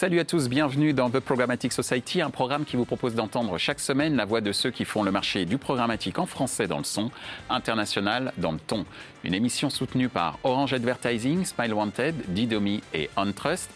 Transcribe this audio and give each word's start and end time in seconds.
Salut 0.00 0.18
à 0.18 0.24
tous, 0.24 0.48
bienvenue 0.48 0.94
dans 0.94 1.10
The 1.10 1.20
Programmatic 1.20 1.74
Society, 1.74 2.22
un 2.22 2.30
programme 2.30 2.64
qui 2.64 2.76
vous 2.76 2.86
propose 2.86 3.14
d'entendre 3.14 3.58
chaque 3.58 3.80
semaine 3.80 4.16
la 4.16 4.24
voix 4.24 4.40
de 4.40 4.50
ceux 4.50 4.70
qui 4.70 4.86
font 4.86 5.02
le 5.02 5.10
marché 5.10 5.44
du 5.44 5.58
programmatique 5.58 6.18
en 6.18 6.24
français 6.24 6.66
dans 6.66 6.78
le 6.78 6.84
son, 6.84 7.10
international 7.50 8.32
dans 8.38 8.52
le 8.52 8.58
ton. 8.58 8.86
Une 9.24 9.34
émission 9.34 9.68
soutenue 9.68 10.08
par 10.08 10.38
Orange 10.42 10.72
Advertising, 10.72 11.44
Smile 11.44 11.74
Wanted, 11.74 12.14
Didomi 12.28 12.82
et 12.94 13.10
OnTrust, 13.18 13.68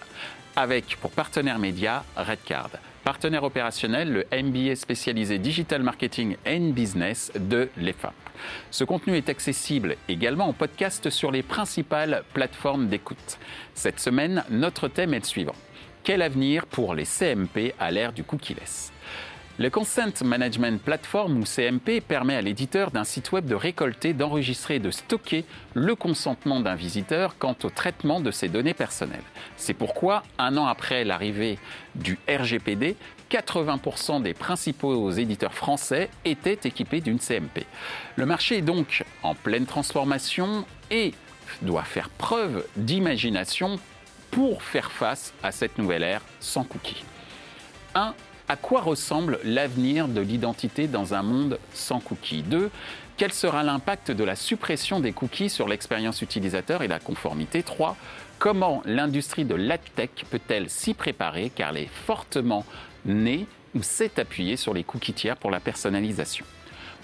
avec 0.57 0.97
pour 1.02 1.11
partenaire 1.11 1.59
média 1.59 2.07
Redcard. 2.16 2.70
Partenaire 3.05 3.45
opérationnel, 3.45 4.11
le 4.11 4.43
MBA 4.43 4.77
spécialisé 4.77 5.38
Digital 5.38 5.83
Marketing 5.83 6.37
and 6.48 6.70
Business 6.70 7.33
de 7.38 7.69
l'EFA. 7.77 8.15
Ce 8.70 8.84
contenu 8.84 9.15
est 9.15 9.29
accessible 9.29 9.97
également 10.09 10.48
en 10.48 10.55
podcast 10.55 11.11
sur 11.11 11.30
les 11.30 11.43
principales 11.43 12.25
plateformes 12.33 12.88
d'écoute. 12.88 13.38
Cette 13.75 14.01
semaine, 14.01 14.43
notre 14.48 14.88
thème 14.88 15.12
est 15.12 15.19
le 15.19 15.25
suivant. 15.27 15.55
Quel 16.05 16.21
avenir 16.21 16.67
pour 16.67 16.95
les 16.95 17.07
CMP 17.07 17.75
à 17.81 17.91
l'ère 17.91 18.13
du 18.13 18.25
cookie-less 18.25 18.93
le 19.57 19.71
Consent 19.71 20.25
Management 20.25 20.83
Platform 20.83 21.39
ou 21.39 21.45
CMP 21.45 22.01
permet 22.01 22.35
à 22.35 22.43
l'éditeur 22.43 22.91
d'un 22.91 23.05
site 23.05 23.30
web 23.30 23.47
de 23.47 23.55
récolter, 23.55 24.13
d'enregistrer 24.13 24.75
et 24.75 24.79
de 24.80 24.91
stocker 24.91 25.45
le 25.75 25.95
consentement 25.95 26.59
d'un 26.59 26.75
visiteur 26.75 27.39
quant 27.39 27.55
au 27.63 27.71
traitement 27.71 28.21
de 28.21 28.33
ses 28.33 28.49
données 28.49 28.75
personnelles. 28.75 29.23
C'est 29.57 29.73
pourquoi, 29.73 30.25
un 30.39 30.57
an 30.57 30.67
après 30.67 31.05
l'arrivée 31.05 31.61
du 31.95 32.19
RGPD, 32.29 32.97
80% 33.30 34.23
des 34.23 34.35
principaux 34.35 35.13
éditeurs 35.13 35.55
français 35.55 36.11
étaient 36.25 36.59
équipés 36.65 37.01
d'une 37.01 37.21
CMP. 37.21 37.65
Le 38.16 38.27
marché 38.27 38.59
est 38.59 38.63
donc 38.63 39.05
en 39.23 39.37
pleine 39.37 39.66
transformation 39.66 40.66
et 40.91 41.15
doit 41.63 41.85
faire 41.85 42.11
preuve 42.11 42.66
d'imagination 42.74 43.79
pour 44.35 44.65
faire 44.65 44.90
face 44.90 45.32
à 45.45 45.52
cette 45.52 45.79
nouvelle 45.79 46.02
ère 46.02 46.21
sans 46.40 46.65
cookies. 46.65 47.04
1. 47.95 48.15
À 48.49 48.57
quoi 48.57 48.80
ressemble 48.80 49.38
l'avenir 49.45 50.09
de 50.09 50.21
l'identité 50.21 50.88
dans 50.88 51.15
un 51.15 51.23
monde 51.23 51.60
sans 51.73 52.01
cookies? 52.01 52.43
2. 52.43 52.68
Quel 53.16 53.32
sera 53.32 53.62
l'impact 53.62 54.10
de 54.10 54.24
la 54.24 54.35
suppression 54.35 54.99
des 54.99 55.12
cookies 55.12 55.51
sur 55.51 55.68
l'expérience 55.68 56.21
utilisateur 56.21 56.82
et 56.82 56.88
la 56.88 56.99
conformité? 56.99 57.62
3. 57.62 57.96
Comment 58.40 58.82
l'industrie 58.87 59.45
de 59.45 59.55
l'adtech 59.55 60.24
peut-elle 60.29 60.68
s'y 60.68 60.95
préparer 60.95 61.52
car 61.55 61.71
elle 61.71 61.85
est 61.85 61.90
fortement 62.05 62.66
née 63.05 63.46
ou 63.77 63.85
s'est 63.85 64.19
appuyée 64.19 64.56
sur 64.56 64.75
les 64.75 64.82
cookies 64.82 65.15
tiers 65.15 65.37
pour 65.37 65.53
la 65.53 65.60
personnalisation? 65.60 66.44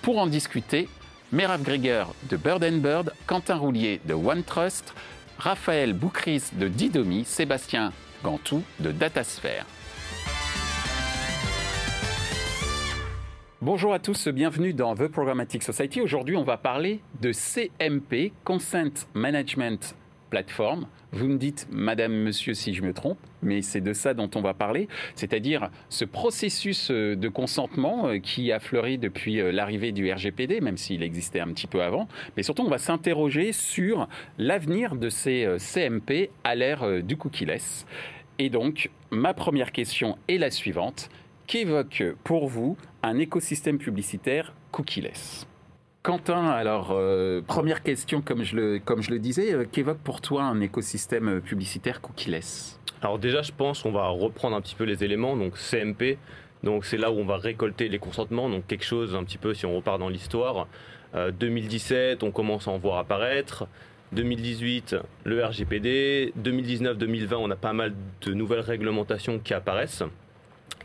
Pour 0.03 0.19
en 0.19 0.27
discuter, 0.27 0.89
Merav 1.31 1.63
Greger 1.63 2.07
de 2.29 2.37
Bird 2.37 2.65
Bird, 2.81 3.13
Quentin 3.29 3.55
Roulier 3.55 4.01
de 4.05 4.15
OneTrust, 4.15 4.95
Raphaël 5.41 5.95
Boucris 5.95 6.51
de 6.53 6.69
Didomi, 6.69 7.25
Sébastien 7.25 7.93
Gantou 8.23 8.63
de 8.79 8.93
Datasphere. 8.93 9.65
Bonjour 13.63 13.95
à 13.95 13.99
tous, 13.99 14.29
bienvenue 14.29 14.75
dans 14.75 14.95
The 14.95 15.09
Programmatic 15.09 15.63
Society. 15.63 16.03
Aujourd'hui, 16.03 16.37
on 16.37 16.45
va 16.45 16.59
parler 16.59 17.01
de 17.23 17.33
CMP, 17.33 18.33
Consent 18.45 19.07
Management 19.15 19.97
Platform. 20.29 20.87
Vous 21.13 21.27
me 21.27 21.39
dites, 21.39 21.67
madame, 21.73 22.15
monsieur, 22.15 22.55
si 22.55 22.73
je 22.73 22.83
me 22.83 22.93
trompe, 22.93 23.19
mais 23.43 23.63
c'est 23.63 23.81
de 23.81 23.93
ça 23.93 24.15
dont 24.15 24.31
on 24.37 24.41
va 24.41 24.55
parler, 24.55 24.87
c'est-à-dire 25.17 25.71
ce 25.89 26.05
processus 26.05 26.91
euh, 26.93 27.17
de 27.17 27.29
consentement 27.29 28.07
euh, 28.07 28.19
qui 28.19 28.53
a 28.53 28.61
fleuri 28.61 28.97
depuis 28.97 29.41
euh, 29.41 29.51
l'arrivée 29.51 29.91
du 29.91 30.11
RGPD, 30.13 30.61
même 30.61 30.77
s'il 30.77 31.03
existait 31.03 31.41
un 31.41 31.49
petit 31.49 31.67
peu 31.67 31.83
avant, 31.83 32.07
mais 32.37 32.45
surtout 32.45 32.63
on 32.63 32.71
va 32.71 32.79
s'interroger 32.79 33.53
sur 33.53 34.09
l'avenir 34.39 34.95
de 34.95 35.09
ces 35.09 35.57
CMP 35.59 36.31
à 36.45 36.55
l'ère 36.55 37.03
du 37.03 37.17
cookie-less. 37.17 37.87
Et 38.39 38.49
donc, 38.49 38.91
ma 39.11 39.35
première 39.35 39.73
question 39.73 40.17
est 40.29 40.39
la 40.39 40.51
suivante. 40.51 41.11
Qu'évoque 41.49 42.05
pour 42.23 42.47
vous 42.47 42.77
un 43.03 43.19
écosystème 43.19 43.79
publicitaire 43.79 44.55
cookie-less? 44.71 45.50
Quentin, 46.03 46.47
alors, 46.47 46.99
première 47.47 47.83
question, 47.83 48.23
comme 48.23 48.43
je 48.43 48.57
le, 48.57 48.79
comme 48.79 49.03
je 49.03 49.11
le 49.11 49.19
disais, 49.19 49.67
qu'évoque 49.71 49.99
pour 49.99 50.21
toi 50.21 50.45
un 50.45 50.61
écosystème 50.61 51.43
publicitaire 51.43 52.01
cookie-less? 52.01 52.81
Alors 53.03 53.19
déjà, 53.19 53.43
je 53.43 53.53
pense 53.53 53.83
qu'on 53.83 53.93
va 53.93 54.09
reprendre 54.09 54.57
un 54.57 54.61
petit 54.61 54.75
peu 54.75 54.85
les 54.85 55.05
éléments. 55.05 55.37
Donc 55.37 55.57
CMP, 55.57 56.19
donc 56.63 56.85
c'est 56.85 56.99
là 56.99 57.11
où 57.11 57.19
on 57.19 57.25
va 57.25 57.39
récolter 57.39 57.89
les 57.89 57.99
consentements. 57.99 58.49
Donc 58.49 58.67
quelque 58.67 58.85
chose 58.85 59.15
un 59.15 59.25
petit 59.25 59.39
peu, 59.39 59.55
si 59.55 59.67
on 59.67 59.75
repart 59.75 59.99
dans 59.99 60.09
l'histoire. 60.09 60.67
2017, 61.15 62.23
euh, 62.23 62.27
on 62.27 62.31
commence 62.31 62.69
à 62.69 62.71
en 62.71 62.79
voir 62.79 62.99
apparaître. 62.99 63.67
2018, 64.13 64.97
le 65.25 65.45
RGPD. 65.45 66.33
2019-2020, 66.39 67.35
on 67.37 67.51
a 67.51 67.57
pas 67.57 67.73
mal 67.73 67.95
de 68.23 68.35
nouvelles 68.35 68.61
réglementations 68.61 69.39
qui 69.39 69.55
apparaissent. 69.55 70.05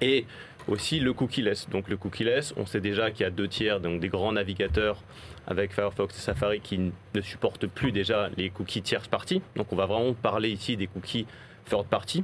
Et 0.01 0.25
aussi 0.67 0.99
le 0.99 1.13
cookie-less. 1.13 1.69
Donc 1.69 1.89
le 1.89 1.97
cookie-less, 1.97 2.53
on 2.57 2.65
sait 2.65 2.81
déjà 2.81 3.11
qu'il 3.11 3.21
y 3.21 3.27
a 3.27 3.29
deux 3.29 3.47
tiers 3.47 3.79
donc 3.79 3.99
des 3.99 4.09
grands 4.09 4.31
navigateurs 4.31 5.01
avec 5.47 5.73
Firefox 5.73 6.17
et 6.17 6.21
Safari 6.21 6.59
qui 6.59 6.79
ne 6.79 7.21
supportent 7.21 7.67
plus 7.67 7.91
déjà 7.91 8.29
les 8.37 8.49
cookies 8.49 8.81
tierces 8.81 9.07
parties. 9.07 9.41
Donc 9.55 9.71
on 9.71 9.75
va 9.75 9.85
vraiment 9.85 10.13
parler 10.13 10.49
ici 10.49 10.77
des 10.77 10.87
cookies 10.87 11.27
third 11.65 11.85
party. 11.87 12.23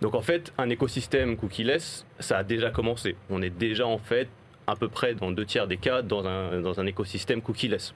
Donc 0.00 0.14
en 0.14 0.22
fait, 0.22 0.52
un 0.58 0.68
écosystème 0.68 1.36
cookie-less, 1.36 2.04
ça 2.18 2.38
a 2.38 2.42
déjà 2.42 2.70
commencé. 2.70 3.16
On 3.28 3.40
est 3.42 3.50
déjà 3.50 3.86
en 3.86 3.98
fait 3.98 4.28
à 4.66 4.76
peu 4.76 4.88
près 4.88 5.14
dans 5.14 5.30
deux 5.30 5.44
tiers 5.44 5.66
des 5.66 5.76
cas 5.76 6.02
dans 6.02 6.26
un, 6.26 6.60
dans 6.60 6.80
un 6.80 6.86
écosystème 6.86 7.42
cookie-less. 7.42 7.94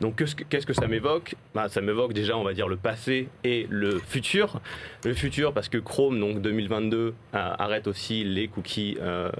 Donc 0.00 0.22
qu'est-ce 0.48 0.66
que 0.66 0.72
ça 0.72 0.86
m'évoque? 0.86 1.34
Bah, 1.54 1.68
Ça 1.68 1.80
m'évoque 1.80 2.12
déjà, 2.12 2.36
on 2.36 2.44
va 2.44 2.54
dire, 2.54 2.68
le 2.68 2.76
passé 2.76 3.28
et 3.44 3.66
le 3.70 3.98
futur. 3.98 4.60
Le 5.04 5.14
futur 5.14 5.52
parce 5.52 5.68
que 5.68 5.78
Chrome, 5.78 6.18
donc 6.20 6.40
2022, 6.40 7.14
arrête 7.32 7.86
aussi 7.86 8.24
les 8.24 8.48
cookies 8.48 8.96
euh, 9.00 9.30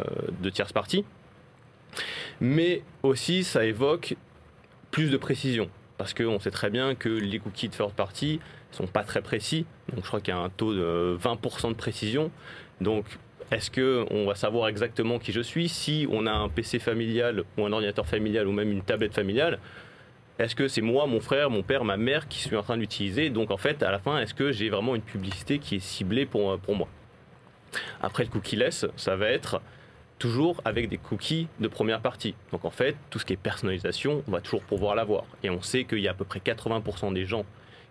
de 0.41 0.51
tierce 0.51 0.73
partie. 0.73 1.05
Mais 2.41 2.83
aussi, 3.03 3.45
ça 3.45 3.65
évoque 3.65 4.17
plus 4.91 5.11
de 5.11 5.17
précision. 5.17 5.69
Parce 5.97 6.15
qu'on 6.15 6.39
sait 6.39 6.51
très 6.51 6.71
bien 6.71 6.95
que 6.95 7.09
les 7.09 7.39
cookies 7.39 7.69
de 7.69 7.75
third 7.75 7.93
party, 7.93 8.41
sont 8.71 8.87
pas 8.87 9.03
très 9.03 9.23
précis. 9.23 9.67
Donc 9.93 10.05
je 10.05 10.09
crois 10.09 10.21
qu'il 10.21 10.35
y 10.35 10.37
a 10.37 10.41
un 10.41 10.51
taux 10.51 10.75
de 10.75 11.17
20% 11.23 11.71
de 11.71 11.75
précision. 11.75 12.31
Donc 12.81 13.05
est-ce 13.51 13.71
qu'on 13.71 14.27
va 14.27 14.35
savoir 14.35 14.69
exactement 14.69 15.19
qui 15.19 15.33
je 15.33 15.41
suis? 15.41 15.69
Si 15.69 16.07
on 16.11 16.27
a 16.27 16.33
un 16.33 16.49
PC 16.49 16.79
familial 16.79 17.45
ou 17.57 17.65
un 17.65 17.73
ordinateur 17.73 18.07
familial 18.07 18.47
ou 18.47 18.53
même 18.53 18.71
une 18.71 18.83
tablette 18.83 19.15
familiale, 19.15 19.59
est-ce 20.39 20.55
que 20.55 20.69
c'est 20.69 20.83
moi, 20.83 21.07
mon 21.07 21.21
frère, 21.21 21.51
mon 21.51 21.63
père, 21.63 21.85
ma 21.85 21.97
mère 21.97 22.29
qui 22.29 22.39
suis 22.39 22.57
en 22.57 22.63
train 22.63 22.77
d'utiliser 22.77 23.31
Donc 23.31 23.51
en 23.51 23.57
fait, 23.57 23.83
à 23.83 23.91
la 23.91 23.99
fin, 23.99 24.19
est-ce 24.19 24.35
que 24.35 24.53
j'ai 24.53 24.71
vraiment 24.71 24.95
une 24.95 25.03
publicité 25.03 25.59
qui 25.59 25.77
est 25.77 25.81
ciblée 25.81 26.27
pour, 26.27 26.59
pour 26.61 26.77
moi? 26.77 26.89
Après 28.01 28.25
le 28.25 28.31
cookie-less, 28.31 28.87
ça 28.97 29.17
va 29.17 29.29
être 29.29 29.61
toujours 30.19 30.61
avec 30.65 30.89
des 30.89 30.99
cookies 30.99 31.49
de 31.61 31.69
première 31.69 32.01
partie. 32.01 32.35
Donc 32.53 32.65
en 32.65 32.71
fait, 32.71 32.97
tout 33.11 33.19
ce 33.19 33.25
qui 33.25 33.33
est 33.33 33.37
personnalisation, 33.37 34.23
on 34.27 34.31
va 34.31 34.41
toujours 34.41 34.63
pouvoir 34.63 34.95
l'avoir. 34.95 35.25
Et 35.43 35.51
on 35.51 35.63
sait 35.63 35.85
qu'il 35.85 36.01
y 36.01 36.09
a 36.09 36.13
à 36.13 36.15
peu 36.15 36.25
près 36.25 36.41
80% 36.41 37.13
des 37.13 37.25
gens 37.25 37.45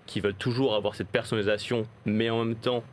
qui 0.05 0.21
veulent 0.21 0.33
toujours 0.33 0.75
avoir 0.75 0.95
cette 0.95 1.09
personnalisation, 1.09 1.83
mais 2.05 2.29
en 2.29 2.45
même 2.45 2.55
temps 2.55 2.83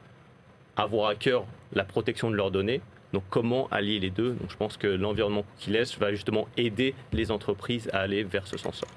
avoir 0.76 1.08
à 1.10 1.14
cœur 1.14 1.44
la 1.72 1.84
protection 1.84 2.30
de 2.30 2.36
leurs 2.36 2.50
données. 2.50 2.80
Donc 3.12 3.22
comment 3.30 3.68
allier 3.68 4.00
les 4.00 4.10
deux? 4.10 4.32
Donc 4.32 4.50
je 4.50 4.56
pense 4.56 4.76
que 4.76 4.88
l'environnement 4.88 5.44
laisse 5.68 5.96
va 5.98 6.10
justement 6.10 6.48
aider 6.56 6.94
les 7.12 7.30
entreprises 7.30 7.88
à 7.92 8.00
aller 8.00 8.24
vers 8.24 8.46
ce 8.46 8.56
sens-là. 8.56 8.88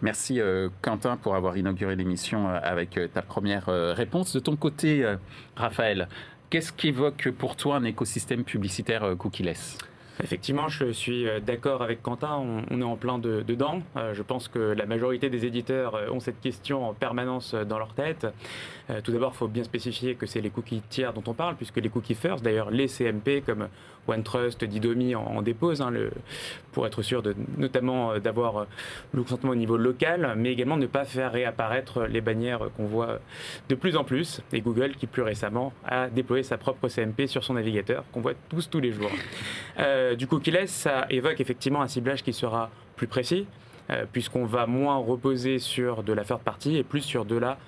Merci 0.00 0.40
euh, 0.40 0.68
Quentin 0.80 1.16
pour 1.16 1.34
avoir 1.34 1.56
inauguré 1.56 1.96
l'émission 1.96 2.48
euh, 2.48 2.60
avec 2.62 2.96
euh, 2.96 3.08
ta 3.08 3.22
première 3.22 3.66
réponse. 3.66 4.32
De 4.32 4.40
ton 4.40 4.56
côté, 4.56 5.04
Raphaël, 5.56 6.08
qu'est-ce 6.50 6.72
qu'évoque 6.72 7.30
pour 7.30 7.56
toi 7.56 7.76
un 7.76 7.84
écosystème 7.84 8.44
publicitaire 8.44 9.14
cookie-less? 9.18 9.78
Effectivement, 10.22 10.66
je 10.68 10.90
suis 10.90 11.28
euh, 11.28 11.38
d'accord 11.38 11.80
avec 11.82 12.02
Quentin, 12.02 12.42
on, 12.70 12.80
est 12.80 12.84
en 12.84 12.96
plein 12.96 13.18
dedans. 13.18 13.82
Euh, 13.96 14.14
je 14.14 14.22
pense 14.22 14.48
que 14.48 14.58
la 14.58 14.84
majorité 14.84 15.30
des 15.30 15.46
éditeurs 15.46 15.94
euh, 15.94 16.10
ont 16.10 16.18
cette 16.18 16.40
question 16.40 16.88
en 16.88 16.92
permanence 16.92 17.54
dans 17.54 17.78
leur 17.78 17.94
tête. 17.94 18.26
Tout 19.04 19.12
d'abord, 19.12 19.32
il 19.34 19.36
faut 19.36 19.48
bien 19.48 19.64
spécifier 19.64 20.14
que 20.14 20.24
c'est 20.24 20.40
les 20.40 20.48
cookies 20.48 20.80
tiers 20.88 21.12
dont 21.12 21.22
on 21.26 21.34
parle, 21.34 21.56
puisque 21.56 21.76
les 21.76 21.90
cookies 21.90 22.14
first, 22.14 22.42
d'ailleurs 22.42 22.70
les 22.70 22.88
CMP 22.88 23.42
comme 23.44 23.68
OneTrust, 24.06 24.64
Didomi 24.64 25.14
en, 25.14 25.24
en 25.24 25.42
déposent, 25.42 25.82
hein, 25.82 25.92
pour 26.72 26.86
être 26.86 27.02
sûr 27.02 27.22
de, 27.22 27.36
notamment 27.58 28.18
d'avoir 28.18 28.66
le 29.12 29.22
consentement 29.22 29.50
au 29.50 29.56
niveau 29.56 29.76
local, 29.76 30.32
mais 30.38 30.52
également 30.52 30.78
ne 30.78 30.86
pas 30.86 31.04
faire 31.04 31.32
réapparaître 31.32 32.04
les 32.04 32.22
bannières 32.22 32.70
qu'on 32.78 32.86
voit 32.86 33.18
de 33.68 33.74
plus 33.74 33.94
en 33.94 34.04
plus. 34.04 34.40
Et 34.54 34.62
Google, 34.62 34.92
qui 34.92 35.06
plus 35.06 35.20
récemment 35.20 35.74
a 35.84 36.08
déployé 36.08 36.42
sa 36.42 36.56
propre 36.56 36.88
CMP 36.88 37.26
sur 37.26 37.44
son 37.44 37.52
navigateur, 37.52 38.04
qu'on 38.10 38.22
voit 38.22 38.32
tous 38.48 38.70
tous 38.70 38.80
les 38.80 38.92
jours. 38.92 39.10
Du 40.16 40.26
coup, 40.26 40.40
laisse, 40.46 40.70
ça 40.70 41.06
évoque 41.10 41.40
effectivement 41.40 41.82
un 41.82 41.88
ciblage 41.88 42.22
qui 42.22 42.32
sera 42.32 42.70
plus 42.96 43.06
précis, 43.06 43.46
euh, 43.90 44.04
puisqu'on 44.10 44.44
va 44.44 44.66
moins 44.66 44.96
reposer 44.96 45.58
sur 45.58 46.02
de 46.02 46.12
la 46.12 46.24
third 46.24 46.40
party 46.40 46.76
et 46.76 46.84
plus 46.84 47.02
sur 47.02 47.24
de 47.24 47.36
la 47.36 47.58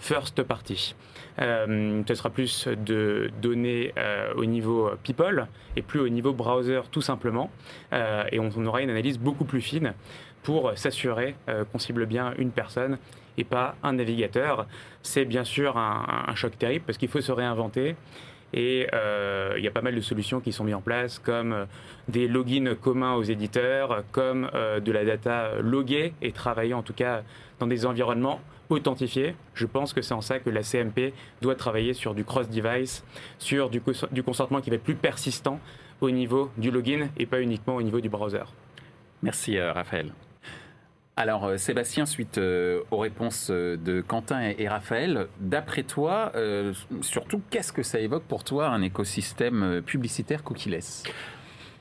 first 0.00 0.42
party. 0.42 0.96
ce 1.38 2.14
sera 2.14 2.30
plus 2.30 2.66
de 2.66 3.30
données 3.40 3.94
au 4.34 4.46
niveau 4.46 4.90
people 5.04 5.46
et 5.76 5.82
plus 5.82 6.00
au 6.00 6.08
niveau 6.08 6.32
browser 6.32 6.80
tout 6.90 7.02
simplement. 7.02 7.52
et 7.92 8.40
on, 8.40 8.66
aura 8.66 8.82
une 8.82 8.90
analyse 8.90 9.16
beaucoup 9.16 9.44
plus 9.44 9.60
fine 9.60 9.94
pour 10.42 10.76
s'assurer 10.76 11.36
qu'on 11.70 11.78
cible 11.78 12.04
bien 12.06 12.34
une 12.36 12.50
personne 12.50 12.98
et 13.36 13.44
pas 13.44 13.76
un 13.82 13.94
navigateur. 13.94 14.66
C'est 15.02 15.24
bien 15.24 15.44
sûr 15.44 15.76
un, 15.76 16.34
choc 16.34 16.58
terrible 16.58 16.84
parce 16.86 16.98
qu'il 16.98 17.08
faut 17.08 17.20
se 17.20 17.32
réinventer. 17.32 17.96
Et 18.56 18.86
euh, 18.94 19.54
il 19.58 19.64
y 19.64 19.68
a 19.68 19.72
pas 19.72 19.82
mal 19.82 19.96
de 19.96 20.00
solutions 20.00 20.40
qui 20.40 20.52
sont 20.52 20.62
mises 20.62 20.76
en 20.76 20.80
place, 20.80 21.18
comme 21.18 21.52
euh, 21.52 21.64
des 22.06 22.28
logins 22.28 22.76
communs 22.80 23.14
aux 23.14 23.24
éditeurs, 23.24 24.04
comme 24.12 24.48
euh, 24.54 24.78
de 24.78 24.92
la 24.92 25.04
data 25.04 25.56
loguée 25.60 26.14
et 26.22 26.30
travailler 26.30 26.72
en 26.72 26.84
tout 26.84 26.92
cas 26.92 27.22
dans 27.58 27.66
des 27.66 27.84
environnements 27.84 28.40
authentifiés. 28.70 29.34
Je 29.54 29.66
pense 29.66 29.92
que 29.92 30.02
c'est 30.02 30.14
en 30.14 30.20
ça 30.20 30.38
que 30.38 30.50
la 30.50 30.62
CMP 30.62 31.12
doit 31.42 31.56
travailler 31.56 31.94
sur 31.94 32.14
du 32.14 32.24
cross-device, 32.24 33.04
sur 33.38 33.70
du 33.70 34.22
consentement 34.22 34.60
qui 34.60 34.70
va 34.70 34.76
être 34.76 34.84
plus 34.84 34.94
persistant 34.94 35.58
au 36.00 36.10
niveau 36.10 36.50
du 36.56 36.70
login 36.70 37.08
et 37.18 37.26
pas 37.26 37.40
uniquement 37.40 37.74
au 37.74 37.82
niveau 37.82 38.00
du 38.00 38.08
browser. 38.08 38.44
Merci 39.22 39.60
Raphaël. 39.60 40.12
Alors 41.16 41.44
euh, 41.44 41.56
Sébastien, 41.58 42.06
suite 42.06 42.38
euh, 42.38 42.82
aux 42.90 42.98
réponses 42.98 43.48
euh, 43.50 43.76
de 43.76 44.00
Quentin 44.00 44.52
et, 44.58 44.66
Raphaël, 44.66 45.28
d'après 45.38 45.84
toi, 45.84 46.32
surtout 47.02 47.40
qu'est-ce 47.50 47.72
que 47.72 47.82
ça 47.82 48.00
évoque 48.00 48.24
pour 48.24 48.42
toi 48.42 48.68
un 48.68 48.82
écosystème 48.82 49.82
publicitaire 49.82 50.42
cookie-less? 50.42 51.04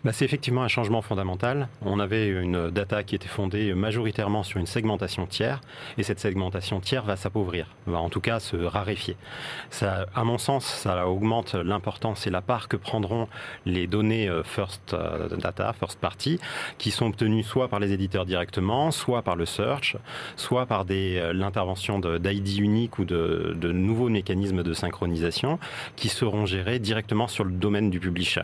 Bah, 0.03 0.11
c'est 0.11 0.25
effectivement 0.25 0.63
un 0.63 0.67
changement 0.67 1.01
fondamental. 1.01 1.69
On 1.81 2.00
avait 2.00 2.27
une 2.27 2.69
data 2.69 3.03
qui 3.03 3.15
était 3.15 3.29
fondée 3.29 3.73
majoritairement 3.73 4.44
sur 4.44 4.59
une 4.59 4.65
segmentation 4.65 5.25
tiers, 5.25 5.61
et 5.97 6.03
cette 6.03 6.19
segmentation 6.19 6.81
tiers 6.81 7.03
va 7.03 7.15
s'appauvrir, 7.15 7.67
va 7.88 8.00
en 8.00 8.09
tout 8.09 8.19
cas 8.19 8.39
se 8.39 8.57
raréfier. 8.57 9.15
Ça, 9.69 10.07
à 10.13 10.23
mon 10.23 10.38
sens, 10.38 10.65
ça 10.65 11.07
augmente 11.07 11.55
l'importance 11.55 12.27
et 12.27 12.29
la 12.29 12.41
part 12.41 12.67
que 12.67 12.75
prendront 12.75 13.27
les 13.65 13.88
données 13.88 14.27
euh, 14.27 14.44
first 14.44 14.94
euh, 14.94 15.29
data, 15.29 15.71
first 15.73 16.00
party, 16.00 16.39
qui 16.77 16.91
sont 16.91 17.07
obtenues 17.07 17.44
soit 17.44 17.69
par 17.69 17.79
les 17.79 17.94
éditeurs 17.94 18.25
directement, 18.25 18.91
soit 18.91 19.21
par 19.21 19.35
le 19.35 19.45
search, 19.45 19.95
soit 20.35 20.65
par 20.65 20.85
euh, 20.89 21.33
l'intervention 21.33 21.99
d'ID 21.99 22.57
unique 22.57 22.99
ou 22.99 23.06
de, 23.06 23.53
nouveaux 23.73 24.09
mécanismes 24.09 24.63
de 24.63 24.73
synchronisation 24.73 25.59
qui 25.95 26.09
seront 26.09 26.45
gérés 26.45 26.79
directement 26.79 27.27
sur 27.27 27.44
le 27.44 27.51
domaine 27.51 27.89
du 27.89 27.99
publisher. 27.99 28.44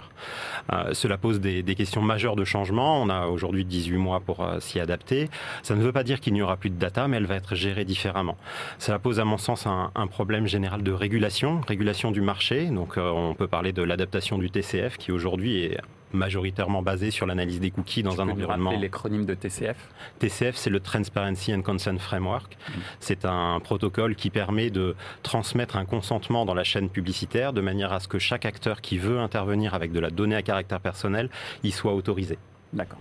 cela 0.94 1.18
pose 1.18 1.40
des 1.40 1.49
des, 1.64 1.76
questions 1.76 2.02
majeures 2.02 2.36
de 2.36 2.44
changement. 2.46 3.02
On 3.02 3.10
a 3.10 3.28
aujourd'hui 3.28 3.66
18 3.66 3.98
mois 3.98 4.20
pour 4.20 4.44
euh, 4.44 4.60
s'y 4.60 4.80
adapter. 4.80 5.30
Ça 5.64 5.76
ne 5.76 5.82
veut 5.82 5.92
pas 5.92 6.04
dire 6.04 6.20
qu'il 6.20 6.34
n'y 6.34 6.42
aura 6.42 6.58
plus 6.58 6.70
de 6.70 6.78
data, 6.78 7.08
mais 7.08 7.18
elle 7.18 7.26
va 7.26 7.36
être 7.36 7.56
gérée 7.56 7.86
différemment. 7.86 8.38
Cela 8.78 9.00
pose 9.00 9.20
à 9.20 9.26
mon 9.26 9.38
sens 9.38 9.66
un, 9.68 9.90
problème 10.08 10.48
général 10.48 10.82
de 10.82 10.92
régulation, 10.92 11.62
régulation 11.68 12.12
du 12.12 12.22
marché. 12.22 12.66
Donc 12.66 12.98
euh, 12.98 13.10
on 13.10 13.36
peut 13.36 13.48
parler 13.48 13.72
de 13.72 13.84
l'adaptation 13.84 14.38
du 14.38 14.50
TCF 14.50 14.98
qui 14.98 15.12
aujourd'hui 15.12 15.64
est 15.64 15.78
majoritairement 16.14 16.82
basé 16.82 17.12
sur 17.12 17.26
l'analyse 17.26 17.60
des 17.60 17.72
cookies 17.72 18.04
dans 18.04 18.22
un 18.22 18.30
environnement. 18.30 18.72
l'acronyme 18.72 19.26
de 19.26 19.34
TCF 19.34 19.78
TCF, 20.20 20.56
c'est 20.56 20.70
le 20.70 20.80
Transparency 20.80 21.54
and 21.54 21.62
Consent 21.62 22.00
Framework. 22.00 22.58
Mm. 22.58 22.72
C'est 23.00 23.26
un 23.26 23.60
protocole 23.60 24.16
qui 24.16 24.30
permet 24.30 24.70
de 24.70 24.96
transmettre 25.24 25.76
un 25.78 25.86
consentement 25.86 26.46
dans 26.46 26.54
la 26.54 26.64
chaîne 26.64 26.90
publicitaire 26.90 27.54
de 27.54 27.62
manière 27.62 27.94
à 27.94 28.00
ce 28.00 28.08
que 28.08 28.20
chaque 28.20 28.46
acteur 28.46 28.82
qui 28.82 28.98
veut 28.98 29.20
intervenir 29.20 29.74
avec 29.74 29.92
de 29.92 30.00
la 30.00 30.10
donnée 30.10 30.36
à 30.36 30.42
caractère 30.42 30.80
personnel 30.80 31.30
y 31.64 31.72
soit 31.72 31.94
autorisé. 31.94 32.38
D'accord. 32.74 33.00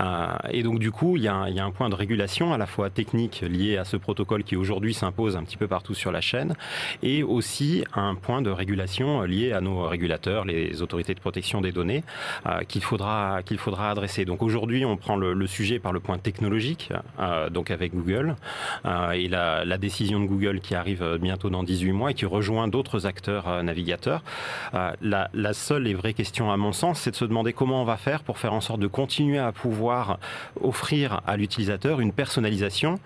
Euh, 0.00 0.26
et 0.50 0.62
donc 0.62 0.78
du 0.78 0.90
coup, 0.90 1.16
il 1.16 1.22
y, 1.22 1.28
a 1.28 1.34
un, 1.34 1.70
point 1.70 1.88
de 1.88 1.94
régulation 1.94 2.52
à 2.52 2.58
la 2.58 2.66
fois 2.66 2.90
technique 2.90 3.42
lié 3.42 3.76
à 3.76 3.84
ce 3.84 3.96
protocole 3.96 4.44
qui 4.44 4.56
aujourd'hui 4.56 4.94
s'impose 4.94 5.36
un 5.36 5.44
petit 5.44 5.56
peu 5.56 5.68
partout 5.68 5.94
sur 5.94 6.10
la 6.12 6.20
chaîne, 6.20 6.54
et 7.02 7.22
aussi 7.22 7.84
un 7.94 8.14
point 8.14 8.42
de 8.42 8.50
régulation 8.50 9.22
lié 9.22 9.52
à 9.52 9.60
nos 9.60 9.86
régulateurs, 9.86 10.44
les 10.44 10.82
autorités 10.82 11.14
de 11.14 11.20
protection 11.20 11.60
des 11.60 11.72
données, 11.72 12.02
euh, 12.46 12.60
qu'il 12.60 12.82
faudra 12.82 13.42
qu'il 13.44 13.58
faudra 13.58 13.90
adresser. 13.90 14.24
Donc 14.24 14.42
aujourd'hui, 14.42 14.84
on 14.84 14.96
prend 14.96 15.16
le, 15.16 15.46
sujet 15.46 15.78
par 15.78 15.92
le 15.92 16.00
point 16.00 16.18
technologique, 16.18 16.90
euh, 17.18 17.50
donc 17.50 17.70
avec 17.70 17.94
Google, 17.94 18.36
et 19.14 19.28
la, 19.28 19.78
décision 19.78 20.20
de 20.20 20.26
Google 20.26 20.60
qui 20.60 20.74
arrive 20.74 21.18
bientôt 21.20 21.48
dans 21.48 21.62
18 21.62 21.92
mois 21.92 22.10
et 22.10 22.14
qui 22.14 22.26
rejoint 22.26 22.68
d'autres 22.68 23.06
acteurs 23.06 23.62
navigateurs. 23.62 24.22
La 24.72 25.52
seule 25.54 25.86
et 25.86 25.94
vraie 25.94 26.12
question 26.12 26.52
à 26.52 26.56
mon 26.56 26.72
sens, 26.72 27.00
c'est 27.00 27.12
de 27.12 27.16
se 27.16 27.24
demander 27.24 27.52
comment 27.52 27.80
on 27.80 27.84
va 27.84 27.96
faire 27.96 28.22
pour 28.22 28.38
faire 28.38 28.52
en 28.52 28.60
sorte 28.60 28.80
de 28.80 28.86
continuer 28.86 29.38
à 29.38 29.52
pouvoir 29.52 29.89
offrir 30.60 31.20
à 31.26 31.36
l'utilisateur 31.36 32.00
une 32.00 32.12
personnalisation 32.12 32.98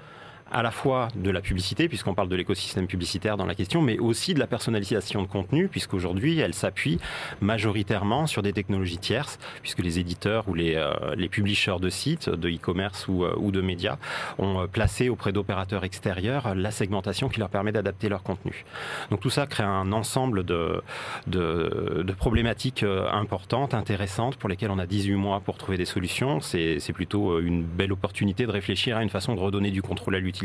à 0.50 0.62
la 0.62 0.70
fois 0.70 1.08
de 1.16 1.30
la 1.30 1.40
publicité, 1.40 1.88
puisqu'on 1.88 2.14
parle 2.14 2.28
de 2.28 2.36
l'écosystème 2.36 2.86
publicitaire 2.86 3.36
dans 3.36 3.46
la 3.46 3.54
question, 3.54 3.82
mais 3.82 3.98
aussi 3.98 4.34
de 4.34 4.38
la 4.38 4.46
personnalisation 4.46 5.22
de 5.22 5.26
contenu, 5.26 5.68
puisqu'aujourd'hui, 5.68 6.38
elle 6.38 6.54
s'appuie 6.54 6.98
majoritairement 7.40 8.26
sur 8.26 8.42
des 8.42 8.52
technologies 8.52 8.98
tierces, 8.98 9.38
puisque 9.62 9.80
les 9.80 9.98
éditeurs 9.98 10.48
ou 10.48 10.54
les, 10.54 10.76
euh, 10.76 10.92
les 11.16 11.28
publishers 11.28 11.80
de 11.80 11.88
sites, 11.88 12.28
de 12.28 12.48
e-commerce 12.48 13.08
ou, 13.08 13.24
euh, 13.24 13.34
ou, 13.36 13.50
de 13.50 13.60
médias, 13.60 13.96
ont 14.38 14.60
euh, 14.60 14.66
placé 14.66 15.08
auprès 15.08 15.32
d'opérateurs 15.32 15.84
extérieurs 15.84 16.54
la 16.54 16.70
segmentation 16.70 17.28
qui 17.28 17.40
leur 17.40 17.48
permet 17.48 17.72
d'adapter 17.72 18.08
leur 18.08 18.22
contenu. 18.22 18.64
Donc 19.10 19.20
tout 19.20 19.30
ça 19.30 19.46
crée 19.46 19.64
un 19.64 19.92
ensemble 19.92 20.44
de, 20.44 20.82
de, 21.26 22.04
de 22.06 22.12
problématiques 22.12 22.84
importantes, 22.84 23.74
intéressantes, 23.74 24.36
pour 24.36 24.48
lesquelles 24.48 24.70
on 24.70 24.78
a 24.78 24.86
18 24.86 25.14
mois 25.14 25.40
pour 25.40 25.58
trouver 25.58 25.78
des 25.78 25.84
solutions. 25.84 26.40
C'est 26.40 26.92
plutôt 26.92 27.40
une 27.40 27.64
belle 27.64 27.92
opportunité 27.92 28.46
de 28.46 28.50
réfléchir 28.50 28.96
à 28.96 29.02
une 29.02 29.08
façon 29.08 29.34
de 29.34 29.40
redonner 29.40 29.70
du 29.70 29.82
contrôle 29.82 30.14
à 30.14 30.18
l'utilisateur 30.18 30.43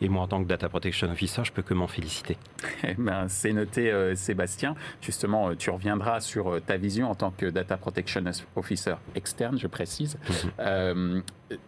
et 0.00 0.08
moi, 0.08 0.22
en 0.22 0.28
tant 0.28 0.42
que 0.42 0.48
Data 0.48 0.68
Protection 0.68 1.10
Officer, 1.10 1.42
je 1.44 1.52
peux 1.52 1.62
que 1.62 1.74
m'en 1.74 1.86
féliciter. 1.86 2.36
Eh 2.84 2.94
ben, 2.94 3.26
c'est 3.28 3.52
noté, 3.52 3.90
euh, 3.90 4.14
Sébastien. 4.14 4.74
Justement, 5.00 5.50
euh, 5.50 5.54
tu 5.54 5.70
reviendras 5.70 6.20
sur 6.20 6.54
euh, 6.54 6.60
ta 6.60 6.76
vision 6.76 7.10
en 7.10 7.14
tant 7.14 7.30
que 7.30 7.46
Data 7.46 7.76
Protection 7.76 8.24
Officer 8.56 8.94
externe, 9.14 9.58
je 9.58 9.66
précise. 9.66 10.18
Mhm. 10.58 11.22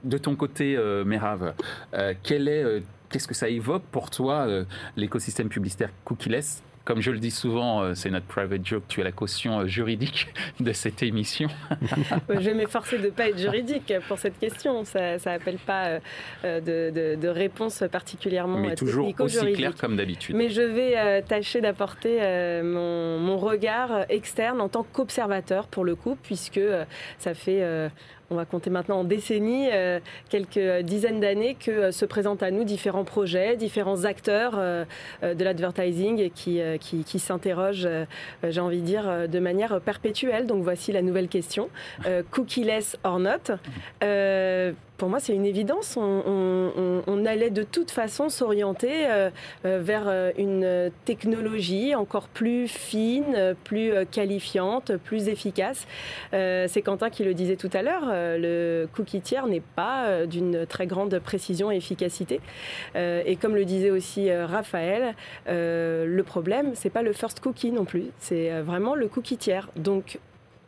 de 0.04 0.18
ton 0.18 0.36
côté, 0.36 0.76
Merav, 1.04 1.54
quel 2.22 2.48
est 2.48 2.82
qu'est-ce 3.08 3.26
que 3.26 3.34
ça 3.34 3.48
évoque 3.48 3.82
pour 3.90 4.10
toi 4.10 4.46
l'écosystème 4.96 5.48
publicitaire 5.48 5.90
cookieless 6.04 6.62
comme 6.84 7.02
je 7.02 7.10
le 7.10 7.18
dis 7.18 7.30
souvent, 7.30 7.82
euh, 7.82 7.94
c'est 7.94 8.10
notre 8.10 8.26
private 8.26 8.64
joke, 8.64 8.84
tu 8.88 9.00
es 9.00 9.04
la 9.04 9.12
caution 9.12 9.60
euh, 9.60 9.66
juridique 9.66 10.28
de 10.60 10.72
cette 10.72 11.02
émission. 11.02 11.48
je 12.28 12.38
vais 12.38 12.54
m'efforcer 12.54 12.98
de 12.98 13.04
ne 13.04 13.10
pas 13.10 13.28
être 13.28 13.38
juridique 13.38 13.92
pour 14.08 14.18
cette 14.18 14.38
question. 14.38 14.84
Ça 14.84 15.16
n'appelle 15.24 15.58
pas 15.58 16.00
euh, 16.44 16.60
de, 17.16 17.28
réponse 17.28 17.84
particulièrement 17.90 18.58
Mais 18.58 18.74
toujours 18.74 19.12
aussi 19.20 19.52
clair 19.52 19.74
comme 19.74 19.96
d'habitude. 19.96 20.34
Mais 20.34 20.48
je 20.48 20.62
vais 20.62 21.22
tâcher 21.22 21.60
d'apporter 21.60 22.18
mon, 22.62 23.18
mon, 23.18 23.36
regard 23.36 24.04
externe 24.08 24.60
en 24.60 24.68
tant 24.68 24.82
qu'observateur 24.82 25.68
pour 25.68 25.84
le 25.84 25.94
coup, 25.94 26.16
puisque 26.22 26.60
ça 27.18 27.34
fait 27.34 27.90
on 28.30 28.36
va 28.36 28.44
compter 28.44 28.70
maintenant 28.70 29.00
en 29.00 29.04
décennies, 29.04 29.68
euh, 29.72 29.98
quelques 30.28 30.84
dizaines 30.84 31.20
d'années 31.20 31.56
que 31.56 31.70
euh, 31.70 31.92
se 31.92 32.04
présentent 32.04 32.42
à 32.42 32.52
nous 32.52 32.62
différents 32.62 33.04
projets, 33.04 33.56
différents 33.56 34.04
acteurs 34.04 34.54
euh, 34.56 34.84
de 35.22 35.44
l'advertising 35.44 36.30
qui, 36.30 37.18
s'interrogent, 37.18 37.88
j'ai 38.48 38.60
envie 38.60 38.80
de 38.80 38.86
dire, 38.86 39.28
de 39.28 39.38
manière 39.38 39.80
perpétuelle. 39.80 40.46
Donc 40.46 40.62
voici 40.62 40.92
la 40.92 41.02
nouvelle 41.02 41.28
question. 41.28 41.68
cookie-less 42.30 42.96
or 43.04 43.18
not? 43.18 43.50
Pour 45.00 45.08
moi, 45.08 45.18
c'est 45.18 45.34
une 45.34 45.46
évidence. 45.46 45.96
On, 45.96 47.24
allait 47.24 47.48
de 47.48 47.62
toute 47.62 47.90
façon 47.90 48.28
s'orienter 48.28 49.06
euh, 49.06 49.30
euh, 49.64 49.80
vers 49.82 50.04
euh, 50.06 50.30
une 50.36 50.90
technologie 51.06 51.94
encore 51.94 52.28
plus 52.28 52.68
fine, 52.68 53.54
plus 53.64 53.92
qualifiante, 54.10 54.96
plus 54.98 55.28
efficace. 55.28 55.86
c'est 56.32 56.82
Quentin 56.84 57.08
qui 57.08 57.24
le 57.24 57.32
disait 57.32 57.56
tout 57.56 57.70
à 57.72 57.80
l'heure. 57.80 58.04
le 58.08 58.86
cookie 58.94 59.22
tiers 59.22 59.46
n'est 59.46 59.62
pas 59.62 60.26
d'une 60.26 60.66
très 60.66 60.86
grande 60.86 61.18
précision 61.18 61.72
et 61.72 61.76
efficacité. 61.76 62.40
et 62.94 63.36
comme 63.40 63.54
le 63.54 63.64
disait 63.64 63.90
aussi 63.90 64.30
Raphaël, 64.30 65.14
le 65.46 66.22
problème, 66.22 66.72
c'est 66.74 66.90
pas 66.90 67.02
le 67.02 67.14
first 67.14 67.40
cookie 67.40 67.72
non 67.72 67.86
plus. 67.86 68.06
C'est 68.18 68.60
vraiment 68.60 68.94
le 68.94 69.08
cookie 69.08 69.38
tiers. 69.38 69.70
Donc, 69.76 70.18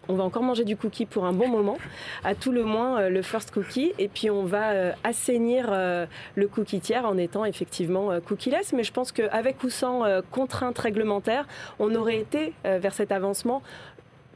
on 0.08 0.14
va 0.14 0.24
encore 0.24 0.42
manger 0.42 0.64
du 0.64 0.76
cookie 0.76 1.06
pour 1.06 1.24
un 1.24 1.32
bon 1.32 1.48
moment, 1.48 1.78
à 2.24 2.34
tout 2.34 2.52
le 2.52 2.64
moins 2.64 3.00
euh, 3.00 3.08
le 3.08 3.22
first 3.22 3.50
cookie, 3.52 3.92
et 3.98 4.08
puis 4.08 4.30
on 4.30 4.44
va 4.44 4.70
euh, 4.70 4.92
assainir 5.04 5.68
euh, 5.70 6.06
le 6.34 6.48
cookie 6.48 6.80
tiers 6.80 7.04
en 7.06 7.16
étant 7.16 7.44
effectivement 7.44 8.20
cookie-less. 8.20 8.72
Mais 8.72 8.84
je 8.84 8.92
pense 8.92 9.12
qu'avec 9.12 9.62
ou 9.62 9.70
sans 9.70 10.02
contraintes 10.30 10.78
réglementaires, 10.78 11.46
on 11.78 11.94
aurait 11.94 12.18
été 12.18 12.52
vers 12.64 12.94
cet 12.94 13.12
avancement 13.12 13.62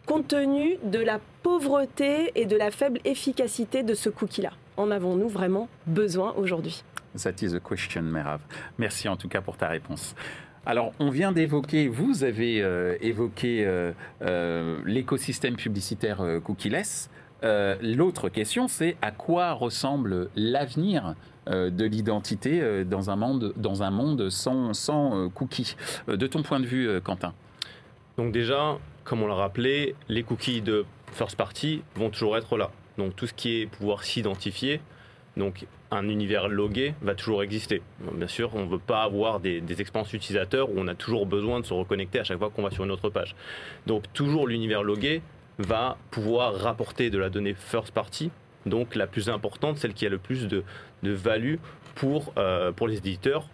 compte 0.06 0.28
tenu 0.28 0.76
de 0.84 0.98
la 0.98 1.18
pauvreté 1.42 2.32
et 2.34 2.46
de 2.46 2.56
la 2.56 2.70
faible 2.70 3.00
efficacité 3.04 3.82
de 3.82 3.94
ce 3.94 4.08
cookie-là. 4.08 4.50
En 4.76 4.90
avons-nous 4.90 5.28
vraiment 5.28 5.68
besoin 5.86 6.34
aujourd'hui? 6.36 6.84
That 7.22 7.42
is 7.42 7.54
a 7.54 7.60
question, 7.60 8.02
Merav. 8.02 8.40
Merci 8.78 9.08
en 9.08 9.16
tout 9.16 9.28
cas 9.28 9.40
pour 9.40 9.56
ta 9.56 9.68
réponse. 9.68 10.14
Alors, 10.68 10.92
on 10.98 11.10
vient 11.10 11.30
d'évoquer, 11.30 11.86
vous 11.86 12.24
avez 12.24 12.60
euh, 12.60 12.96
évoqué 13.00 13.64
euh, 13.64 13.92
euh, 14.22 14.80
l'écosystème 14.84 15.54
publicitaire 15.54 16.20
cookie-less. 16.42 17.08
L'autre 17.80 18.28
question, 18.28 18.66
c'est 18.66 18.96
à 19.00 19.12
quoi 19.12 19.52
ressemble 19.52 20.30
l'avenir 20.34 21.14
de 21.46 21.84
l'identité 21.84 22.84
dans 22.84 23.08
un 23.08 23.14
monde, 23.14 23.52
dans 23.56 23.84
un 23.84 23.90
monde 23.92 24.30
sans, 24.30 24.74
sans 24.74 25.28
cookies? 25.28 25.76
De 26.08 26.26
ton 26.26 26.42
point 26.42 26.58
de 26.58 26.66
vue, 26.66 27.00
Quentin 27.02 27.34
Donc 28.16 28.32
déjà, 28.32 28.78
comme 29.04 29.22
on 29.22 29.28
l'a 29.28 29.36
rappelé, 29.36 29.94
les 30.08 30.24
cookies 30.24 30.60
de 30.60 30.84
first 31.12 31.36
party 31.36 31.84
vont 31.94 32.10
toujours 32.10 32.36
être 32.36 32.56
là. 32.56 32.72
Donc 32.98 33.14
tout 33.14 33.28
ce 33.28 33.34
qui 33.34 33.60
est 33.60 33.66
pouvoir 33.66 34.02
s'identifier, 34.02 34.80
donc 35.36 35.66
un 35.90 36.08
univers 36.08 36.48
logué 36.48 36.94
va 37.02 37.14
toujours 37.14 37.42
exister. 37.42 37.82
Bien 38.12 38.26
sûr, 38.26 38.54
on 38.54 38.64
ne 38.64 38.70
veut 38.70 38.78
pas 38.78 39.02
avoir 39.02 39.40
des, 39.40 39.62
expériences 39.80 40.12
utilisateurs 40.12 40.70
où 40.70 40.74
on 40.76 40.88
a 40.88 40.94
toujours 40.94 41.26
besoin 41.26 41.60
de 41.60 41.66
se 41.66 41.74
reconnecter 41.74 42.18
à 42.18 42.24
chaque 42.24 42.38
fois 42.38 42.50
qu'on 42.50 42.62
va 42.62 42.70
sur 42.70 42.84
une 42.84 42.90
autre 42.90 43.10
page. 43.10 43.34
Donc 43.86 44.04
toujours 44.12 44.46
l'univers 44.46 44.82
logué 44.82 45.22
va 45.58 45.96
pouvoir 46.10 46.54
rapporter 46.54 47.10
de 47.10 47.18
la 47.18 47.30
donnée 47.30 47.54
first 47.54 47.92
party, 47.92 48.30
donc 48.66 48.94
la 48.94 49.06
plus 49.06 49.28
importante, 49.28 49.78
celle 49.78 49.94
qui 49.94 50.06
a 50.06 50.10
le 50.10 50.18
plus 50.18 50.48
de, 50.48 50.64
value 51.02 51.56
pour, 51.94 52.32
euh, 52.36 52.72
pour 52.72 52.88
les 52.88 52.98
éditeurs, 52.98 53.48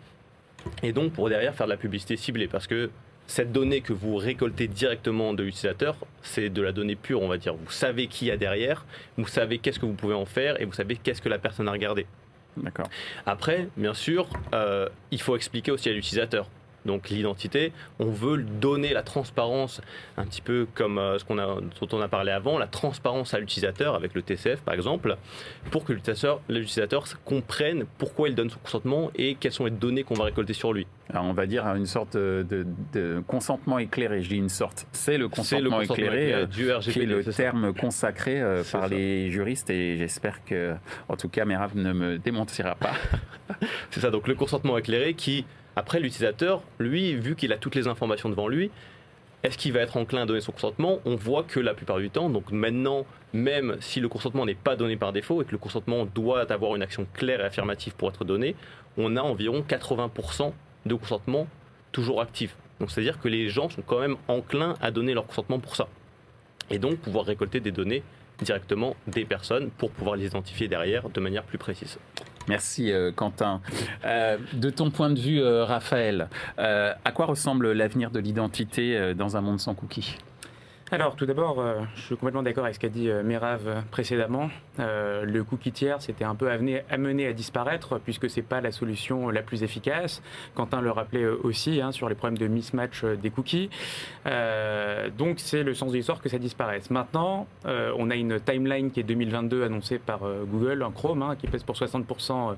et 0.82 0.92
donc 0.92 1.12
pour 1.12 1.28
derrière 1.28 1.54
faire 1.54 1.66
de 1.66 1.72
la 1.72 1.76
publicité 1.76 2.16
ciblée, 2.16 2.48
parce 2.48 2.66
que 2.66 2.90
cette 3.26 3.52
donnée 3.52 3.80
que 3.80 3.92
vous 3.92 4.16
récoltez 4.16 4.68
directement 4.68 5.32
de 5.32 5.42
l'utilisateur, 5.42 5.96
c'est 6.22 6.50
de 6.50 6.60
la 6.60 6.72
donnée 6.72 6.96
pure, 6.96 7.22
on 7.22 7.28
va 7.28 7.38
dire. 7.38 7.54
Vous 7.54 7.70
savez 7.70 8.06
qui 8.06 8.26
y 8.26 8.30
a 8.30 8.36
derrière, 8.36 8.84
vous 9.16 9.26
savez 9.26 9.58
qu'est-ce 9.58 9.78
que 9.78 9.86
vous 9.86 9.94
pouvez 9.94 10.14
en 10.14 10.26
faire 10.26 10.60
et 10.60 10.64
vous 10.64 10.72
savez 10.72 10.96
qu'est-ce 10.96 11.22
que 11.22 11.28
la 11.28 11.38
personne 11.38 11.68
a 11.68 11.72
regardé. 11.72 12.06
Après, 13.26 13.68
bien 13.76 13.94
sûr, 13.94 14.28
euh, 14.54 14.88
il 15.11 15.21
faut 15.21 15.37
expliquer 15.37 15.71
aussi 15.71 15.88
à 15.88 15.92
l'utilisateur 15.92 16.47
donc 16.84 17.10
l'identité, 17.10 17.72
on 17.98 18.10
veut 18.10 18.42
donner 18.42 18.92
la 18.92 19.02
transparence, 19.02 19.80
un 20.16 20.24
petit 20.24 20.40
peu 20.40 20.66
comme 20.74 20.98
euh, 20.98 21.18
ce 21.18 21.24
qu'on 21.24 21.38
a, 21.38 21.46
dont 21.46 21.88
on 21.92 22.00
a 22.00 22.08
parlé 22.08 22.32
avant, 22.32 22.58
la 22.58 22.66
transparence 22.66 23.34
à 23.34 23.38
l'utilisateur 23.38 23.94
avec 23.94 24.14
le 24.14 24.22
TCF 24.22 24.60
par 24.60 24.74
exemple, 24.74 25.16
pour 25.70 25.84
que 25.84 25.92
l'utilisateur 25.92 27.04
comprenne 27.24 27.84
pourquoi 27.98 28.28
il 28.28 28.34
donne 28.34 28.50
son 28.50 28.58
consentement 28.58 29.10
et 29.14 29.34
quelles 29.36 29.52
sont 29.52 29.64
les 29.64 29.70
données 29.70 30.02
qu'on 30.02 30.14
va 30.14 30.24
récolter 30.24 30.52
sur 30.52 30.72
lui. 30.72 30.86
Alors 31.10 31.24
on 31.24 31.32
va 31.32 31.46
dire 31.46 31.66
une 31.66 31.86
sorte 31.86 32.16
de, 32.16 32.66
consentement 33.26 33.78
éclairé. 33.78 34.22
Je 34.22 34.28
dis 34.28 34.36
une 34.36 34.48
sorte. 34.48 34.86
C'est 34.92 35.18
le 35.18 35.28
consentement, 35.28 35.80
éclairé, 35.80 36.32
euh, 36.32 36.46
du 36.46 36.72
RGPD, 36.72 36.92
qui 36.92 37.00
est 37.00 37.06
le 37.06 37.24
terme 37.24 37.74
consacré 37.74 38.40
euh, 38.40 38.62
par 38.70 38.88
les 38.88 39.30
juristes 39.30 39.68
et 39.70 39.96
j'espère 39.98 40.44
que, 40.44 40.74
en 41.08 41.16
tout 41.16 41.28
cas, 41.28 41.44
Merav 41.44 41.76
ne 41.76 41.92
me 41.92 42.18
démentira 42.18 42.74
pas. 42.74 42.92
c'est 43.90 44.00
ça. 44.00 44.10
Donc 44.10 44.26
le 44.26 44.34
consentement 44.34 44.78
éclairé 44.78 45.14
qui 45.14 45.44
après, 45.76 46.00
l'utilisateur, 46.00 46.62
lui, 46.79 47.14
vu 47.14 47.35
qu'il 47.37 47.52
a 47.52 47.57
toutes 47.57 47.75
les 47.75 47.88
informations 47.88 48.29
devant 48.29 48.49
lui, 48.49 48.71
est-ce 49.43 49.59
qu'il 49.59 49.73
va 49.73 49.81
être 49.81 49.97
enclin 49.97 50.23
à 50.23 50.26
donner 50.26 50.41
son 50.41 50.52
consentement? 50.52 51.00
On 51.05 51.17
voit 51.17 51.43
que 51.43 51.59
la 51.59 51.75
plupart 51.75 51.99
du 51.99 52.11
temps, 52.11 52.31
donc 52.31 52.52
maintenant, 52.52 53.05
même 53.33 53.76
si 53.81 53.99
le 53.99 54.09
consentement 54.09 54.47
n'est 54.47 54.55
pas 54.55 54.76
donné 54.76 54.97
par 54.97 55.12
défaut 55.12 55.43
et 55.43 55.45
que 55.45 55.50
le 55.50 55.59
consentement 55.59 56.05
doit 56.05 56.52
avoir 56.52 56.76
une 56.76 56.83
action 56.83 57.07
claire 57.12 57.41
et 57.41 57.45
affirmative 57.45 57.95
pour 57.97 58.11
être 58.11 58.25
donné, 58.25 58.55
on 58.97 59.17
a 59.17 59.21
environ 59.21 59.64
80% 59.69 60.52
de 60.87 60.95
consentement 60.95 61.49
toujours 61.91 62.21
actif. 62.21 62.55
Donc 62.79 62.91
c'est-à-dire 62.91 63.19
que 63.19 63.29
les 63.29 63.49
gens 63.49 63.69
sont 63.69 63.83
quand 63.83 63.99
même 63.99 64.17
enclins 64.29 64.76
à 64.81 64.91
donner 64.91 65.14
leur 65.14 65.26
consentement 65.26 65.59
pour 65.59 65.75
ça. 65.75 65.88
Et 66.71 66.79
donc 66.79 66.99
pouvoir 66.99 67.25
récolter 67.25 67.59
des 67.59 67.73
données 67.73 68.02
directement 68.41 68.97
des 69.07 69.25
personnes 69.25 69.71
pour 69.71 69.91
pouvoir 69.91 70.17
les 70.17 70.26
identifier 70.26 70.69
derrière 70.69 71.09
de 71.09 71.21
manière 71.21 71.43
plus 71.43 71.59
précise. 71.59 71.99
Merci 72.49 72.92
euh, 72.92 73.12
Quentin. 73.12 73.61
Euh, 74.04 74.38
de 74.52 74.70
ton 74.70 74.90
point 74.90 75.11
de 75.11 75.18
vue, 75.18 75.40
euh, 75.40 75.64
Raphaël, 75.64 76.28
à 76.58 77.12
quoi 77.12 77.26
ressemble 77.26 77.72
l'avenir 77.72 78.11
de 78.11 78.18
l'identité 78.18 79.14
dans 79.14 79.37
un 79.37 79.40
monde 79.40 79.61
sans 79.61 79.75
cookies? 79.75 80.16
Alors, 80.90 81.16
tout 81.16 81.25
d'abord, 81.25 81.64
je 81.94 82.02
suis 82.02 82.16
complètement 82.16 82.42
d'accord 82.42 82.64
avec 82.64 82.75
ce 82.75 82.80
qu'a 82.80 82.88
dit 82.88 83.08
Merav 83.25 83.82
précédemment. 83.90 84.50
Euh, 84.79 85.25
le 85.25 85.45
cookie 85.45 85.73
tiers, 85.73 86.00
c'était 86.00 86.25
un 86.25 86.35
peu 86.35 86.50
amené, 86.50 87.26
à 87.26 87.33
disparaître 87.33 87.99
puisque 87.99 88.31
c'est 88.31 88.43
pas 88.43 88.61
la 88.61 88.73
solution 88.73 89.29
la 89.29 89.43
plus 89.43 89.62
efficace. 89.62 90.23
Quentin 90.55 90.81
le 90.81 90.91
rappelait 90.91 91.26
aussi 91.26 91.81
hein, 91.81 91.93
sur 91.93 92.09
les 92.09 92.14
problèmes 92.14 92.38
de 92.38 92.47
mismatch 92.47 93.05
des 93.05 93.31
cookies. 93.31 93.71
donc, 95.19 95.38
c'est 95.38 95.62
le 95.62 95.75
sens 95.75 95.93
de 95.93 95.97
l'histoire 95.97 96.21
que 96.21 96.29
ça 96.29 96.38
disparaisse. 96.38 96.91
Maintenant, 96.91 97.47
on 97.64 98.11
a 98.11 98.14
une 98.14 98.41
timeline 98.41 98.91
qui 98.91 99.00
est 99.00 99.05
2022 99.05 99.64
annoncée 99.64 99.99
par 99.99 100.21
Google 100.47 100.83
en 100.83 100.91
Chrome, 100.91 101.23
hein, 101.23 101.37
qui 101.37 101.47
pèse 101.47 101.62
pour 101.62 101.76
60% 101.76 102.57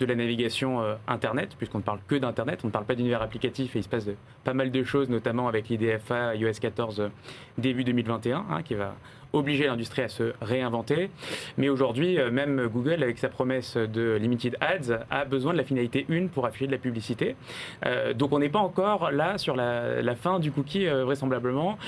de 0.00 0.06
la 0.06 0.14
navigation 0.14 0.82
Internet, 1.06 1.54
puisqu'on 1.56 1.78
ne 1.78 1.82
parle 1.82 2.00
que 2.06 2.14
d'Internet, 2.14 2.60
on 2.64 2.68
ne 2.68 2.72
parle 2.72 2.84
pas 2.84 2.94
d'univers 2.94 3.22
applicatif 3.22 3.74
et 3.76 3.80
il 3.80 3.82
se 3.82 3.88
passe 3.88 4.06
pas 4.44 4.54
mal 4.54 4.70
de 4.70 4.82
choses, 4.84 5.08
notamment 5.08 5.48
avec 5.48 5.68
l'IDFA 5.68 6.34
iOS 6.36 6.52
14 6.60 7.10
début 7.58 7.84
2021, 7.84 8.46
hein, 8.50 8.62
qui 8.62 8.74
va 8.74 8.94
obliger 9.32 9.66
l'industrie 9.66 10.02
à 10.02 10.08
se 10.08 10.32
réinventer. 10.40 11.10
Mais 11.56 11.68
aujourd'hui, 11.68 12.18
euh, 12.18 12.30
même 12.30 12.66
Google, 12.66 13.02
avec 13.02 13.18
sa 13.18 13.28
promesse 13.28 13.76
de 13.76 14.16
Limited 14.20 14.56
Ads, 14.60 15.04
a 15.10 15.24
besoin 15.24 15.52
de 15.52 15.58
la 15.58 15.64
finalité 15.64 16.06
1 16.10 16.28
pour 16.28 16.46
afficher 16.46 16.66
de 16.66 16.72
la 16.72 16.78
publicité. 16.78 17.36
Euh, 17.86 18.14
donc 18.14 18.32
on 18.32 18.38
n'est 18.38 18.48
pas 18.48 18.58
encore 18.58 19.10
là 19.10 19.38
sur 19.38 19.56
la, 19.56 20.14
fin 20.16 20.38
du 20.38 20.50
cookie, 20.50 20.86
euh, 20.86 21.04
vraisemblablement. 21.04 21.78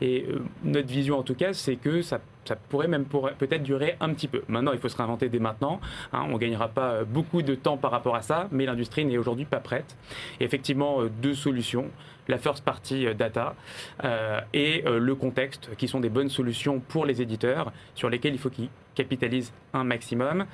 Et 0.00 0.26
notre 0.62 0.88
vision, 0.88 1.18
en 1.18 1.22
tout 1.24 1.34
cas, 1.34 1.52
c'est 1.52 1.74
que 1.74 2.02
ça, 2.02 2.20
pourrait 2.56 2.88
même 2.88 3.04
peut-être 3.04 3.62
durer 3.62 3.96
un 4.00 4.12
petit 4.12 4.28
peu. 4.28 4.42
Maintenant, 4.48 4.72
il 4.72 4.78
faut 4.78 4.88
se 4.88 4.96
réinventer 4.96 5.28
dès 5.28 5.38
maintenant. 5.38 5.80
Hein. 6.12 6.24
on 6.28 6.34
ne 6.34 6.38
gagnera 6.38 6.68
pas 6.68 7.04
beaucoup 7.04 7.42
de 7.42 7.54
temps 7.54 7.76
par 7.76 7.90
rapport 7.90 8.16
à 8.16 8.22
ça, 8.22 8.48
mais 8.50 8.66
l'industrie 8.66 9.04
n'est 9.04 9.18
aujourd'hui 9.18 9.44
pas 9.44 9.60
prête. 9.60 9.96
effectivement, 10.40 11.02
deux 11.20 11.34
solutions 11.34 11.90
la 12.28 12.38
first 12.38 12.64
party 12.64 13.06
euh, 13.06 13.14
data 13.14 13.56
euh, 14.04 14.40
et 14.52 14.84
euh, 14.86 14.98
le 14.98 15.14
contexte, 15.14 15.70
qui 15.76 15.88
sont 15.88 16.00
des 16.00 16.10
bonnes 16.10 16.28
solutions 16.28 16.80
pour 16.80 17.06
les 17.06 17.20
éditeurs 17.20 17.72
sur 17.94 18.08
lesquels 18.10 18.34
il 18.34 18.38
faut 18.38 18.50
qu'ils 18.50 18.68
capitalisent 18.94 19.52
un 19.72 19.84
maximum. 19.84 20.44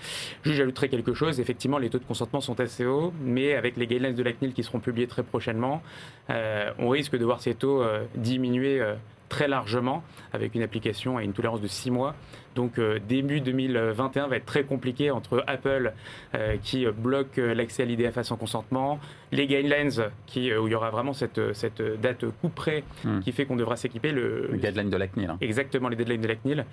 J'ajouterai 0.44 0.88
quelque 0.88 1.14
chose, 1.14 1.40
effectivement 1.40 1.78
les 1.78 1.90
taux 1.90 1.98
de 1.98 2.04
consentement 2.04 2.40
sont 2.40 2.60
assez 2.60 2.84
hauts, 2.84 3.12
mais 3.20 3.54
avec 3.54 3.76
les 3.76 3.86
guidelines 3.86 4.14
de 4.14 4.22
la 4.22 4.32
CNIL 4.32 4.52
qui 4.52 4.62
seront 4.62 4.80
publiés 4.80 5.06
très 5.06 5.22
prochainement, 5.22 5.82
on 6.28 6.90
risque 6.90 7.16
de 7.16 7.24
voir 7.24 7.40
ces 7.40 7.54
taux 7.54 7.82
diminuer 8.14 8.82
très 9.28 9.49
largement 9.49 10.02
avec 10.33 10.54
une 10.54 10.62
application 10.62 11.19
et 11.19 11.25
une 11.25 11.33
tolérance 11.33 11.61
de 11.61 11.66
6 11.66 11.90
mois. 11.90 12.14
Donc 12.54 12.78
euh, 12.78 12.99
début 13.09 13.40
2021 13.40 14.28
va 14.28 14.37
être 14.37 14.47
très 14.47 14.64
compliqué 14.64 15.11
entre 15.11 15.43
Apple 15.47 15.93
euh, 16.35 16.57
qui 16.62 16.87
bloque 16.87 17.38
euh, 17.38 17.54
l'accès 17.54 17.83
à 17.83 17.87
l'IDFA 17.87 18.23
sans 18.23 18.37
consentement, 18.37 19.00
les 19.33 19.47
guidelines 19.47 19.90
qui, 20.26 20.54
où 20.54 20.66
il 20.69 20.73
y 20.73 20.75
aura 20.75 20.90
vraiment 20.90 21.12
cette, 21.12 21.52
cette 21.54 21.83
date 22.00 22.25
coup 22.40 22.49
près 22.49 22.85
hmm. 23.04 23.21
qui 23.21 23.33
fait 23.33 23.47
qu'on 23.47 23.57
devra 23.57 23.76
s'équiper. 23.76 24.12
Le, 24.12 24.50
les 24.52 24.59
deadlines 24.59 24.90
de 24.90 24.97
la 24.97 25.09
CNIL. 25.09 25.31
Hein. 25.31 25.38
Exactement, 25.40 25.88
les 25.88 25.97
deadlines 25.97 26.21
de 26.21 26.28
la 26.28 26.37
CNIL. 26.37 26.64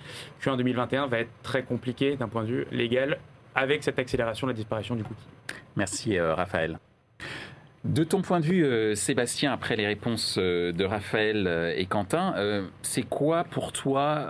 Q1 0.42 0.56
2021 0.56 1.06
va 1.06 1.20
être 1.20 1.30
très 1.42 1.62
compliqué 1.62 2.16
d'un 2.16 2.28
point 2.28 2.42
de 2.42 2.48
vue 2.48 2.66
légal 2.70 3.18
avec 3.54 3.82
cette 3.82 3.98
accélération 3.98 4.46
de 4.46 4.52
la 4.52 4.56
disparition 4.56 4.94
du 4.94 5.02
cookie. 5.02 5.26
Merci 5.76 6.18
Raphaël. 6.18 6.78
De 7.84 8.04
ton 8.04 8.22
point 8.22 8.38
de 8.38 8.44
vue, 8.44 8.64
euh, 8.64 8.94
Sébastien, 8.94 9.52
après 9.52 9.74
les 9.74 9.88
réponses 9.88 10.36
euh, 10.38 10.70
de 10.70 10.84
Raphaël 10.84 11.48
euh, 11.48 11.74
et 11.76 11.84
Quentin, 11.86 12.32
c'est 12.82 13.02
quoi 13.02 13.42
pour 13.42 13.72
toi 13.72 14.28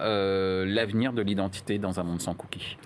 l'avenir 0.64 1.12
de 1.12 1.20
l'identité 1.20 1.78
dans 1.78 2.00
un 2.00 2.02
monde 2.02 2.22
sans 2.22 2.32
cookies? 2.32 2.78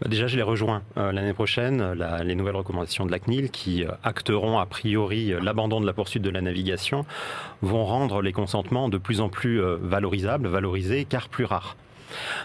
Bah, 0.00 0.08
Déjà, 0.08 0.28
je 0.28 0.36
les 0.36 0.42
rejoins 0.42 0.82
l'année 0.96 1.32
prochaine, 1.32 1.94
les 2.22 2.34
nouvelles 2.34 2.56
recommandations 2.56 3.04
de 3.04 3.10
la 3.10 3.18
CNIL 3.18 3.50
qui 3.50 3.84
acteront 4.04 4.58
a 4.58 4.66
priori 4.66 5.34
l'abandon 5.42 5.80
de 5.80 5.86
la 5.86 5.92
poursuite 5.92 6.22
de 6.22 6.30
la 6.30 6.40
navigation 6.40 7.04
vont 7.62 7.84
rendre 7.84 8.22
les 8.22 8.32
consentements 8.32 8.88
de 8.88 8.98
plus 8.98 9.20
en 9.20 9.28
plus 9.28 9.60
valorisables, 9.60 10.48
valorisés, 10.48 11.04
car 11.04 11.28
plus 11.28 11.44
rares. 11.44 11.76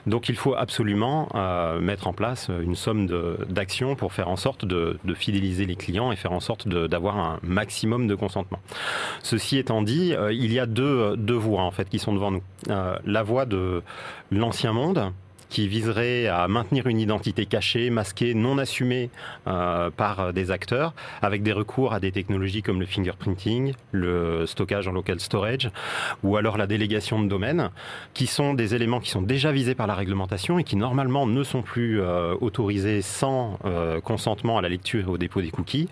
Donc 0.06 0.30
il 0.30 0.36
faut 0.36 0.56
absolument 0.56 1.30
euh, 1.36 1.80
mettre 1.80 2.08
en 2.08 2.14
place 2.14 2.50
une 2.50 2.76
somme 2.76 3.08
d'actions 3.50 3.96
pour 3.96 4.14
faire 4.14 4.30
en 4.30 4.36
sorte 4.36 4.66
de, 4.66 4.98
fidéliser 5.16 5.66
les 5.66 5.76
clients 5.76 6.12
et 6.12 6.16
faire 6.16 6.32
en 6.32 6.40
sorte 6.40 6.68
d'avoir 6.68 7.18
un 7.18 7.40
maximum 7.42 8.08
de 8.08 8.16
consentement. 8.16 8.60
Ceci 9.24 9.58
étant 9.58 9.82
dit, 9.82 10.14
euh, 10.14 10.32
il 10.32 10.54
y 10.54 10.60
a 10.60 10.66
deux, 10.66 11.16
deux 11.18 11.34
voies 11.34 11.64
en 11.64 11.72
fait 11.72 11.90
qui 11.90 12.00
sont 12.00 12.14
devant 12.14 12.32
nous. 12.32 12.44
Euh, 12.70 12.98
la 13.06 13.24
voie 13.24 13.46
de 13.46 13.82
l'ancien 14.32 14.74
monde, 14.74 15.12
qui 15.50 15.68
viserait 15.68 16.28
à 16.28 16.48
maintenir 16.48 16.88
une 16.88 17.00
identité 17.00 17.46
cachée, 17.46 17.90
masquée, 17.90 18.34
non 18.34 18.58
assumée 18.58 19.10
euh, 19.48 19.90
par 19.90 20.34
des 20.34 20.52
acteurs, 20.52 20.94
avec 21.22 21.44
des 21.44 21.54
recours 21.54 21.94
à 21.94 22.00
des 22.00 22.12
technologies 22.12 22.62
comme 22.62 22.80
le 22.80 22.86
fingerprinting, 22.86 23.74
le 23.92 24.46
stockage 24.46 24.88
en 24.88 24.92
local 24.92 25.20
storage, 25.20 25.70
ou 26.24 26.38
alors 26.38 26.58
la 26.58 26.68
délégation 26.68 27.22
de 27.22 27.28
domaine, 27.28 27.70
qui 28.14 28.28
sont 28.28 28.54
des 28.54 28.76
éléments 28.76 29.00
qui 29.00 29.10
sont 29.10 29.22
déjà 29.22 29.52
visés 29.52 29.76
par 29.76 29.88
la 29.88 29.96
réglementation 29.96 30.60
et 30.60 30.64
qui 30.64 30.76
normalement 30.76 31.28
ne 31.28 31.44
sont 31.44 31.62
plus 31.62 32.02
euh, 32.02 32.36
autorisés 32.42 33.02
sans 33.02 33.60
euh, 33.66 34.02
consentement 34.02 34.58
à 34.58 34.62
la 34.62 34.70
lecture 34.70 35.08
et 35.08 35.12
au 35.12 35.18
dépôt 35.18 35.42
des 35.42 35.52
cookies, 35.52 35.88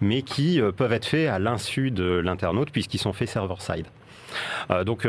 mais 0.00 0.22
qui 0.22 0.60
peuvent 0.76 0.92
être 0.92 1.06
faits 1.06 1.28
à 1.28 1.38
l'insu 1.38 1.90
de 1.90 2.04
l'internaute 2.04 2.70
puisqu'ils 2.70 2.98
sont 2.98 3.12
faits 3.12 3.28
server-side. 3.28 3.86
donc 4.84 5.06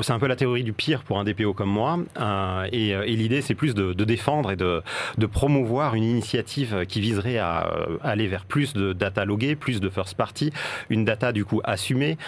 c'est 0.00 0.12
un 0.12 0.18
peu 0.18 0.26
la 0.26 0.36
théorie 0.36 0.64
du 0.64 0.72
pire 0.72 1.02
pour 1.02 1.18
un 1.18 1.24
DPO 1.24 1.54
comme 1.54 1.70
moi. 1.70 1.98
Euh, 2.18 2.68
et, 2.72 3.16
l'idée, 3.16 3.42
c'est 3.42 3.54
plus 3.54 3.74
de, 3.74 3.92
défendre 4.04 4.50
et 4.50 4.56
de, 4.56 4.82
promouvoir 5.26 5.94
une 5.94 6.04
initiative 6.04 6.84
qui 6.88 7.00
viserait 7.00 7.38
à 7.38 7.70
aller 8.02 8.26
vers 8.26 8.44
plus 8.44 8.72
de 8.72 8.92
data 8.92 9.24
loguée, 9.24 9.54
plus 9.54 9.80
de 9.80 9.88
first 9.88 10.16
party, 10.16 10.52
une 10.88 11.04
data 11.04 11.32
du 11.32 11.44
coup 11.44 11.60
assumée, 11.64 12.18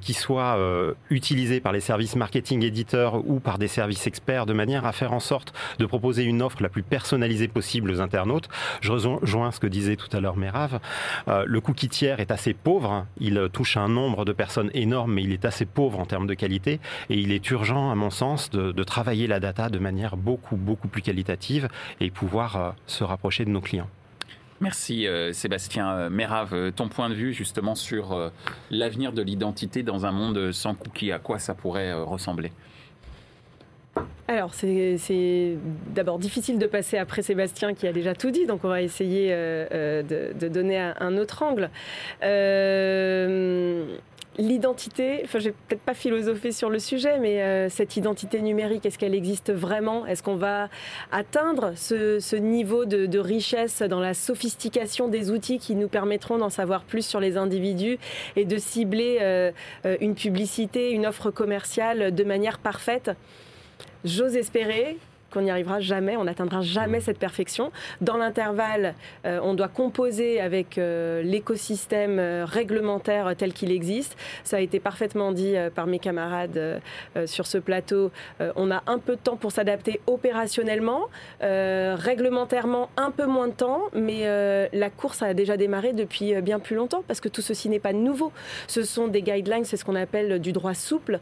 qui 0.00 0.14
soit 0.14 0.58
utilisée 1.10 1.60
par 1.60 1.72
les 1.72 1.80
services 1.80 2.16
marketing 2.16 2.62
éditeurs 2.62 3.28
ou 3.28 3.40
par 3.40 3.58
des 3.58 3.68
services 3.68 4.06
experts 4.06 4.46
de 4.46 4.52
manière 4.52 4.86
à 4.86 4.92
faire 4.92 5.12
en 5.12 5.20
sorte 5.20 5.52
de 5.78 5.86
proposer 5.86 6.22
une 6.22 6.42
offre 6.42 6.62
la 6.62 6.68
plus 6.68 6.82
personnalisée 6.82 7.48
possible 7.48 7.90
aux 7.90 8.00
internautes. 8.00 8.48
Je 8.80 8.92
rejoins 8.92 9.50
ce 9.50 9.60
que 9.60 9.66
disait 9.66 9.96
tout 9.96 10.14
à 10.16 10.20
l'heure 10.20 10.36
Merav. 10.36 10.80
le 11.26 11.60
cookie 11.60 11.88
tiers 11.88 12.20
est 12.20 12.30
assez 12.30 12.54
pauvre. 12.54 13.06
Il 13.20 13.48
touche 13.52 13.76
un 13.76 13.88
nombre 13.88 14.24
de 14.24 14.32
personnes 14.32 14.70
énorme, 14.74 15.14
mais 15.14 15.22
il 15.22 15.32
est 15.32 15.44
assez 15.44 15.66
pauvre 15.66 15.98
en 16.00 16.06
termes 16.06 16.26
de 16.26 16.34
qualité. 16.34 16.80
Et 17.10 17.18
il 17.18 17.32
est 17.32 17.50
urgent, 17.50 17.90
à 17.90 17.94
mon 17.94 18.10
sens, 18.10 18.50
de, 18.50 18.84
travailler 18.84 19.26
la 19.26 19.40
data 19.40 19.68
de 19.68 19.78
manière 19.78 20.16
beaucoup, 20.16 20.56
beaucoup 20.56 20.88
plus 20.88 21.02
qualitative 21.02 21.68
et 22.00 22.10
pouvoir 22.10 22.56
euh, 22.56 22.70
se 22.86 23.02
rapprocher 23.04 23.44
de 23.44 23.50
nos 23.50 23.60
clients. 23.60 23.88
Merci 24.60 25.06
euh, 25.06 25.32
Sébastien 25.32 25.90
euh, 25.90 26.10
Mérave. 26.10 26.72
Ton 26.72 26.88
point 26.88 27.10
de 27.10 27.14
vue 27.14 27.32
justement 27.32 27.74
sur 27.74 28.30
l'avenir 28.70 29.12
de 29.12 29.22
l'identité 29.22 29.82
dans 29.82 30.06
un 30.06 30.12
monde 30.12 30.52
sans 30.52 30.74
cookies, 30.74 31.12
à 31.12 31.18
quoi 31.18 31.38
ça 31.38 31.54
pourrait 31.54 31.92
ressembler? 31.92 32.52
Alors, 34.28 34.52
c'est 34.54 35.56
d'abord 35.94 36.18
difficile 36.18 36.58
de 36.58 36.66
passer 36.66 36.98
après 36.98 37.22
Sébastien 37.22 37.74
qui 37.74 37.86
a 37.86 37.92
déjà 37.92 38.12
tout 38.12 38.30
dit, 38.30 38.44
donc 38.44 38.64
on 38.64 38.68
va 38.68 38.82
essayer 38.82 39.30
de, 39.30 40.48
donner 40.48 40.78
un, 40.78 41.16
autre 41.16 41.42
angle. 41.44 41.70
Euh, 42.22 42.95
l'identité, 44.38 45.20
enfin, 45.24 45.38
j'ai 45.38 45.52
peut-être 45.52 45.80
pas 45.80 45.94
philosophé 45.94 46.52
sur 46.52 46.70
le 46.70 46.78
sujet, 46.78 47.18
mais 47.18 47.42
euh, 47.42 47.68
cette 47.68 47.96
identité 47.96 48.40
numérique, 48.42 48.84
est-ce 48.86 48.98
qu'elle 48.98 49.14
existe 49.14 49.52
vraiment? 49.52 50.06
Est-ce 50.06 50.22
qu'on 50.22 50.36
va 50.36 50.68
atteindre 51.12 51.72
ce, 51.76 52.36
niveau 52.36 52.84
de, 52.84 53.18
richesse 53.18 53.82
dans 53.82 54.00
la 54.00 54.14
sophistication 54.14 55.08
des 55.08 55.30
outils 55.30 55.58
qui 55.58 55.74
nous 55.74 55.88
permettront 55.88 56.38
d'en 56.38 56.50
savoir 56.50 56.84
plus 56.84 57.04
sur 57.04 57.20
les 57.20 57.36
individus 57.36 57.98
et 58.36 58.44
de 58.44 58.58
cibler 58.58 59.18
euh, 59.20 59.52
euh, 59.86 59.96
une 60.00 60.14
publicité, 60.14 60.90
une 60.90 61.06
offre 61.06 61.30
commerciale 61.30 62.14
de 62.14 62.24
manière 62.24 62.58
parfaite? 62.58 63.10
J'ose 64.04 64.36
espérer 64.36 64.98
qu'on 65.36 65.42
n'y 65.42 65.50
arrivera 65.50 65.80
jamais, 65.80 66.16
on 66.16 66.24
n'atteindra 66.24 66.62
jamais 66.62 67.00
cette 67.00 67.18
perfection. 67.18 67.70
Dans 68.00 68.16
l'intervalle, 68.16 68.94
euh, 69.26 69.38
on 69.42 69.52
doit 69.52 69.68
composer 69.68 70.40
avec 70.40 70.78
euh, 70.78 71.22
l'écosystème 71.22 72.18
euh, 72.18 72.46
réglementaire 72.46 73.34
tel 73.36 73.52
qu'il 73.52 73.70
existe. 73.70 74.16
Ça 74.44 74.56
a 74.56 74.60
été 74.60 74.80
parfaitement 74.80 75.32
dit 75.32 75.54
par 75.74 75.86
mes 75.86 75.98
camarades 75.98 76.80
sur 77.26 77.46
ce 77.46 77.58
plateau. 77.58 78.10
on 78.54 78.70
a 78.70 78.82
un 78.86 78.98
peu 78.98 79.16
de 79.16 79.20
temps 79.20 79.36
pour 79.36 79.52
s'adapter 79.52 80.00
opérationnellement, 80.06 81.08
réglementairement 81.40 82.88
un 82.96 83.10
peu 83.10 83.26
moins 83.26 83.48
de 83.48 83.52
temps, 83.52 83.82
mais 83.92 84.22
la 84.72 84.90
course 84.90 85.22
a 85.22 85.34
déjà 85.34 85.56
démarré 85.56 85.92
depuis 85.92 86.40
bien 86.40 86.58
plus 86.58 86.76
longtemps 86.76 87.02
parce 87.06 87.20
que 87.20 87.28
tout 87.28 87.42
ceci 87.42 87.68
n'est 87.68 87.80
pas 87.80 87.92
nouveau. 87.92 88.32
Ce 88.68 88.82
sont 88.82 89.08
des 89.08 89.22
guidelines, 89.22 89.64
c'est 89.64 89.76
ce 89.76 89.84
qu'on 89.84 89.96
appelle 89.96 90.38
du 90.38 90.52
droit 90.52 90.74
souple, 90.74 91.18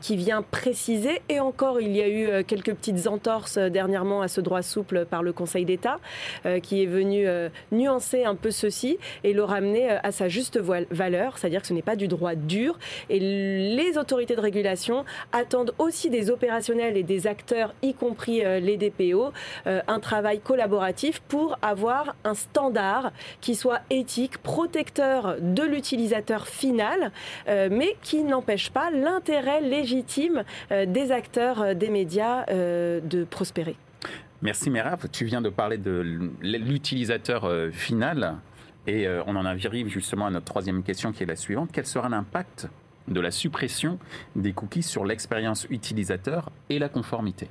qui 0.00 0.16
vient 0.16 0.42
préciser. 0.42 1.20
Et 1.28 1.40
encore, 1.40 1.80
il 1.80 1.96
y 1.96 2.02
a 2.02 2.08
eu 2.08 2.44
quelques 2.44 2.74
petites 2.74 3.06
entorses 3.06 3.57
euh, 3.58 3.70
dernièrement 3.70 4.22
à 4.22 4.28
ce 4.28 4.40
droit 4.40 4.62
souple 4.62 5.04
par 5.04 5.22
le 5.22 5.32
Conseil 5.32 5.64
d'État, 5.64 5.98
euh, 6.46 6.60
qui 6.60 6.82
est 6.82 6.86
venu 6.86 7.26
euh, 7.26 7.48
nuancer 7.72 8.24
un 8.24 8.34
peu 8.34 8.50
ceci 8.50 8.98
et 9.24 9.32
le 9.32 9.44
ramener 9.44 9.90
à 9.90 10.10
sa 10.12 10.28
juste 10.28 10.58
valeur, 10.58 11.38
c'est-à-dire 11.38 11.60
que 11.60 11.66
ce 11.66 11.72
n'est 11.72 11.82
pas 11.82 11.96
du 11.96 12.08
droit 12.08 12.34
dur. 12.34 12.78
Et 13.10 13.20
les 13.20 13.98
autorités 13.98 14.34
de 14.34 14.40
régulation 14.40 15.04
attendent 15.32 15.74
aussi 15.78 16.10
des 16.10 16.30
opérationnels 16.30 16.96
et 16.96 17.02
des 17.02 17.26
acteurs, 17.26 17.74
y 17.82 17.94
compris 17.94 18.40
les 18.40 18.76
DPO, 18.76 19.32
un 19.66 20.00
travail 20.00 20.40
collaboratif 20.40 21.20
pour 21.20 21.58
avoir 21.62 22.16
un 22.24 22.34
standard 22.34 23.12
qui 23.40 23.54
soit 23.54 23.80
éthique, 23.90 24.38
protecteur 24.38 25.36
de 25.40 25.62
l'utilisateur 25.62 26.46
final, 26.46 27.12
mais 27.46 27.96
qui 28.02 28.22
n'empêche 28.22 28.70
pas 28.70 28.90
l'intérêt 28.90 29.60
légitime 29.60 30.44
des 30.70 31.12
acteurs 31.12 31.74
des 31.74 31.88
médias 31.88 32.44
de 32.46 33.24
prospérer. 33.38 33.76
Merci 34.42 34.68
Merav. 34.68 35.06
Tu 35.12 35.24
viens 35.24 35.40
de 35.40 35.48
parler 35.48 35.78
de 35.78 36.32
l'utilisateur 36.40 37.44
euh, 37.44 37.70
final 37.70 38.34
et 38.88 39.06
euh, 39.06 39.22
on 39.28 39.36
en 39.36 39.44
arrive 39.44 39.86
justement 39.86 40.26
à 40.26 40.30
notre 40.30 40.46
troisième 40.46 40.82
question 40.82 41.12
qui 41.12 41.22
est 41.22 41.26
la 41.26 41.36
suivante. 41.36 41.70
Quel 41.72 41.86
sera 41.86 42.08
l'impact 42.08 42.66
de 43.06 43.20
la 43.20 43.30
suppression 43.30 44.00
des 44.34 44.52
cookies 44.52 44.82
sur 44.82 45.04
l'expérience 45.04 45.68
utilisateur 45.70 46.50
et 46.68 46.80
la 46.80 46.88
conformité? 46.88 47.48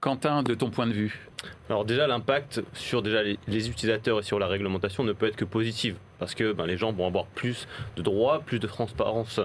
Quentin, 0.00 0.42
de 0.42 0.54
ton 0.54 0.70
point 0.70 0.86
de 0.86 0.94
vue? 0.94 1.28
Alors 1.68 1.84
déjà, 1.84 2.06
l'impact 2.06 2.62
sur 2.72 3.02
déjà 3.02 3.22
les, 3.22 3.68
utilisateurs 3.68 4.20
et 4.20 4.22
sur 4.22 4.38
la 4.38 4.46
réglementation 4.46 5.04
ne 5.04 5.12
peut 5.12 5.26
être 5.26 5.36
que 5.36 5.44
positif 5.44 5.94
parce 6.18 6.34
que 6.34 6.54
ben, 6.54 6.64
les 6.64 6.78
gens 6.78 6.90
vont 6.90 7.06
avoir 7.06 7.26
plus 7.26 7.68
de 7.96 8.02
droits, 8.02 8.40
plus 8.40 8.60
de 8.60 8.66
transparence 8.66 9.40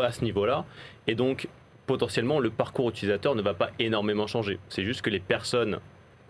à 0.00 0.12
ce 0.12 0.22
niveau-là. 0.22 0.64
Et 1.08 1.16
donc, 1.16 1.48
potentiellement 1.86 2.40
le 2.40 2.50
parcours 2.50 2.90
utilisateur 2.90 3.34
ne 3.34 3.42
va 3.42 3.54
pas 3.54 3.70
énormément 3.78 4.26
changer. 4.26 4.58
C'est 4.68 4.84
juste 4.84 5.02
que 5.02 5.10
les 5.10 5.20
personnes 5.20 5.78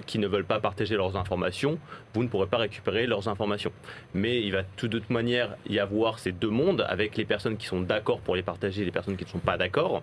qui 0.05 0.19
ne 0.19 0.27
veulent 0.27 0.45
pas 0.45 0.61
partager 0.61 0.97
leurs 0.97 1.17
informations, 1.17 1.79
vous 2.15 2.23
ne 2.23 2.29
pourrez 2.29 2.47
pas 2.47 2.59
récupérer 2.59 3.07
leurs 3.07 3.29
informations. 3.29 3.73
Mais 4.15 4.43
il 4.43 4.53
va 4.53 4.63
tout 4.63 4.89
de 4.89 4.99
toute 4.99 5.11
manière 5.11 5.57
y 5.69 5.79
avoir 5.79 6.19
ces 6.19 6.33
deux 6.33 6.51
mondes 6.51 6.85
avec 6.89 7.17
les 7.17 7.25
personnes 7.25 7.57
qui 7.57 7.67
sont 7.67 7.81
d'accord 7.81 8.21
pour 8.21 8.37
les 8.37 8.43
partager 8.43 8.83
et 8.83 8.85
les 8.85 8.91
personnes 8.91 9.17
qui 9.17 9.25
ne 9.25 9.31
sont 9.31 9.39
pas 9.39 9.57
d'accord. 9.57 10.03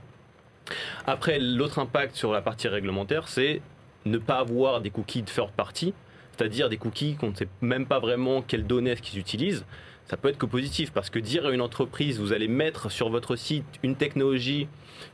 Après, 1.05 1.39
l'autre 1.39 1.79
impact 1.79 2.15
sur 2.15 2.31
la 2.31 2.41
partie 2.41 2.67
réglementaire, 2.67 3.27
c'est 3.27 3.61
ne 4.05 4.17
pas 4.17 4.39
avoir 4.39 4.81
des 4.81 4.89
cookies 4.89 5.21
de 5.21 5.29
third 5.29 5.51
party, 5.51 5.93
c'est-à-dire 6.35 6.69
des 6.69 6.77
cookies 6.77 7.15
qu'on 7.15 7.31
ne 7.31 7.35
sait 7.35 7.47
même 7.61 7.85
pas 7.85 7.99
vraiment 7.99 8.41
quelles 8.41 8.65
données 8.65 8.95
qu'ils 8.95 9.19
utilisent. 9.19 9.65
Ça 10.05 10.17
peut 10.17 10.27
être 10.27 10.37
que 10.37 10.45
positif 10.45 10.91
parce 10.91 11.09
que 11.09 11.19
dire 11.19 11.45
à 11.45 11.51
une 11.51 11.61
entreprise, 11.61 12.19
vous 12.19 12.33
allez 12.33 12.49
mettre 12.49 12.91
sur 12.91 13.09
votre 13.09 13.35
site 13.37 13.65
une 13.83 13.95
technologie 13.95 14.67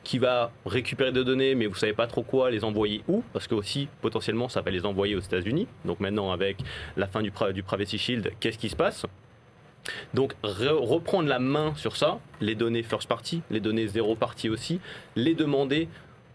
qui 0.03 0.17
va 0.17 0.51
récupérer 0.65 1.11
des 1.11 1.23
données, 1.23 1.53
mais 1.55 1.67
vous 1.67 1.75
savez 1.75 1.93
pas 1.93 2.07
trop 2.07 2.23
quoi, 2.23 2.49
les 2.49 2.63
envoyer 2.63 3.03
où, 3.07 3.23
parce 3.33 3.47
que 3.47 3.53
aussi 3.53 3.87
potentiellement 4.01 4.49
ça 4.49 4.61
va 4.61 4.71
les 4.71 4.85
envoyer 4.85 5.15
aux 5.15 5.19
États-Unis. 5.19 5.67
Donc 5.85 5.99
maintenant 5.99 6.31
avec 6.31 6.57
la 6.97 7.07
fin 7.07 7.21
du, 7.21 7.31
du 7.53 7.63
Privacy 7.63 7.97
Shield, 7.99 8.31
qu'est-ce 8.39 8.57
qui 8.57 8.69
se 8.69 8.75
passe? 8.75 9.05
Donc 10.13 10.33
reprendre 10.43 11.29
la 11.29 11.39
main 11.39 11.73
sur 11.75 11.95
ça, 11.95 12.19
les 12.41 12.55
données 12.55 12.83
first 12.83 13.07
party, 13.07 13.41
les 13.49 13.59
données 13.59 13.87
zéro 13.87 14.15
party 14.15 14.49
aussi, 14.49 14.79
les 15.15 15.35
demander, 15.35 15.87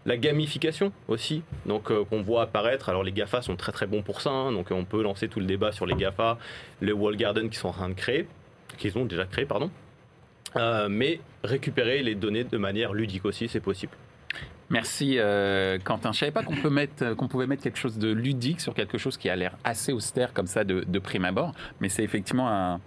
la 0.05 0.17
gamification 0.17 0.91
aussi, 1.07 1.41
donc 1.65 1.91
euh, 1.91 2.03
qu'on 2.05 2.21
voit 2.21 2.43
apparaître. 2.43 2.89
Alors 2.89 3.03
les 3.03 3.11
GAFA 3.11 3.41
sont 3.41 3.55
très 3.55 3.71
très 3.71 3.87
bons 3.87 4.01
pour 4.01 4.21
ça, 4.21 4.29
hein. 4.29 4.51
donc 4.51 4.71
on 4.71 4.85
peut 4.85 5.01
lancer 5.01 5.27
tout 5.27 5.39
le 5.39 5.45
débat 5.45 5.71
sur 5.71 5.85
les 5.85 5.95
GAFA, 5.95 6.37
les 6.81 6.91
wall 6.91 7.15
garden 7.15 7.49
qui 7.49 7.57
sont 7.57 7.69
en 7.69 7.73
train 7.73 7.89
de 7.89 7.95
créer, 7.95 8.27
qu'ils 8.77 8.97
ont 8.97 9.05
déjà 9.05 9.25
créé, 9.25 9.45
pardon. 9.45 9.71
Euh, 10.57 10.87
mais 10.89 11.19
récupérer 11.43 12.01
les 12.01 12.15
données 12.15 12.43
de 12.45 12.57
manière 12.57 12.93
ludique 12.93 13.25
aussi, 13.25 13.47
c'est 13.47 13.59
possible. 13.59 13.91
Merci 14.69 15.17
euh, 15.19 15.77
Quentin. 15.83 16.11
Je 16.11 16.19
savais 16.19 16.31
pas 16.31 16.43
qu'on 16.43 16.55
pouvait 17.27 17.47
mettre 17.47 17.63
quelque 17.63 17.77
chose 17.77 17.97
de 17.99 18.11
ludique 18.11 18.61
sur 18.61 18.73
quelque 18.73 18.97
chose 18.97 19.15
qui 19.17 19.29
a 19.29 19.35
l'air 19.35 19.55
assez 19.63 19.93
austère 19.93 20.33
comme 20.33 20.47
ça 20.47 20.63
de, 20.63 20.99
prime 20.99 21.25
abord, 21.25 21.53
mais 21.79 21.89
c'est 21.89 22.03
effectivement 22.03 22.49
un, 22.49 22.79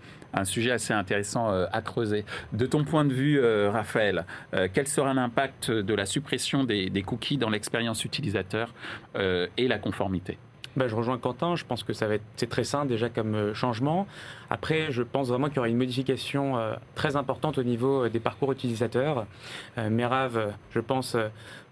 sujet 0.44 0.70
assez 0.70 0.92
intéressant 0.92 1.50
euh, 1.50 1.66
à 1.72 1.82
creuser. 1.82 2.24
De 2.52 2.66
ton 2.66 2.84
point 2.84 3.04
de 3.04 3.12
vue, 3.12 3.40
Raphaël, 3.68 4.24
quel 4.72 4.86
sera 4.86 5.14
l'impact 5.14 5.70
de 5.70 5.94
la 5.94 6.06
suppression 6.06 6.64
des 6.64 7.02
cookies 7.04 7.38
dans 7.38 7.50
l'expérience 7.50 8.04
utilisateur 8.04 8.74
et 9.16 9.68
la 9.68 9.78
conformité? 9.78 10.38
Bah, 10.78 10.86
je 10.86 10.94
rejoins 10.94 11.18
Quentin, 11.18 11.56
je 11.56 11.64
pense 11.64 11.82
que 11.82 11.92
ça 11.92 12.06
va 12.06 12.14
être, 12.14 12.24
c'est 12.36 12.48
très 12.48 12.62
sain 12.62 12.84
déjà 12.84 13.08
comme 13.08 13.34
euh, 13.34 13.52
changement. 13.52 14.06
Après, 14.48 14.92
je 14.92 15.02
pense 15.02 15.26
vraiment 15.28 15.48
qu'il 15.48 15.56
y 15.56 15.58
aura 15.58 15.68
une 15.68 15.76
modification 15.76 16.56
euh, 16.56 16.76
très 16.94 17.16
importante 17.16 17.58
au 17.58 17.64
niveau 17.64 18.04
euh, 18.04 18.08
des 18.08 18.20
parcours 18.20 18.52
utilisateurs. 18.52 19.26
Merav, 19.76 20.54
je 20.70 20.78
pense, 20.78 21.16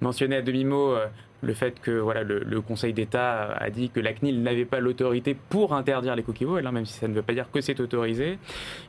mentionnait 0.00 0.38
à 0.38 0.42
demi-mot 0.42 0.96
le 1.42 1.54
fait 1.54 1.80
que 1.80 1.90
voilà, 1.90 2.22
le, 2.22 2.60
Conseil 2.60 2.92
d'État 2.92 3.54
a 3.54 3.70
dit 3.70 3.90
que 3.90 4.00
la 4.00 4.12
CNIL 4.12 4.42
n'avait 4.42 4.64
pas 4.64 4.80
l'autorité 4.80 5.36
pour 5.48 5.74
interdire 5.74 6.16
les 6.16 6.22
cookies 6.22 6.44
wall, 6.44 6.66
hein, 6.66 6.72
même 6.72 6.86
si 6.86 6.94
ça 6.94 7.06
ne 7.06 7.14
veut 7.14 7.22
pas 7.22 7.34
dire 7.34 7.50
que 7.52 7.60
c'est 7.60 7.78
autorisé. 7.80 8.38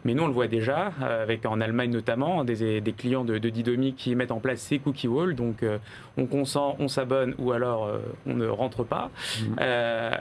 Mais 0.06 0.14
nous, 0.14 0.24
on 0.24 0.28
le 0.28 0.34
voit 0.34 0.48
déjà, 0.48 0.94
euh, 1.02 1.24
avec 1.24 1.46
en 1.46 1.62
Allemagne 1.62 1.92
notamment, 1.92 2.44
des, 2.44 2.82
des 2.82 2.94
clients 2.94 3.24
de, 3.24 3.38
de, 3.38 3.50
Didomi 3.50 3.94
qui 3.94 4.16
mettent 4.16 4.32
en 4.32 4.40
place 4.40 4.60
ces 4.60 4.80
cookie 4.80 5.08
walls. 5.08 5.36
Donc, 5.36 5.64
euh, 5.64 5.78
on 6.18 6.26
consent, 6.26 6.76
on 6.80 6.88
s'abonne 6.88 7.36
ou 7.38 7.52
alors 7.52 7.86
euh, 7.86 8.00
on 8.26 8.34
ne 8.34 8.48
rentre 8.48 8.84
pas. 8.84 9.12
Mmh. 9.40 9.62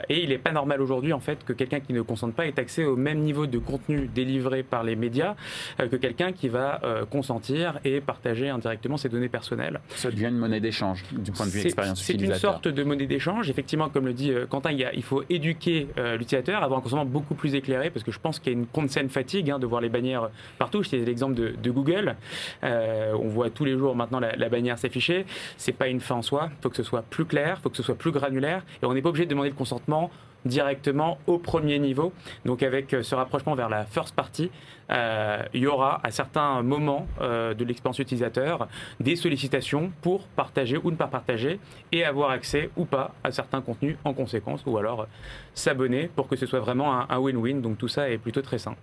et 0.09 0.23
il 0.23 0.29
n'est 0.29 0.37
pas 0.37 0.51
normal 0.51 0.81
aujourd'hui, 0.81 1.13
en 1.13 1.19
fait, 1.19 1.43
que 1.43 1.53
quelqu'un 1.53 1.79
qui 1.79 1.93
ne 1.93 2.01
consente 2.01 2.35
pas 2.35 2.45
ait 2.45 2.59
accès 2.59 2.83
au 2.83 2.95
même 2.95 3.19
niveau 3.19 3.47
de 3.47 3.57
contenu 3.57 4.07
délivré 4.13 4.63
par 4.63 4.83
les 4.83 4.95
médias 4.95 5.35
que 5.77 5.95
quelqu'un 5.95 6.31
qui 6.31 6.49
va 6.49 6.81
consentir 7.09 7.79
et 7.83 8.01
partager 8.01 8.49
indirectement 8.49 8.97
ses 8.97 9.09
données 9.09 9.29
personnelles. 9.29 9.79
Ça 9.95 10.11
devient 10.11 10.27
une 10.27 10.37
monnaie 10.37 10.59
d'échange 10.59 11.03
du 11.11 11.31
point 11.31 11.45
de 11.45 11.51
vue 11.51 11.61
expérience 11.61 12.01
une 12.21 12.33
sorte 12.35 12.67
de 12.67 12.83
monnaie 12.83 13.05
d'échange. 13.05 13.49
Effectivement, 13.49 13.89
comme 13.89 14.05
le 14.05 14.13
dit 14.13 14.31
Quentin, 14.49 14.71
il, 14.71 15.03
faut 15.03 15.23
éduquer 15.29 15.87
l'utilisateur, 16.17 16.63
avoir 16.63 16.79
un 16.79 16.81
consentement 16.81 17.05
beaucoup 17.05 17.35
plus 17.35 17.55
éclairé, 17.55 17.89
parce 17.89 18.03
que 18.03 18.11
je 18.11 18.19
pense 18.19 18.39
qu'il 18.39 18.53
y 18.53 18.55
a 18.55 18.59
une 18.59 18.67
consent 18.67 19.07
fatigue 19.09 19.51
hein, 19.51 19.59
de 19.59 19.65
voir 19.65 19.81
les 19.81 19.89
bannières 19.89 20.29
partout. 20.57 20.83
Je 20.83 20.95
l'exemple 20.97 21.35
de, 21.35 21.53
de, 21.61 21.71
Google. 21.71 22.15
on 22.63 23.27
voit 23.27 23.49
tous 23.49 23.65
les 23.65 23.77
jours 23.77 23.95
maintenant 23.95 24.19
la, 24.19 24.35
la 24.35 24.49
bannière 24.49 24.77
s'afficher. 24.77 25.25
C'est 25.57 25.71
pas 25.71 25.87
une 25.87 25.99
fin 25.99 26.15
en 26.15 26.21
soi. 26.21 26.49
Il 26.51 26.61
faut 26.61 26.69
que 26.69 26.75
ce 26.75 26.83
soit 26.83 27.03
plus 27.03 27.25
clair, 27.25 27.57
il 27.59 27.61
faut 27.63 27.69
que 27.69 27.77
ce 27.77 27.83
soit 27.83 27.95
plus 27.95 28.11
granulaire, 28.11 28.63
et 28.81 28.85
on 28.85 28.93
n'est 28.93 29.01
pas 29.01 29.09
obligé 29.09 29.25
de 29.25 29.29
demander 29.29 29.49
le 29.49 29.55
consentement 29.55 30.11
directement 30.45 31.17
au 31.27 31.37
premier 31.37 31.79
niveau. 31.79 32.13
Donc 32.45 32.63
avec 32.63 32.93
euh, 32.93 33.03
ce 33.03 33.15
rapprochement 33.15 33.55
vers 33.55 33.69
la 33.69 33.85
first 33.85 34.15
party, 34.15 34.49
euh, 34.89 35.43
il 35.53 35.61
y 35.61 35.67
aura 35.67 35.99
à 36.03 36.11
certains 36.11 36.61
moments 36.61 37.07
euh, 37.21 37.53
de 37.53 37.65
l'expérience 37.65 37.99
utilisateur 37.99 38.67
des 38.99 39.15
sollicitations 39.15 39.91
pour 40.01 40.27
partager 40.27 40.77
ou 40.77 40.91
ne 40.91 40.95
pas 40.95 41.07
partager 41.07 41.59
et 41.91 42.03
avoir 42.03 42.31
accès 42.31 42.69
ou 42.77 42.85
pas 42.85 43.13
à 43.23 43.31
certains 43.31 43.61
contenus 43.61 43.97
en 44.03 44.13
conséquence 44.13 44.63
ou 44.65 44.77
alors 44.77 45.07
s'abonner 45.53 46.09
pour 46.15 46.27
que 46.27 46.35
ce 46.35 46.45
soit 46.45 46.59
vraiment 46.59 47.09
un 47.09 47.19
win-win. 47.19 47.61
Donc 47.61 47.77
tout 47.77 47.87
ça 47.87 48.09
est 48.09 48.17
plutôt 48.17 48.41
très 48.41 48.57
sain. 48.57 48.75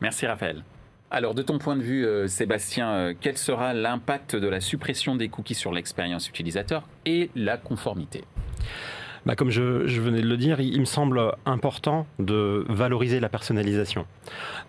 Merci 0.00 0.26
Raphaël. 0.26 0.62
Alors, 1.14 1.34
de 1.34 1.42
ton 1.42 1.58
point 1.58 1.76
de 1.76 1.82
vue, 1.82 2.06
Sébastien, 2.26 3.12
quel 3.20 3.36
sera 3.36 3.74
l'impact 3.74 4.34
de 4.34 4.48
la 4.48 4.60
suppression 4.60 5.14
des 5.14 5.28
cookies 5.28 5.54
sur 5.54 5.70
l'expérience 5.70 6.26
utilisateur 6.26 6.88
et 7.04 7.28
la 7.36 7.58
conformité? 7.58 8.24
Bah, 9.26 9.36
comme 9.36 9.50
je, 9.50 9.60
venais 10.00 10.20
de 10.20 10.26
le 10.26 10.36
dire, 10.36 10.60
il, 10.60 10.80
me 10.80 10.84
semble 10.84 11.32
important 11.46 12.06
de 12.18 12.64
valoriser 12.68 13.20
la 13.20 13.28
personnalisation. 13.28 14.06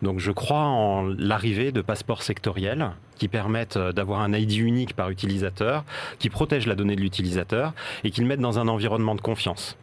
Donc 0.01 0.19
je 0.19 0.31
crois 0.31 0.63
en 0.63 1.03
l'arrivée 1.17 1.71
de 1.71 1.81
passeports 1.81 2.23
sectoriels 2.23 2.91
qui 3.17 3.27
permettent 3.27 3.77
d'avoir 3.77 4.21
un 4.21 4.33
ID 4.33 4.57
unique 4.57 4.95
par 4.95 5.09
utilisateur, 5.09 5.83
qui 6.19 6.29
protègent 6.29 6.67
la 6.67 6.75
donnée 6.75 6.95
de 6.95 7.01
l'utilisateur 7.01 7.73
et 8.03 8.11
qui 8.11 8.21
le 8.21 8.27
mettent 8.27 8.39
dans 8.39 8.59
un 8.59 8.67
environnement 8.67 9.15
de 9.15 9.21
confiance. 9.21 9.77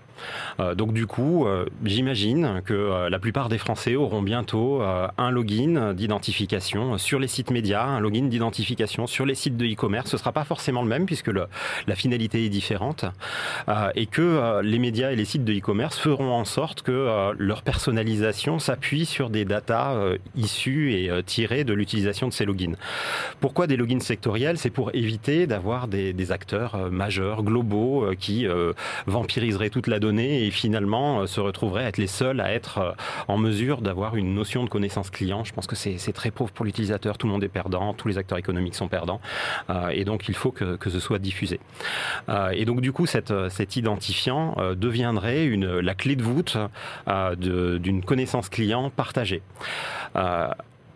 Euh, 0.59 0.75
donc 0.75 0.93
du 0.93 1.07
coup, 1.07 1.47
euh, 1.47 1.67
j'imagine 1.85 2.63
que 2.65 2.75
euh, 2.75 3.11
la 3.11 3.19
plupart 3.19 3.49
des 3.49 3.59
Français 3.59 3.97
auront 3.97 4.23
bientôt 4.23 4.83
un 4.83 5.31
login 5.31 5.95
d'identification 5.95 6.99
sur 6.99 7.19
les 7.19 7.29
sites 7.29 7.51
médias, 7.51 7.85
un 7.85 8.01
login 8.01 8.25
d'identification 8.25 9.07
sur 9.07 9.27
les 9.27 9.35
sites 9.35 9.57
de 9.57 9.67
e-commerce. 9.67 10.11
Ce 10.11 10.17
ne 10.17 10.19
sera 10.19 10.33
pas 10.33 10.45
forcément 10.45 10.83
le 10.83 10.89
même 10.89 11.07
puisque 11.07 11.31
la 11.31 11.95
finalité 11.95 12.45
est 12.45 12.49
différente 12.49 13.05
et 13.95 14.07
que 14.07 14.61
les 14.63 14.79
médias 14.79 15.13
et 15.13 15.17
les 15.17 15.25
sites 15.25 15.45
de 15.45 15.53
e-commerce 15.53 15.99
feront 15.99 16.33
en 16.33 16.45
sorte 16.45 16.83
que 16.83 17.33
leur 17.39 17.63
personnalisation 17.63 18.59
s'appuie 18.59 19.07
sur 19.07 19.31
des 19.31 19.45
datas 19.45 19.97
issues 20.37 20.93
et 20.95 21.11
tirées 21.25 21.65
de 21.65 21.73
l'utilisation 21.73 22.29
de 22.29 22.33
ces 22.33 22.45
logins. 22.45 22.75
Pourquoi 23.41 23.67
des 23.67 23.77
logins 23.77 24.01
sectoriels? 24.01 24.59
C'est 24.59 24.71
pour 24.71 24.95
éviter 24.95 25.47
d'avoir 25.47 25.89
des, 25.89 26.13
des, 26.13 26.33
acteurs 26.33 26.91
majeurs, 26.91 27.43
globaux, 27.43 28.07
qui 28.19 28.47
vampiriseraient 29.07 29.71
toute 29.71 29.87
la 29.87 29.99
donnée 29.99 30.10
et 30.19 30.51
finalement 30.51 31.21
euh, 31.21 31.27
se 31.27 31.41
retrouveraient 31.41 31.85
à 31.85 31.89
être 31.89 31.99
les 31.99 32.07
seuls 32.07 32.41
à 32.41 32.53
être 32.53 32.79
euh, 32.79 32.93
en 33.29 33.39
mesure 33.39 33.81
d'avoir 33.81 34.17
une 34.17 34.35
notion 34.35 34.65
de 34.65 34.69
connaissance 34.69 35.11
client. 35.11 35.45
Je 35.45 35.53
pense 35.53 35.67
que 35.67 35.77
c'est 35.77 36.13
très 36.13 36.31
pauvre 36.31 36.53
pour 36.53 36.65
l'utilisateur, 36.65 37.19
tout 37.19 37.27
le 37.27 37.33
monde 37.33 37.45
est 37.45 37.49
perdant, 37.49 37.95
tous 37.95 38.09
les 38.09 38.19
acteurs 38.19 38.39
économiques 38.39 38.75
sont 38.75 38.89
perdants 38.89 39.21
euh, 39.69 39.89
et 39.89 40.05
donc 40.05 40.29
il 40.29 40.35
faut 40.35 40.51
que, 40.51 40.79
ce 40.91 41.01
soit 41.01 41.19
diffusé. 41.19 41.61
et 42.53 42.65
donc 42.65 42.81
du 42.81 42.93
coup, 42.93 43.07
cet 43.07 43.77
identifiant 43.77 44.57
deviendrait 44.75 45.49
la 45.57 45.95
clé 45.95 46.17
de 46.17 46.23
voûte 46.23 46.57
d'une 47.39 48.05
connaissance 48.05 48.49
client 48.49 48.91
partagée. 48.91 49.43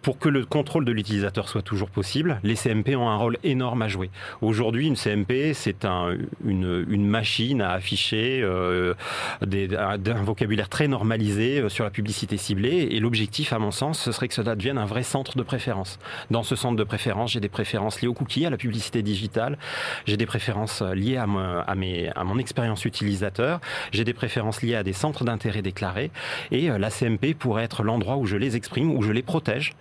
Pour 0.05 0.19
que 0.19 0.29
le 0.29 0.45
contrôle 0.45 0.85
de 0.85 0.93
l'utilisateur 0.93 1.49
soit 1.49 1.63
toujours 1.63 1.89
possible, 1.89 2.39
les 2.43 2.57
CMP 2.57 2.95
ont 2.95 3.09
un 3.09 3.17
rôle 3.17 3.39
énorme 3.43 3.81
à 3.81 3.89
jouer. 3.89 4.11
Aujourd'hui, 4.43 4.87
une 4.87 4.97
CMP, 4.97 5.55
c'est 5.55 5.87
un, 5.87 6.15
une, 6.45 6.85
une, 6.91 7.07
machine 7.07 7.63
à 7.63 7.71
afficher 7.71 8.43
euh, 8.43 8.93
des, 9.41 9.75
un 9.75 10.23
vocabulaire 10.23 10.69
très 10.69 10.89
normalisé 10.89 11.61
euh, 11.61 11.71
sur 11.71 11.85
la 11.85 11.91
publicité 11.91 12.37
ciblée. 12.37 12.89
Et 12.91 13.01
l'objectif, 13.01 13.55
à 13.55 13.59
mon 13.59 13.71
sens, 13.71 13.99
ce 13.99 14.13
serait 14.13 14.29
que 14.29 14.35
cela 14.35 14.55
devienne 14.57 14.77
un 14.77 14.85
vrai 14.85 15.05
centre 15.05 15.39
de 15.39 15.43
préférence. 15.43 15.99
Dans 16.31 16.43
ce 16.43 16.55
centre 16.55 16.77
de 16.77 16.85
préférence, 16.85 17.33
j'ai 17.33 17.41
des 17.41 17.49
préférences 17.49 18.03
liées 18.03 18.09
aux 18.09 18.13
cookies, 18.13 18.45
à 18.45 18.51
la 18.51 18.59
publicité 18.59 19.01
digitale. 19.01 19.57
J'ai 20.05 20.19
des 20.19 20.27
préférences 20.27 20.83
liées 20.83 21.17
à, 21.17 21.27
à, 21.67 21.75
mes, 21.77 22.11
à 22.15 22.25
mon 22.25 22.37
expérience 22.37 22.85
utilisateur. 22.85 23.59
J'ai 23.91 24.05
des 24.05 24.13
préférences 24.13 24.61
liées 24.61 24.77
à 24.77 24.83
des 24.83 24.93
centres 24.93 25.25
d'intérêt 25.25 25.63
déclarés. 25.63 26.11
Et 26.51 26.71
euh, 26.71 26.77
la 26.77 26.91
CMP 26.91 27.33
pourrait 27.33 27.65
être 27.65 27.83
l'endroit 27.83 28.19
où 28.19 28.27
je 28.27 28.37
les 28.37 28.55
exprime, 28.55 28.95
où 28.95 29.01
je 29.01 29.11
les 29.11 29.23
protège 29.23 29.73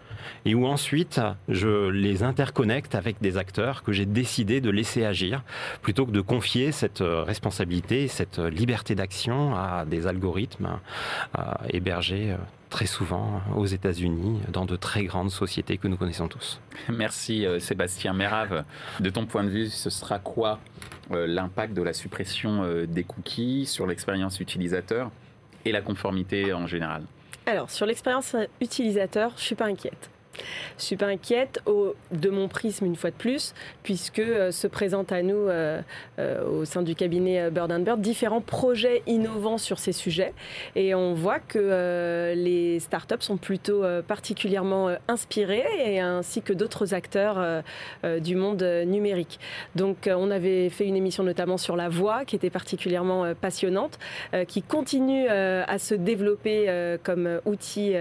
et 0.45 0.55
où 0.55 0.65
ensuite 0.65 1.21
je 1.49 1.89
les 1.89 2.23
interconnecte 2.23 2.95
avec 2.95 3.21
des 3.21 3.37
acteurs 3.37 3.83
que 3.83 3.91
j'ai 3.91 4.05
décidé 4.05 4.61
de 4.61 4.69
laisser 4.69 5.05
agir 5.05 5.43
plutôt 5.81 6.05
que 6.05 6.11
de 6.11 6.21
confier 6.21 6.71
cette 6.71 7.01
euh, 7.01 7.23
responsabilité, 7.23 8.07
cette 8.07 8.39
liberté 8.39 8.95
d'action 8.95 9.55
à 9.55 9.85
des 9.85 10.07
algorithmes 10.07 10.79
euh, 11.37 11.41
hébergés 11.69 12.31
euh, 12.31 12.37
très 12.69 12.85
souvent 12.87 13.41
aux 13.55 13.67
États-Unis, 13.67 14.39
dans 14.51 14.65
de 14.65 14.75
très 14.75 15.03
grandes 15.03 15.29
sociétés 15.29 15.77
que 15.77 15.87
nous 15.87 15.97
connaissons 15.97 16.27
tous. 16.27 16.59
Merci 16.89 17.45
Sébastien 17.59 18.13
Mérave. 18.13 18.63
De 18.99 19.11
ton 19.11 19.27
point 19.27 19.43
de 19.43 19.49
vue, 19.49 19.67
ce 19.67 19.91
sera 19.91 20.17
quoi 20.17 20.59
l'impact 21.11 21.75
de 21.75 21.83
la 21.83 21.93
suppression 21.93 22.83
des 22.87 23.03
cookies 23.03 23.67
sur 23.67 23.85
l'expérience 23.85 24.39
utilisateur 24.39 25.11
et 25.65 25.71
la 25.71 25.81
conformité 25.81 26.51
en 26.51 26.65
général? 26.65 27.03
Alors, 27.45 27.69
sur 27.69 27.85
l'expérience 27.85 28.35
utilisateur, 28.61 29.33
je 29.37 29.43
suis 29.43 29.55
pas 29.55 29.65
inquiète. 29.65 30.09
Je 30.77 30.83
suis 30.83 30.95
pas 30.95 31.07
inquiète 31.07 31.61
de 32.11 32.29
mon 32.29 32.47
prisme 32.47 32.85
une 32.85 32.95
fois 32.95 33.11
de 33.11 33.15
plus, 33.15 33.53
puisque 33.83 34.19
euh, 34.19 34.51
se 34.51 34.67
présentent 34.67 35.11
à 35.11 35.21
nous 35.21 35.35
euh, 35.35 35.81
euh, 36.19 36.43
au 36.47 36.65
sein 36.65 36.81
du 36.81 36.95
cabinet 36.95 37.49
Bird 37.51 37.71
and 37.71 37.79
Bird 37.79 38.01
différents 38.01 38.41
projets 38.41 39.03
innovants 39.07 39.57
sur 39.57 39.79
ces 39.79 39.91
sujets, 39.91 40.33
et 40.75 40.95
on 40.95 41.13
voit 41.13 41.39
que 41.39 42.33
les 42.35 42.79
startups 42.79 43.21
sont 43.21 43.37
plutôt 43.37 43.83
particulièrement 44.07 44.95
inspirées, 45.07 45.65
et 45.85 45.99
ainsi 45.99 46.41
que 46.41 46.53
d'autres 46.53 46.93
acteurs 46.93 47.63
du 48.21 48.35
monde 48.35 48.63
numérique. 48.85 49.39
Donc, 49.75 50.09
on 50.13 50.31
avait 50.31 50.69
fait 50.69 50.85
une 50.85 50.95
émission 50.95 51.23
notamment 51.23 51.57
sur 51.57 51.75
la 51.75 51.89
voix, 51.89 52.25
qui 52.25 52.35
était 52.35 52.49
particulièrement 52.49 53.33
passionnante, 53.39 53.99
qui 54.47 54.61
continue 54.61 55.27
à 55.27 55.77
se 55.77 55.95
développer 55.95 56.97
comme 57.03 57.39
outil 57.45 57.93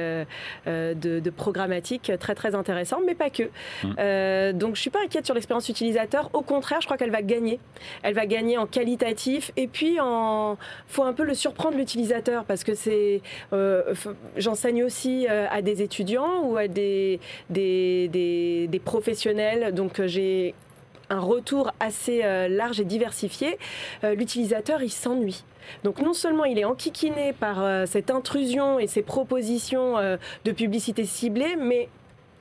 de 0.67 1.31
programmatique 1.31 2.13
très 2.23 2.35
très 2.35 2.55
intéressant, 2.55 3.01
mais 3.05 3.15
pas 3.15 3.31
que. 3.31 3.43
Mmh. 3.43 3.89
Euh, 3.99 4.53
donc 4.53 4.77
je 4.77 4.81
suis 4.81 4.91
pas 4.91 5.01
inquiète 5.05 5.27
sur 5.27 5.35
l'expérience 5.35 5.69
utilisateur. 5.69 6.31
Au 6.33 6.43
contraire, 6.43 6.81
je 6.81 6.87
crois 6.87 6.97
qu'elle 6.97 7.11
va 7.11 7.23
gagner. 7.23 7.59
Elle 8.03 8.15
va 8.15 8.27
gagner 8.27 8.57
en 8.57 8.67
qualitatif 8.67 9.51
et 9.57 9.67
puis 9.67 9.99
en 10.01 10.57
faut 10.87 11.03
un 11.03 11.13
peu 11.13 11.25
le 11.25 11.35
surprendre 11.35 11.77
l'utilisateur 11.77 12.45
parce 12.45 12.65
que 12.65 12.75
c'est 12.75 13.21
euh, 13.53 13.95
j'enseigne 14.37 14.85
aussi 14.85 15.27
euh, 15.29 15.47
à 15.51 15.63
des 15.63 15.83
étudiants 15.83 16.45
ou 16.45 16.57
à 16.57 16.69
des 16.69 17.19
des, 17.51 18.09
des, 18.09 18.69
des 18.69 18.79
professionnels. 18.79 19.75
Donc 19.75 20.01
j'ai 20.07 20.55
un 21.11 21.21
retour 21.21 21.73
assez 21.81 22.23
large 22.49 22.81
et 22.81 22.85
diversifié, 22.85 23.59
l'utilisateur 24.03 24.83
il 24.83 24.91
s'ennuie. 24.91 25.45
Donc 25.85 26.01
non 26.01 26.15
seulement 26.15 26.47
il 26.47 26.59
est 26.59 26.65
enquiquiné 26.65 27.35
par 27.35 27.87
cette 27.87 28.11
intrusion 28.11 28.79
et 28.79 28.87
ces 28.87 29.03
propositions 29.03 29.97
de 30.47 30.53
publicité 30.53 31.05
ciblée, 31.05 31.55
mais 31.59 31.91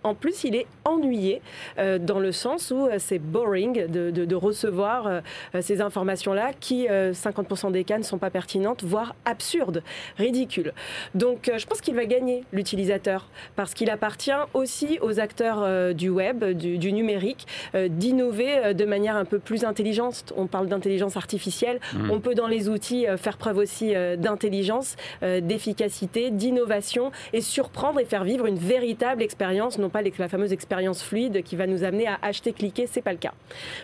en 0.03 0.15
plus, 0.15 0.43
il 0.43 0.55
est 0.55 0.65
ennuyé 0.85 1.41
euh, 1.77 1.99
dans 1.99 2.19
le 2.19 2.31
sens 2.31 2.71
où 2.71 2.87
euh, 2.87 2.95
c'est 2.97 3.19
boring 3.19 3.87
de, 3.87 4.35
recevoir 4.35 5.07
euh, 5.07 5.21
ces 5.61 5.81
informations-là 5.81 6.51
qui, 6.59 6.87
50% 6.87 7.71
des 7.71 7.83
cas, 7.83 7.97
ne 7.97 8.03
sont 8.03 8.17
pas 8.17 8.29
pertinentes, 8.29 8.83
voire 8.83 9.13
absurdes, 9.25 9.83
ridicules. 10.17 10.73
Donc, 11.13 11.51
je 11.55 11.65
pense 11.65 11.81
qu'il 11.81 11.95
va 11.95 12.05
gagner 12.05 12.43
l'utilisateur 12.53 13.27
parce 13.55 13.73
qu'il 13.73 13.89
appartient 13.89 14.31
aussi 14.53 14.97
aux 15.01 15.19
acteurs 15.19 15.93
du 15.93 16.09
web, 16.09 16.43
du, 16.43 16.93
numérique, 16.93 17.45
d'innover 17.73 18.73
de 18.73 18.85
manière 18.85 19.15
un 19.15 19.25
peu 19.25 19.37
plus 19.37 19.63
intelligente. 19.63 20.33
On 20.35 20.47
parle 20.47 20.67
d'intelligence 20.67 21.17
artificielle. 21.17 21.79
Mmh. 21.93 22.11
On 22.11 22.19
peut, 22.19 22.33
dans 22.33 22.47
les 22.47 22.69
outils, 22.69 23.05
faire 23.17 23.37
preuve 23.37 23.57
aussi 23.57 23.93
d'intelligence, 24.17 24.95
d'efficacité, 25.21 26.31
d'innovation 26.31 27.11
et 27.33 27.41
surprendre 27.41 27.99
et 27.99 28.05
faire 28.05 28.23
vivre 28.23 28.45
une 28.45 28.57
véritable 28.57 29.21
expérience, 29.21 29.77
non 29.77 29.90
pas 29.91 30.01
la 30.01 30.27
fameuse 30.27 30.53
expérience 30.53 31.03
fluide 31.03 31.43
qui 31.43 31.55
va 31.55 31.67
nous 31.67 31.83
amener 31.83 32.07
à 32.07 32.17
acheter, 32.21 32.53
cliquer, 32.53 32.87
c'est 32.87 33.01
pas 33.01 33.11
le 33.11 33.17
cas. 33.17 33.33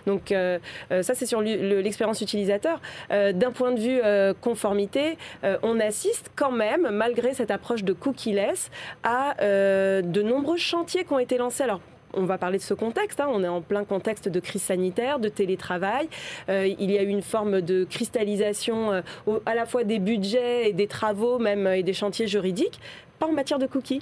Donc 0.06 0.32
euh, 0.32 0.60
euh, 0.92 1.02
ça 1.04 1.16
c'est 1.16 1.26
sur 1.26 1.42
l'expérience 1.42 2.22
utilisateur. 2.22 2.82
Euh, 3.12 3.32
d'un 3.32 3.52
point 3.52 3.72
de 3.72 3.80
vue 3.80 4.02
conformité, 4.42 5.18
on 5.64 5.80
assiste 5.80 6.32
quand 6.36 6.52
même, 6.52 6.90
malgré 6.92 7.34
cette 7.34 7.52
approche 7.52 7.84
de 7.84 7.94
cookie-less, 7.94 8.72
à 9.04 9.36
de 9.42 10.22
nombreux 10.22 10.58
chantiers 10.58 11.04
qui 11.04 11.14
ont 11.14 11.20
été 11.20 11.38
lancés. 11.38 11.64
Alors 11.64 11.82
on 12.14 12.24
va 12.24 12.38
parler 12.38 12.58
de 12.58 12.64
ce 12.64 12.74
contexte. 12.74 13.20
Hein. 13.20 13.28
On 13.30 13.44
est 13.44 13.48
en 13.48 13.62
plein 13.62 13.84
contexte 13.84 14.30
de 14.30 14.40
crise 14.40 14.62
sanitaire, 14.64 15.20
de 15.20 15.30
télétravail. 15.30 16.08
il 16.48 16.92
y 16.92 16.98
a 16.98 17.04
eu 17.04 17.08
une 17.08 17.22
forme 17.22 17.62
de 17.62 17.84
cristallisation 17.84 19.04
à 19.46 19.56
la 19.56 19.66
fois 19.66 19.84
des 19.84 20.00
budgets 20.00 20.70
et 20.70 20.74
des 20.74 20.88
travaux, 20.88 21.40
même 21.40 21.68
et 21.68 21.84
des 21.84 21.94
chantiers 21.94 22.28
juridiques, 22.28 22.80
pas 23.20 23.28
en 23.28 23.34
matière 23.34 23.60
de 23.60 23.68
cookies 23.68 24.02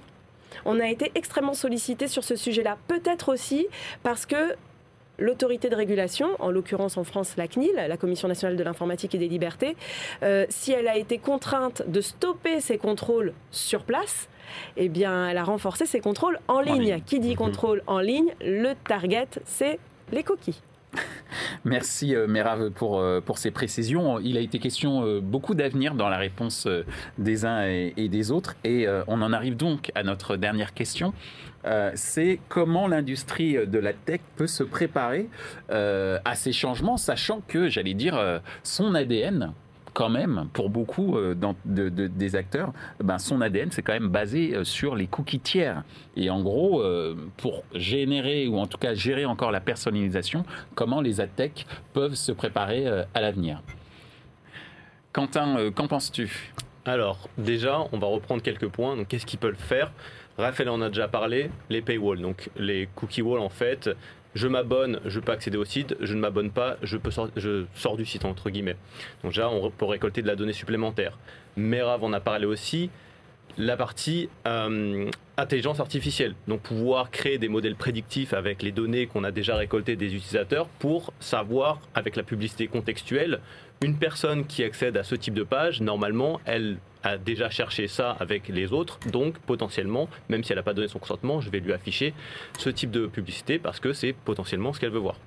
on 0.64 0.80
a 0.80 0.88
été 0.88 1.12
extrêmement 1.16 1.54
sollicité 1.54 2.08
sur 2.08 2.24
ce 2.24 2.36
sujet-là. 2.36 2.78
Peut-être 2.88 3.30
aussi 3.30 3.68
parce 4.04 4.26
que 4.26 4.56
l'autorité 5.18 5.70
de 5.70 5.76
régulation, 5.76 6.30
en 6.40 6.52
l'occurrence 6.52 6.98
en 6.98 7.04
France 7.04 7.36
la 7.38 7.48
CNIL, 7.48 7.74
la 7.76 7.98
Commission 7.98 8.28
nationale 8.28 8.58
de 8.58 8.64
l'informatique 8.64 9.16
et 9.16 9.18
des 9.18 9.28
libertés, 9.28 9.76
euh, 10.24 10.46
si 10.50 10.72
elle 10.72 10.88
a 10.88 10.98
été 10.98 11.18
contrainte 11.18 11.84
de 11.88 12.02
stopper 12.02 12.60
ses 12.60 12.78
contrôles 12.78 13.34
sur 13.52 13.84
place, 13.84 14.30
eh 14.78 14.90
bien, 14.90 15.30
elle 15.30 15.38
a 15.38 15.44
renforcé 15.44 15.86
ses 15.86 16.00
contrôles 16.00 16.40
en 16.48 16.62
ligne. 16.62 17.02
Qui 17.06 17.20
dit 17.20 17.32
mhm. 17.32 17.36
contrôle 17.36 17.84
en 17.88 18.00
ligne 18.00 18.34
Le 18.42 18.74
target, 18.88 19.28
c'est 19.46 19.80
les 20.12 20.24
coquilles. 20.24 20.62
Merci 21.66 22.16
euh, 22.16 22.70
pour, 22.72 23.00
euh, 23.00 23.22
pour 23.22 23.38
ces 23.38 23.52
précisions. 23.52 24.20
Il 24.20 24.38
a 24.38 24.42
été 24.42 24.60
question 24.60 25.04
euh, 25.04 25.20
beaucoup 25.22 25.56
d'avenir 25.56 25.96
dans 25.96 26.10
la 26.10 26.18
réponse 26.18 26.68
des 27.18 27.46
uns 27.46 27.66
et 27.66 28.10
des 28.10 28.32
autres. 28.32 28.56
Et 28.64 28.88
on 29.08 29.22
en 29.22 29.34
arrive 29.34 29.56
donc 29.56 29.92
à 29.96 30.04
notre 30.04 30.38
dernière 30.38 30.74
question. 30.74 31.14
c'est 31.96 32.40
comment 32.50 32.88
l'industrie 32.88 33.68
de 33.68 33.80
la 33.80 33.94
tech 33.94 34.22
peut 34.36 34.48
se 34.48 34.64
préparer 34.64 35.30
à 35.70 36.36
ces 36.36 36.52
changements, 36.52 36.98
sachant 36.98 37.42
que, 37.48 37.70
j'allais 37.70 37.94
dire, 37.94 38.42
son 38.64 38.96
ADN, 38.96 39.54
quand 39.96 40.10
même, 40.10 40.50
pour 40.52 40.70
beaucoup 40.70 41.18
euh, 41.18 41.36
des 41.66 42.36
acteurs, 42.36 42.74
ben, 43.02 43.18
son 43.18 43.40
ADN, 43.40 43.72
c'est 43.72 43.82
quand 43.82 43.94
même 43.94 44.10
basé 44.10 44.54
euh, 44.54 44.64
sur 44.66 44.94
les 44.94 45.08
cookies 45.08 45.40
tiers. 45.40 45.84
Et 46.18 46.30
en 46.30 46.44
gros, 46.44 46.82
euh, 46.82 47.16
pour 47.38 47.64
générer, 47.74 48.48
ou 48.48 48.60
en 48.60 48.68
tout 48.68 48.78
cas 48.78 48.94
gérer 48.94 49.26
encore 49.26 49.52
la 49.52 49.62
personnalisation, 49.62 50.46
comment 50.76 51.00
les 51.00 51.22
AdTech 51.22 51.66
peuvent 51.94 52.16
se 52.16 52.34
préparer 52.34 52.86
à 52.88 53.22
l'avenir 53.22 53.62
Quentin, 55.14 55.72
qu'en 55.74 55.88
penses-tu? 55.88 56.52
Alors, 56.84 57.30
déjà, 57.38 57.80
on 57.94 57.98
va 57.98 58.08
reprendre 58.08 58.44
quelques 58.44 58.68
points. 58.68 58.98
Donc, 58.98 59.08
qu'est-ce 59.08 59.26
qu'ils 59.26 59.40
peuvent 59.40 59.56
faire? 59.56 59.94
Raphaël 60.38 60.70
en 60.70 60.82
a 60.82 60.90
déjà 60.90 61.08
parlé, 61.08 61.50
les 61.70 61.82
paywalls. 61.82 62.22
Donc, 62.22 62.50
les 62.58 62.90
cookie 62.96 63.22
walls, 63.22 63.40
en 63.40 63.50
fait, 63.50 63.90
je 64.36 64.48
m'abonne, 64.48 65.00
je 65.06 65.20
peux 65.20 65.32
accéder 65.32 65.58
au 65.58 65.66
site, 65.66 65.96
je 66.02 66.14
ne 66.14 66.20
m'abonne 66.20 66.52
pas, 66.52 66.78
je, 66.84 66.98
sors 67.74 67.98
du 67.98 68.06
site, 68.06 68.26
entre 68.26 68.50
guillemets. 68.50 68.76
Donc 69.24 69.32
déjà, 69.32 69.50
on 69.50 69.72
peut 69.72 69.86
récolter 69.86 70.22
de 70.22 70.28
la 70.28 70.36
donnée 70.36 70.54
supplémentaire. 70.54 71.18
Merav 71.56 72.04
en 72.04 72.12
a 72.14 72.20
parlé 72.20 72.46
aussi, 72.46 72.90
la 73.58 73.78
partie 73.78 74.30
euh, 74.46 75.10
intelligence 75.38 75.80
artificielle. 75.80 76.36
Donc 76.48 76.62
pouvoir 76.62 77.12
créer 77.12 77.38
des 77.38 77.48
modèles 77.48 77.76
prédictifs 77.76 78.34
avec 78.34 78.62
les 78.62 78.74
données 78.74 79.08
qu'on 79.08 79.24
a 79.24 79.32
déjà 79.32 79.56
récoltées 79.56 79.96
des 79.96 80.14
utilisateurs 80.14 80.68
pour 80.68 81.14
savoir, 81.22 81.80
avec 81.94 82.18
la 82.18 82.24
publicité 82.24 82.68
contextuelle, 82.68 83.40
une 83.82 83.98
personne 83.98 84.46
qui 84.46 84.64
accède 84.64 84.98
à 84.98 85.04
ce 85.04 85.16
type 85.16 85.34
de 85.34 85.44
page, 85.44 85.82
normalement, 85.82 86.42
elle 86.46 86.78
a 87.06 87.18
déjà 87.18 87.50
cherché 87.50 87.88
ça 87.88 88.12
avec 88.20 88.48
les 88.48 88.74
autres, 88.74 89.00
donc 89.12 89.38
potentiellement, 89.40 90.10
même 90.28 90.44
si 90.44 90.52
elle 90.52 90.58
n'a 90.58 90.64
pas 90.64 90.74
donné 90.74 90.88
son 90.88 91.00
consentement, 91.00 91.40
je 91.40 91.50
vais 91.50 91.60
lui 91.60 91.72
afficher 91.72 92.14
ce 92.58 92.70
type 92.70 92.92
de 92.92 93.06
publicité 93.06 93.60
parce 93.60 93.80
que 93.80 93.94
c'est 93.94 94.14
potentiellement 94.14 94.74
ce 94.74 94.80
qu'elle 94.80 94.92
veut 94.92 95.00
voir. 95.00 95.20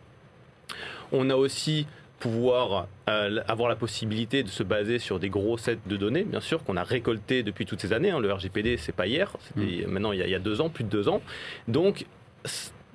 On 1.13 1.31
a 1.31 1.37
aussi 1.37 1.87
pouvoir 2.19 2.89
euh, 3.09 3.41
avoir 3.47 3.69
la 3.69 3.77
possibilité 3.77 4.43
de 4.43 4.49
se 4.49 4.65
baser 4.65 4.99
sur 4.99 5.21
des 5.21 5.29
gros 5.29 5.57
sets 5.57 5.79
de 5.87 5.97
données, 5.97 6.25
bien 6.25 6.41
sûr, 6.41 6.65
qu'on 6.65 6.77
a 6.77 6.83
récoltés 6.83 7.45
depuis 7.45 7.65
toutes 7.65 7.81
ces 7.81 7.93
années. 7.93 8.11
Hein. 8.11 8.19
Le 8.19 8.33
RGPD, 8.33 8.77
c'est 8.77 8.95
pas 8.95 9.07
hier, 9.07 9.33
c'était 9.41 9.87
mm. 9.87 9.91
maintenant 9.91 10.11
il 10.11 10.19
y, 10.19 10.35
a, 10.35 10.39
deux 10.41 10.61
ans, 10.61 10.69
plus 10.69 10.83
de 10.83 10.89
deux 10.89 11.09
ans. 11.09 11.23
Donc, 11.69 12.07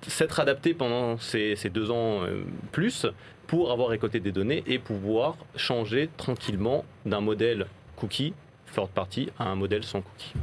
s'être 0.02 0.42
adapté 0.42 0.74
pendant 0.74 1.18
ces, 1.20 1.56
deux 1.74 1.90
ans 1.90 2.24
euh, 2.24 2.44
plus 2.74 3.06
pour 3.48 3.72
avoir 3.72 3.88
récolté 3.88 4.20
des 4.20 4.34
données 4.34 4.62
et 4.68 4.78
pouvoir 4.78 5.38
changer 5.56 6.10
tranquillement 6.18 6.84
d'un 7.06 7.22
modèle 7.22 7.68
cookie 7.96 8.34
third 8.74 8.90
party 8.90 9.30
à 9.40 9.46
un 9.46 9.56
modèle 9.56 9.84
sans 9.84 10.02
cookie. 10.02 10.34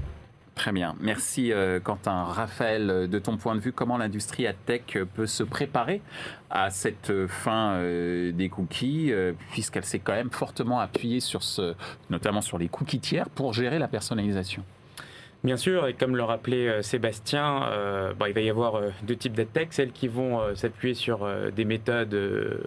Très 0.60 0.72
bien. 0.72 0.94
Merci 1.00 1.52
euh, 1.52 1.80
Quentin. 1.80 2.24
Raphaël, 2.24 3.08
de 3.08 3.18
ton 3.18 3.38
point 3.38 3.54
de 3.54 3.60
vue, 3.60 3.72
comment 3.72 3.96
l'industrie 3.96 4.46
à 4.46 4.52
tech 4.52 4.82
peut 5.14 5.26
se 5.26 5.42
préparer 5.42 6.02
à 6.50 6.68
cette 6.68 7.26
fin 7.28 7.72
euh, 7.76 8.30
des 8.32 8.50
cookies, 8.50 9.10
euh, 9.10 9.32
puisqu'elle 9.52 9.86
s'est 9.86 10.00
quand 10.00 10.12
même 10.12 10.30
fortement 10.30 10.78
appuyée 10.80 11.20
sur 11.20 11.42
ce, 11.42 11.74
notamment 12.10 12.42
sur 12.42 12.58
les 12.58 12.68
cookies 12.68 13.00
tiers 13.00 13.30
pour 13.30 13.54
gérer 13.54 13.78
la 13.78 13.88
personnalisation? 13.88 14.62
Bien 15.42 15.56
sûr, 15.56 15.86
et 15.86 15.94
comme 15.94 16.16
le 16.16 16.22
rappelait 16.22 16.68
euh, 16.68 16.82
Sébastien, 16.82 17.62
euh, 17.62 18.12
il 18.28 18.34
va 18.34 18.40
y 18.42 18.50
avoir 18.50 18.74
euh, 18.74 18.90
deux 19.04 19.16
types 19.16 19.32
d'attaques, 19.32 19.72
celles 19.72 19.90
qui 19.90 20.06
vont 20.06 20.40
s'appuyer 20.54 20.94
sur 20.94 21.26
des 21.54 21.64
méthodes 21.64 22.14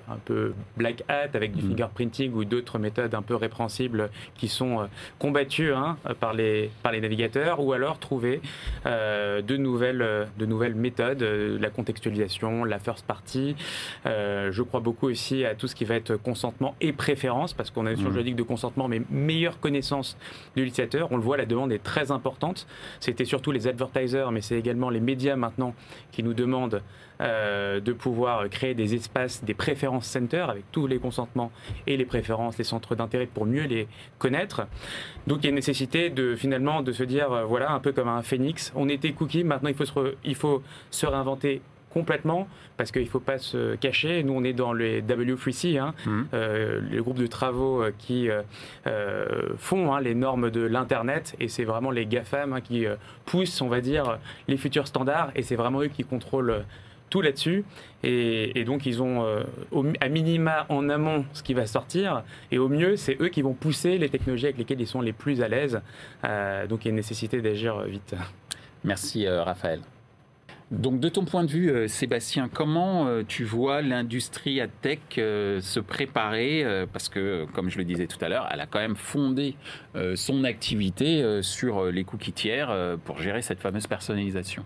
un 0.10 0.18
peu 0.26 0.54
black 0.78 1.04
hat 1.08 1.30
avec 1.34 1.54
du 1.54 1.62
mm. 1.62 1.70
fingerprinting 1.70 2.34
ou 2.34 2.46
d'autres 2.46 2.80
méthodes 2.80 3.14
un 3.14 3.22
peu 3.22 3.36
répréhensibles 3.36 4.10
qui 4.36 4.48
sont 4.48 4.88
combattues 5.20 5.74
hein, 5.74 5.98
par, 6.20 6.34
les, 6.34 6.72
par 6.82 6.92
les 6.92 7.02
navigateurs, 7.02 7.60
ou 7.60 7.74
alors 7.74 8.00
trouver 8.00 8.42
de, 8.86 9.58
nouvelles, 9.58 10.28
de 10.38 10.46
nouvelles 10.46 10.76
méthodes, 10.76 11.22
la 11.24 11.70
contextualisation, 11.70 12.64
la 12.64 12.80
first 12.80 13.06
party. 13.06 13.56
je 14.06 14.62
crois 14.62 14.80
beaucoup 14.80 15.08
aussi 15.08 15.46
à 15.46 15.56
tout 15.56 15.68
ce 15.68 15.76
qui 15.76 15.86
va 15.86 15.96
être 15.96 16.16
consentement 16.16 16.76
et 16.82 16.94
préférence, 16.94 17.54
parce 17.54 17.72
qu'on 17.72 17.86
a 17.86 17.96
sur 17.96 18.10
mm. 18.10 18.14
juridique 18.14 18.36
de 18.36 18.44
consentement, 18.44 18.88
mais 18.88 19.02
meilleure 19.10 19.60
connaissance 19.60 20.18
de 20.56 20.62
l'utilisateur. 20.62 21.12
On 21.12 21.18
le 21.18 21.24
voit, 21.24 21.38
la 21.38 21.46
demande 21.46 21.72
est 21.72 21.84
très 21.84 22.12
importante. 22.12 22.63
C'était 23.00 23.26
surtout 23.26 23.52
les 23.52 23.68
advertisers, 23.68 24.32
mais 24.32 24.42
c'est 24.42 24.58
également 24.58 24.90
les 24.90 25.00
médias 25.00 25.36
maintenant 25.36 25.76
qui 26.12 26.24
nous 26.24 26.34
demandent 26.34 26.82
euh, 27.22 27.80
de 27.80 27.94
pouvoir 27.94 28.50
créer 28.50 28.74
des 28.74 28.96
espaces, 28.96 29.44
des 29.44 29.54
préférences 29.54 30.08
centers 30.08 30.50
avec 30.50 30.64
tous 30.72 30.88
les 30.88 30.98
consentements 30.98 31.52
et 31.86 31.96
les 31.96 32.06
préférences, 32.06 32.58
les 32.58 32.64
centres 32.64 32.96
d'intérêt 32.96 33.28
pour 33.28 33.46
mieux 33.46 33.64
les 33.64 33.88
connaître. 34.18 34.68
Donc 35.28 35.40
il 35.40 35.44
y 35.44 35.48
a 35.48 35.50
une 35.50 35.56
nécessité 35.56 36.10
de 36.10 36.36
finalement 36.36 36.82
de 36.82 36.92
se 36.92 37.04
dire 37.04 37.32
euh, 37.32 37.46
voilà 37.46 37.72
un 37.72 37.80
peu 37.80 37.92
comme 37.92 38.08
un 38.08 38.24
phénix, 38.24 38.72
on 38.76 38.90
était 38.90 39.12
cookie, 39.12 39.44
maintenant 39.44 39.70
il 39.70 39.76
faut 39.76 39.86
se, 39.86 40.16
il 40.24 40.36
faut 40.36 40.64
se 40.90 41.06
réinventer 41.06 41.62
complètement 41.94 42.48
parce 42.78 42.92
qu'il 42.92 43.04
ne 43.04 43.08
faut 43.08 43.20
pas 43.20 43.38
se 43.38 43.76
cacher. 43.76 44.24
Nous, 44.24 44.34
on 44.34 44.44
est 44.44 44.54
dans 44.54 44.74
les 44.74 45.02
W3C, 45.02 45.80
hein, 45.80 45.94
mhm. 46.06 46.28
euh, 46.34 46.82
les 46.92 46.98
groupes 46.98 47.20
de 47.20 47.28
travaux 47.28 47.84
euh, 47.84 47.92
qui 47.98 48.30
euh, 48.30 49.56
font 49.58 49.94
hein, 49.94 50.02
les 50.02 50.16
normes 50.16 50.50
de 50.50 50.62
l'Internet 50.62 51.36
et 51.40 51.48
c'est 51.48 51.64
vraiment 51.64 51.92
les 51.92 52.06
GAFAM 52.06 52.54
hein, 52.54 52.62
qui 52.62 52.86
poussent, 53.26 53.62
on 53.62 53.70
va 53.70 53.82
dire, 53.82 54.18
les 54.48 54.58
futurs 54.58 54.88
standards 54.88 55.32
et 55.36 55.44
c'est 55.44 55.56
vraiment 55.56 55.82
eux 55.82 55.88
qui 55.88 56.04
contrôlent 56.04 56.66
tout 57.10 57.22
là-dessus. 57.22 57.64
Et, 58.02 58.64
donc, 58.66 58.88
ils 58.88 59.04
ont 59.04 59.24
à 60.02 60.10
minima 60.10 60.66
en 60.70 60.90
amont 60.90 61.26
ce 61.34 61.44
qui 61.44 61.54
va 61.54 61.68
sortir. 61.68 62.24
Et 62.52 62.58
au 62.58 62.70
mieux, 62.70 62.96
c'est 62.96 63.22
eux 63.22 63.30
qui 63.30 63.44
vont 63.44 63.54
pousser 63.54 64.00
les 64.00 64.10
technologies 64.10 64.46
avec 64.46 64.58
lesquelles 64.58 64.82
ils 64.82 64.88
sont 64.88 65.02
les 65.02 65.14
plus 65.14 65.42
à 65.44 65.48
l'aise. 65.48 65.80
donc, 66.24 66.84
il 66.84 66.86
y 66.86 66.88
a 66.88 66.90
une 66.90 66.96
nécessité 66.96 67.40
d'agir 67.42 67.82
vite. 67.82 68.16
Merci, 68.84 69.28
Raphaël. 69.28 69.82
Donc 70.74 71.00
de 71.00 71.08
ton 71.08 71.24
point 71.24 71.44
de 71.44 71.52
vue, 71.52 71.70
euh, 71.70 71.88
Sébastien, 71.88 72.50
comment 72.52 73.06
euh, 73.06 73.22
tu 73.28 73.44
vois 73.44 73.84
l'industrie 73.84 74.60
à 74.60 74.68
tech 74.68 74.98
euh, 75.20 75.62
se 75.62 75.80
préparer 75.80 76.66
Parce 76.92 77.10
que, 77.10 77.46
comme 77.54 77.70
je 77.70 77.78
le 77.78 77.84
disais 77.84 78.08
tout 78.08 78.18
à 78.26 78.28
l'heure, 78.28 78.50
elle 78.52 78.60
a 78.60 78.66
quand 78.66 78.80
même 78.80 78.96
fondé 78.96 79.56
son 80.16 80.44
activité 80.44 81.42
sur 81.42 81.86
les 81.86 82.04
cookies 82.04 82.32
tiers 82.32 82.98
pour 83.06 83.22
gérer 83.22 83.42
cette 83.42 83.60
fameuse 83.60 83.88
personnalisation? 83.88 84.66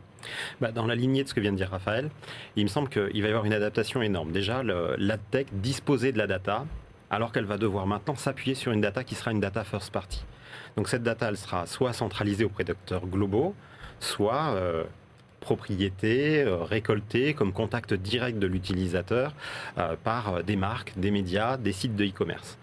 Bah, 0.61 0.71
dans 0.71 0.85
la 0.85 0.95
lignée 0.95 1.23
de 1.23 1.27
ce 1.27 1.33
que 1.33 1.41
vient 1.41 1.51
de 1.51 1.57
dire 1.57 1.69
Raphaël, 1.69 2.09
il 2.55 2.63
me 2.63 2.69
semble 2.69 2.89
qu'il 2.89 3.21
va 3.21 3.27
y 3.27 3.31
avoir 3.31 3.45
une 3.45 3.53
adaptation 3.53 4.01
énorme. 4.01 4.31
Déjà, 4.31 4.63
l'adtech 4.63 5.47
disposer 5.53 6.11
de 6.11 6.17
la 6.17 6.27
data, 6.27 6.65
alors 7.09 7.31
qu'elle 7.31 7.45
va 7.45 7.57
devoir 7.57 7.87
maintenant 7.87 8.15
s'appuyer 8.15 8.55
sur 8.55 8.71
une 8.71 8.81
data 8.81 9.03
qui 9.03 9.15
sera 9.15 9.31
une 9.31 9.39
data 9.39 9.63
first 9.63 9.91
party. 9.91 10.23
Donc 10.75 10.87
cette 10.87 11.03
data, 11.03 11.27
elle 11.29 11.37
sera 11.37 11.65
soit 11.65 11.93
centralisée 11.93 12.45
auprès 12.45 12.63
d'acteurs 12.63 13.05
globaux, 13.07 13.55
soit 13.99 14.55
propriété 15.39 16.41
euh, 16.41 16.63
récoltée 16.63 17.33
comme 17.33 17.53
contact 17.53 17.93
direct 17.93 18.39
de 18.39 18.47
l'utilisateur 18.47 19.33
euh, 19.77 19.95
par 20.03 20.35
euh, 20.35 20.41
des 20.43 20.55
marques, 20.55 20.93
des 20.97 21.11
médias, 21.11 21.57
des 21.57 21.71
sites 21.71 21.95
de 21.95 22.05
e-commerce. 22.05 22.57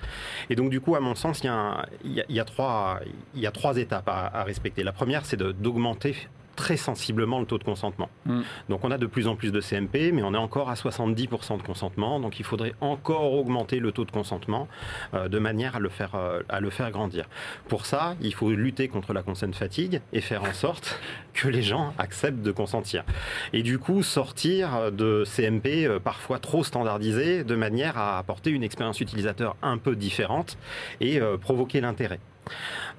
Et 0.50 0.56
donc 0.56 0.70
du 0.70 0.80
coup, 0.80 0.94
à 0.94 1.00
mon 1.00 1.14
sens, 1.14 1.42
il 1.42 2.24
y 2.28 2.40
a, 2.40 2.44
trois, 2.44 3.00
il 3.34 3.40
y 3.40 3.46
a 3.46 3.50
trois 3.50 3.76
étapes 3.76 4.08
à 4.08 4.44
respecter. 4.44 4.82
La 4.82 4.92
première, 4.92 5.24
c'est 5.24 5.36
d'augmenter 5.36 6.16
très 6.54 6.76
sensiblement 6.76 7.40
le 7.40 7.46
taux 7.46 7.58
de 7.58 7.64
consentement. 7.64 8.08
Mm. 8.26 8.40
Donc 8.68 8.84
on 8.84 8.90
a 8.90 8.98
de 8.98 9.06
plus 9.06 9.26
en 9.26 9.36
plus 9.36 9.52
de 9.52 9.60
CMP, 9.60 10.12
mais 10.12 10.22
on 10.22 10.34
est 10.34 10.38
encore 10.38 10.70
à 10.70 10.74
70% 10.74 11.58
de 11.58 11.62
consentement. 11.62 12.20
Donc 12.20 12.38
il 12.38 12.44
faudrait 12.44 12.74
encore 12.80 13.32
augmenter 13.34 13.78
le 13.80 13.92
taux 13.92 14.04
de 14.04 14.10
consentement 14.10 14.68
euh, 15.14 15.28
de 15.28 15.38
manière 15.38 15.76
à 15.76 15.80
le, 15.80 15.88
faire, 15.88 16.14
euh, 16.14 16.40
à 16.48 16.60
le 16.60 16.70
faire 16.70 16.90
grandir. 16.90 17.28
Pour 17.68 17.86
ça, 17.86 18.16
il 18.20 18.34
faut 18.34 18.50
lutter 18.50 18.88
contre 18.88 19.12
la 19.12 19.22
consent 19.22 19.52
fatigue 19.52 20.00
et 20.12 20.20
faire 20.20 20.42
en 20.44 20.52
sorte 20.52 21.00
que 21.34 21.48
les 21.48 21.62
gens 21.62 21.92
acceptent 21.98 22.42
de 22.42 22.52
consentir. 22.52 23.04
Et 23.52 23.62
du 23.62 23.78
coup, 23.78 24.02
sortir 24.02 24.92
de 24.92 25.24
CMP 25.24 25.86
euh, 25.86 25.98
parfois 25.98 26.38
trop 26.38 26.64
standardisés 26.64 27.44
de 27.44 27.54
manière 27.54 27.98
à 27.98 28.18
apporter 28.18 28.50
une 28.50 28.62
expérience 28.62 29.00
utilisateur 29.00 29.56
un 29.62 29.78
peu 29.78 29.96
différente 29.96 30.58
et 31.00 31.20
provoquer 31.40 31.80
l'intérêt. 31.80 32.20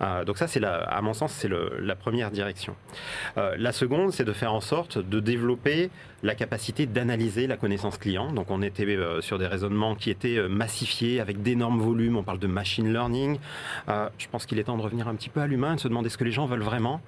Euh, 0.02 0.26
donc 0.26 0.38
ça, 0.38 0.48
c'est 0.48 0.64
à 0.64 1.02
mon 1.02 1.14
sens, 1.14 1.32
c'est 1.32 1.50
la 1.50 1.96
première 1.96 2.32
direction. 2.32 2.76
Euh, 3.38 3.56
la 3.58 3.72
seconde, 3.72 4.12
c'est 4.12 4.26
de 4.26 4.34
faire 4.34 4.54
en 4.54 4.62
sorte 4.62 4.98
de 4.98 5.20
développer 5.20 5.90
la 6.24 6.36
capacité 6.36 6.86
d'analyser 6.86 7.48
la 7.48 7.58
connaissance 7.58 7.98
client. 7.98 8.32
Donc 8.32 8.50
on 8.50 8.62
était 8.62 8.86
euh, 8.86 9.22
sur 9.22 9.38
des 9.38 9.48
raisonnements 9.48 9.96
qui 9.96 10.10
étaient 10.10 10.48
massifiés 10.48 11.20
avec 11.20 11.42
d'énormes 11.42 11.80
volumes. 11.80 12.18
On 12.18 12.24
parle 12.24 12.40
de 12.40 12.48
machine 12.48 12.92
learning. 12.92 13.40
je 13.88 14.28
pense 14.32 14.46
qu'il 14.46 14.60
est 14.60 14.64
temps 14.64 14.78
de 14.78 14.82
revenir 14.82 15.08
un 15.08 15.16
petit 15.16 15.30
peu 15.30 15.42
à 15.42 15.48
l'humain 15.48 15.74
et 15.74 15.76
de 15.76 15.82
se 15.82 15.88
demander 15.88 16.10
ce 16.10 16.18
que 16.18 16.24
les 16.24 16.32
gens 16.32 16.46
veulent 16.46 16.64
vraiment. 16.64 17.02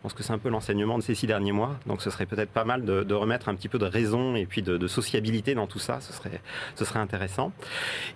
Je 0.00 0.04
pense 0.04 0.14
que 0.14 0.22
c'est 0.22 0.32
un 0.32 0.38
peu 0.38 0.48
l'enseignement 0.48 0.96
de 0.96 1.02
ces 1.02 1.14
six 1.14 1.26
derniers 1.26 1.52
mois. 1.52 1.78
Donc 1.84 2.00
ce 2.00 2.08
serait 2.08 2.24
peut-être 2.24 2.48
pas 2.48 2.64
mal 2.64 2.86
de, 2.86 3.14
remettre 3.14 3.50
un 3.50 3.54
petit 3.54 3.68
peu 3.68 3.78
de 3.78 3.84
raison 3.84 4.34
et 4.34 4.46
puis 4.46 4.62
de, 4.62 4.86
sociabilité 4.86 5.54
dans 5.54 5.66
tout 5.66 5.78
ça. 5.78 6.00
Ce 6.00 6.14
serait, 6.14 6.40
ce 6.74 6.86
serait 6.86 7.00
intéressant. 7.00 7.52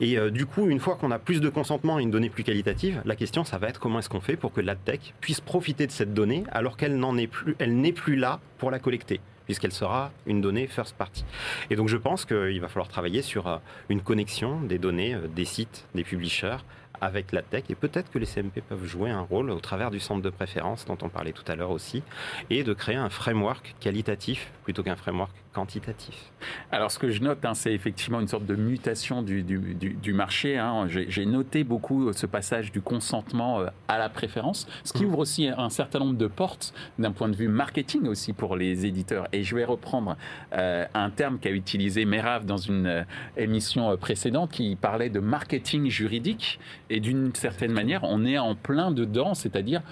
Et 0.00 0.16
euh, 0.16 0.30
du 0.30 0.46
coup, 0.46 0.66
une 0.70 0.80
fois 0.80 0.96
qu'on 0.96 1.10
a 1.10 1.18
plus 1.18 1.42
de 1.42 1.50
consentement 1.50 1.98
et 1.98 2.02
une 2.02 2.10
donnée 2.10 2.30
plus 2.30 2.42
qualitative, 2.42 3.02
la 3.04 3.16
question, 3.16 3.44
ça 3.44 3.58
va 3.58 3.68
être 3.68 3.80
comment 3.80 3.98
est-ce 3.98 4.08
qu'on 4.08 4.22
fait 4.22 4.36
pour 4.36 4.54
que 4.54 4.62
l'adtech 4.62 5.12
puisse 5.20 5.42
profiter 5.42 5.86
de 5.86 5.92
cette 5.92 6.14
donnée 6.14 6.44
alors 6.52 6.78
qu'elle 6.78 6.96
n'en 6.96 7.18
est 7.18 7.26
plus, 7.26 7.54
elle 7.58 7.76
n'est 7.76 7.92
plus 7.92 8.16
là 8.16 8.40
pour 8.56 8.70
la 8.70 8.78
collecter 8.78 9.20
puisqu'elle 9.44 9.72
sera 9.72 10.10
une 10.26 10.40
donnée 10.40 10.66
first 10.66 10.96
party. 10.96 11.22
Et 11.68 11.76
donc 11.76 11.88
je 11.88 11.98
pense 11.98 12.24
qu'il 12.24 12.60
va 12.62 12.68
falloir 12.68 12.88
travailler 12.88 13.20
sur 13.20 13.46
euh, 13.46 13.58
une 13.90 14.00
connexion 14.00 14.62
des 14.62 14.78
données 14.78 15.14
euh, 15.14 15.28
des 15.28 15.44
sites, 15.44 15.86
des 15.94 16.02
publishers 16.02 16.56
avec 17.04 17.32
la 17.32 17.42
tech 17.42 17.64
et 17.68 17.74
peut-être 17.74 18.10
que 18.10 18.18
les 18.18 18.26
CMP 18.26 18.60
peuvent 18.60 18.84
jouer 18.84 19.10
un 19.10 19.20
rôle 19.20 19.50
au 19.50 19.60
travers 19.60 19.90
du 19.90 20.00
centre 20.00 20.22
de 20.22 20.30
préférence 20.30 20.84
dont 20.86 20.98
on 21.02 21.08
parlait 21.08 21.32
tout 21.32 21.44
à 21.46 21.54
l'heure 21.54 21.70
aussi 21.70 22.02
et 22.50 22.64
de 22.64 22.72
créer 22.72 22.96
un 22.96 23.10
framework 23.10 23.74
qualitatif 23.80 24.50
plutôt 24.64 24.82
qu'un 24.82 24.96
framework 24.96 25.32
quantitatif. 25.54 26.32
Alors 26.70 26.90
ce 26.90 26.98
que 26.98 27.10
je 27.10 27.22
note, 27.22 27.44
hein, 27.44 27.54
c'est 27.54 27.72
effectivement 27.72 28.20
une 28.20 28.28
sorte 28.28 28.44
de 28.44 28.56
mutation 28.56 29.22
du, 29.22 29.42
du, 29.42 30.12
marché. 30.12 30.58
Hein. 30.58 30.86
J'ai 30.88 31.24
noté 31.24 31.64
beaucoup 31.64 32.12
ce 32.12 32.26
passage 32.26 32.72
du 32.72 32.80
consentement 32.80 33.60
euh, 33.60 33.68
à 33.88 33.98
la 33.98 34.08
préférence, 34.08 34.66
ce 34.82 34.92
qui 34.92 35.04
mmh. 35.04 35.06
ouvre 35.06 35.18
aussi 35.20 35.48
un 35.48 35.70
certain 35.70 36.00
nombre 36.00 36.18
de 36.18 36.26
portes 36.26 36.74
d'un 36.98 37.12
point 37.12 37.28
de 37.28 37.36
vue 37.36 37.48
marketing 37.48 38.06
aussi 38.06 38.32
pour 38.32 38.56
les 38.56 38.84
éditeurs. 38.84 39.28
Et 39.32 39.44
je 39.44 39.54
vais 39.54 39.64
reprendre 39.64 40.16
euh, 40.52 40.84
un 40.92 41.10
terme 41.10 41.38
qu'a 41.38 41.50
utilisé 41.50 42.04
Merav 42.04 42.44
dans 42.44 42.56
une 42.56 42.86
euh, 42.86 43.02
émission 43.36 43.96
précédente 43.96 44.50
qui 44.50 44.76
parlait 44.76 45.10
de 45.10 45.20
marketing 45.20 45.88
juridique. 45.88 46.58
Et 46.90 47.00
d'une 47.00 47.34
certaine 47.34 47.72
manière, 47.72 48.02
on 48.04 48.24
est 48.24 48.38
en 48.38 48.54
plein 48.54 48.90
dedans, 48.90 49.34
c'est-à-dire 49.34 49.82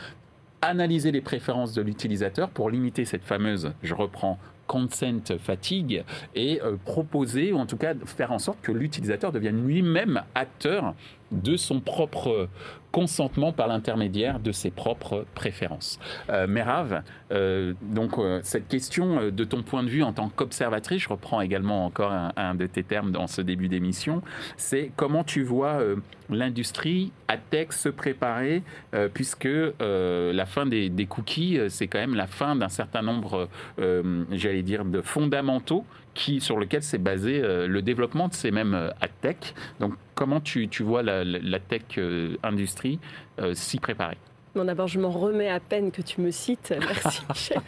analyser 0.62 1.10
les 1.10 1.20
préférences 1.20 1.74
de 1.74 1.82
l'utilisateur 1.82 2.48
pour 2.48 2.70
limiter 2.70 3.04
cette 3.04 3.24
fameuse, 3.24 3.72
je 3.82 3.94
reprends, 3.94 4.38
consent 4.72 5.36
fatigue 5.38 6.02
et 6.34 6.62
euh, 6.62 6.76
proposer, 6.82 7.52
ou 7.52 7.58
en 7.58 7.66
tout 7.66 7.76
cas 7.76 7.92
faire 8.06 8.32
en 8.32 8.38
sorte 8.38 8.58
que 8.62 8.72
l'utilisateur 8.72 9.30
devienne 9.30 9.66
lui-même 9.66 10.22
acteur 10.34 10.94
de 11.30 11.58
son 11.58 11.80
propre 11.80 12.48
consentement 12.92 13.52
par 13.52 13.66
l'intermédiaire 13.66 14.38
de 14.38 14.52
ses 14.52 14.70
propres 14.70 15.24
préférences. 15.34 15.98
Euh, 16.30 16.46
Merav, 16.46 17.02
euh, 17.32 17.72
donc 17.82 18.18
euh, 18.18 18.40
cette 18.42 18.68
question 18.68 19.18
euh, 19.18 19.30
de 19.30 19.44
ton 19.44 19.62
point 19.62 19.82
de 19.82 19.88
vue 19.88 20.02
en 20.02 20.12
tant 20.12 20.28
qu'observatrice, 20.28 21.02
je 21.02 21.08
reprends 21.08 21.40
également 21.40 21.86
encore 21.86 22.12
un, 22.12 22.54
de 22.54 22.66
tes 22.66 22.82
termes 22.82 23.10
dans 23.10 23.26
ce 23.26 23.40
début 23.40 23.68
d'émission, 23.68 24.22
c'est 24.56 24.92
comment 24.96 25.24
tu 25.24 25.42
vois 25.42 25.80
l'industrie 26.28 27.12
à 27.28 27.36
tech 27.36 27.68
se 27.70 27.88
préparer, 27.88 28.62
puisque 29.14 29.48
la 29.80 30.46
fin 30.46 30.66
des, 30.66 31.06
cookies, 31.08 31.58
c'est 31.68 31.86
quand 31.86 31.98
même 31.98 32.14
la 32.14 32.26
fin 32.26 32.56
d'un 32.56 32.68
certain 32.68 33.02
nombre, 33.02 33.48
j'allais 34.30 34.62
dire, 34.62 34.84
de 34.84 35.00
fondamentaux 35.00 35.84
qui, 36.14 36.40
sur 36.40 36.58
lequel 36.58 36.82
s'est 36.82 36.98
basé 36.98 37.40
le 37.42 37.82
développement 37.82 38.28
de 38.28 38.34
ces 38.34 38.50
mêmes 38.50 38.92
tech. 39.20 39.54
Donc, 39.80 39.94
comment 40.14 40.40
tu, 40.40 40.68
vois 40.80 41.02
la, 41.02 41.58
tech 41.60 41.98
industrie 42.42 42.81
s'y 43.54 43.78
préparer 43.78 44.16
Bon, 44.54 44.64
d'abord, 44.64 44.86
je 44.86 45.00
m'en 45.00 45.10
remets 45.10 45.48
à 45.48 45.60
peine 45.60 45.90
que 45.90 46.02
tu 46.02 46.20
me 46.20 46.30
cites. 46.30 46.74
Merci, 46.78 47.22
Michel. 47.28 47.60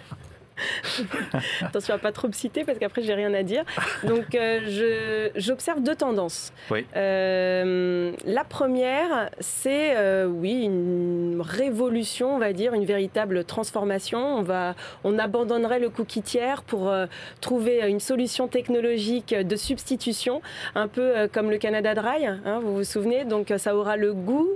Attention 1.63 1.95
à 1.95 1.99
pas 1.99 2.13
trop 2.13 2.29
me 2.29 2.33
citer 2.33 2.65
parce 2.65 2.79
qu'après 2.79 3.03
j'ai 3.03 3.15
rien 3.15 3.33
à 3.35 3.43
dire. 3.43 3.65
Donc 4.05 4.35
euh, 4.35 5.31
j'observe 5.37 5.83
deux 5.83 5.97
tendances. 5.97 6.53
Euh, 6.97 8.13
la 8.25 8.45
première, 8.45 9.31
c'est 9.41 9.97
euh, 9.97 10.27
oui 10.27 10.63
une 10.65 11.41
révolution, 11.45 12.35
on 12.35 12.39
va 12.39 12.53
dire, 12.53 12.75
une 12.75 12.85
véritable 12.85 13.45
transformation. 13.45 14.19
On 14.19 14.43
va, 14.43 14.75
on 15.03 15.19
abandonnerait 15.19 15.81
le 15.81 15.91
cookie 15.91 16.23
tiers 16.23 16.63
pour 16.63 16.93
trouver 17.41 17.89
une 17.89 18.01
solution 18.01 18.49
technologique 18.49 19.35
de 19.35 19.57
substitution, 19.57 20.43
un 20.75 20.89
peu 20.89 21.29
comme 21.33 21.51
le 21.51 21.59
Canada 21.59 21.95
Dry. 21.95 22.27
Hein, 22.27 22.61
vous 22.63 22.77
vous 22.77 22.85
souvenez? 22.85 23.25
Donc 23.25 23.53
ça 23.57 23.77
aura 23.77 23.97
le 23.97 24.15
goût 24.15 24.49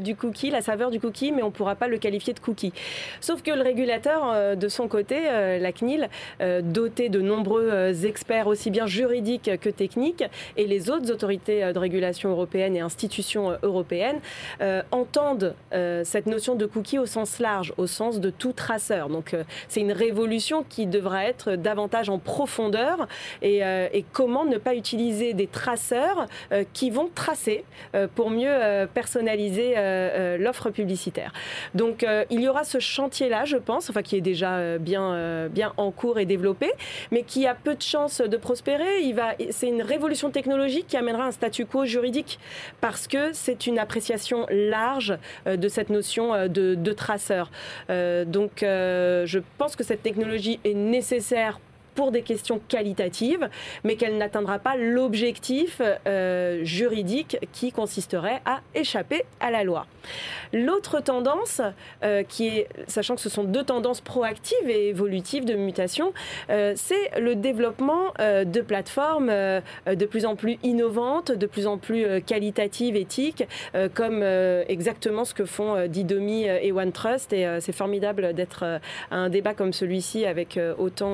du 0.00 0.16
cookie, 0.16 0.50
la 0.50 0.62
saveur 0.62 0.90
du 0.90 1.00
cookie, 1.00 1.32
mais 1.32 1.42
on 1.42 1.50
pourra 1.50 1.74
pas 1.74 1.88
le 1.88 1.98
qualifier 1.98 2.32
de 2.32 2.40
cookie. 2.40 2.72
Sauf 3.20 3.42
que 3.42 3.50
le 3.50 3.62
régulateur 3.62 4.56
de 4.56 4.68
son 4.68 4.88
côté 4.88 5.28
euh, 5.33 5.33
la 5.34 5.72
CNIL, 5.72 6.08
euh, 6.40 6.60
dotée 6.62 7.08
de 7.08 7.20
nombreux 7.20 7.68
euh, 7.70 7.92
experts 7.92 8.46
aussi 8.46 8.70
bien 8.70 8.86
juridiques 8.86 9.50
que 9.60 9.68
techniques, 9.68 10.24
et 10.56 10.66
les 10.66 10.90
autres 10.90 11.10
autorités 11.10 11.72
de 11.72 11.78
régulation 11.78 12.30
européennes 12.30 12.76
et 12.76 12.80
institutions 12.80 13.56
européennes 13.62 14.20
entendent 14.90 15.54
cette 16.04 16.26
notion 16.26 16.54
de 16.54 16.66
cookie 16.66 16.98
au 16.98 17.06
sens 17.06 17.38
large, 17.38 17.72
au 17.76 17.86
sens 17.86 18.20
de 18.20 18.30
tout 18.30 18.52
traceur. 18.52 19.08
Donc 19.08 19.36
c'est 19.68 19.80
une 19.80 19.92
révolution 19.92 20.64
qui 20.68 20.86
devra 20.86 21.24
être 21.24 21.52
davantage 21.56 22.08
en 22.08 22.18
profondeur 22.18 23.08
et, 23.42 23.62
comment 24.12 24.44
ne 24.44 24.58
pas 24.58 24.74
utiliser 24.74 25.34
des 25.34 25.46
traceurs 25.46 26.26
qui 26.72 26.90
vont 26.90 27.08
tracer 27.14 27.64
pour 28.14 28.30
mieux 28.30 28.86
personnaliser 28.92 29.74
l'offre 30.38 30.70
publicitaire. 30.70 31.32
Donc 31.74 32.06
il 32.30 32.40
y 32.40 32.48
aura 32.48 32.64
ce 32.64 32.78
chantier-là, 32.78 33.44
je 33.44 33.56
pense, 33.56 33.90
enfin 33.90 34.02
qui 34.02 34.16
est 34.16 34.20
déjà 34.20 34.78
bien 34.78 35.14
euh, 35.14 35.23
bien 35.50 35.72
en 35.76 35.90
cours 35.90 36.18
et 36.18 36.26
développé, 36.26 36.70
mais 37.10 37.22
qui 37.22 37.46
a 37.46 37.54
peu 37.54 37.74
de 37.74 37.82
chances 37.82 38.20
de 38.20 38.36
prospérer. 38.36 39.14
C'est 39.50 39.68
une 39.68 39.82
révolution 39.82 40.30
technologique 40.30 40.86
qui 40.88 40.96
amènera 40.96 41.24
un 41.24 41.32
statu 41.32 41.66
quo 41.66 41.84
juridique 41.84 42.38
parce 42.80 43.06
que 43.06 43.32
c'est 43.32 43.66
une 43.66 43.78
appréciation 43.78 44.46
large 44.50 45.16
euh, 45.46 45.56
de 45.56 45.68
cette 45.68 45.90
notion 45.90 46.34
euh, 46.34 46.48
de 46.48 46.92
traceur. 46.92 47.50
donc, 47.88 48.58
je 48.60 49.38
pense 49.58 49.76
que 49.76 49.84
cette 49.84 50.02
technologie 50.02 50.60
est 50.64 50.74
nécessaire 50.74 51.58
pour 51.94 52.10
des 52.10 52.22
questions 52.22 52.60
qualitatives, 52.68 53.48
mais 53.84 53.96
qu'elle 53.96 54.18
n'atteindra 54.18 54.58
pas 54.58 54.76
l'objectif 54.76 55.80
euh, 56.06 56.64
juridique 56.64 57.38
qui 57.52 57.72
consisterait 57.72 58.40
à 58.44 58.60
échapper 58.74 59.24
à 59.40 59.50
la 59.50 59.64
loi. 59.64 59.86
L'autre 60.52 61.00
tendance, 61.00 61.60
euh, 62.02 62.22
qui 62.22 62.48
est, 62.48 62.68
sachant 62.86 63.14
que 63.14 63.20
ce 63.20 63.28
sont 63.28 63.44
deux 63.44 63.64
tendances 63.64 64.00
proactives 64.00 64.68
et 64.68 64.88
évolutives 64.88 65.44
de 65.44 65.54
mutation, 65.54 66.12
euh, 66.50 66.74
c'est 66.76 67.18
le 67.18 67.34
développement 67.34 68.12
de 68.18 68.60
plateformes 68.60 69.28
de 69.28 70.06
plus 70.06 70.26
en 70.26 70.36
plus 70.36 70.58
innovantes, 70.62 71.32
de 71.32 71.46
plus 71.46 71.66
en 71.66 71.78
plus 71.78 72.22
qualitatives, 72.22 72.96
éthiques, 72.96 73.44
comme 73.94 74.22
exactement 74.22 75.24
ce 75.24 75.34
que 75.34 75.44
font 75.44 75.86
Didomi 75.86 76.44
et 76.44 76.72
OneTrust. 76.72 77.32
Et 77.32 77.46
c'est 77.60 77.72
formidable 77.72 78.32
d'être 78.34 78.64
à 79.10 79.16
un 79.16 79.28
débat 79.28 79.54
comme 79.54 79.72
celui-ci 79.72 80.24
avec 80.24 80.58
autant 80.78 81.04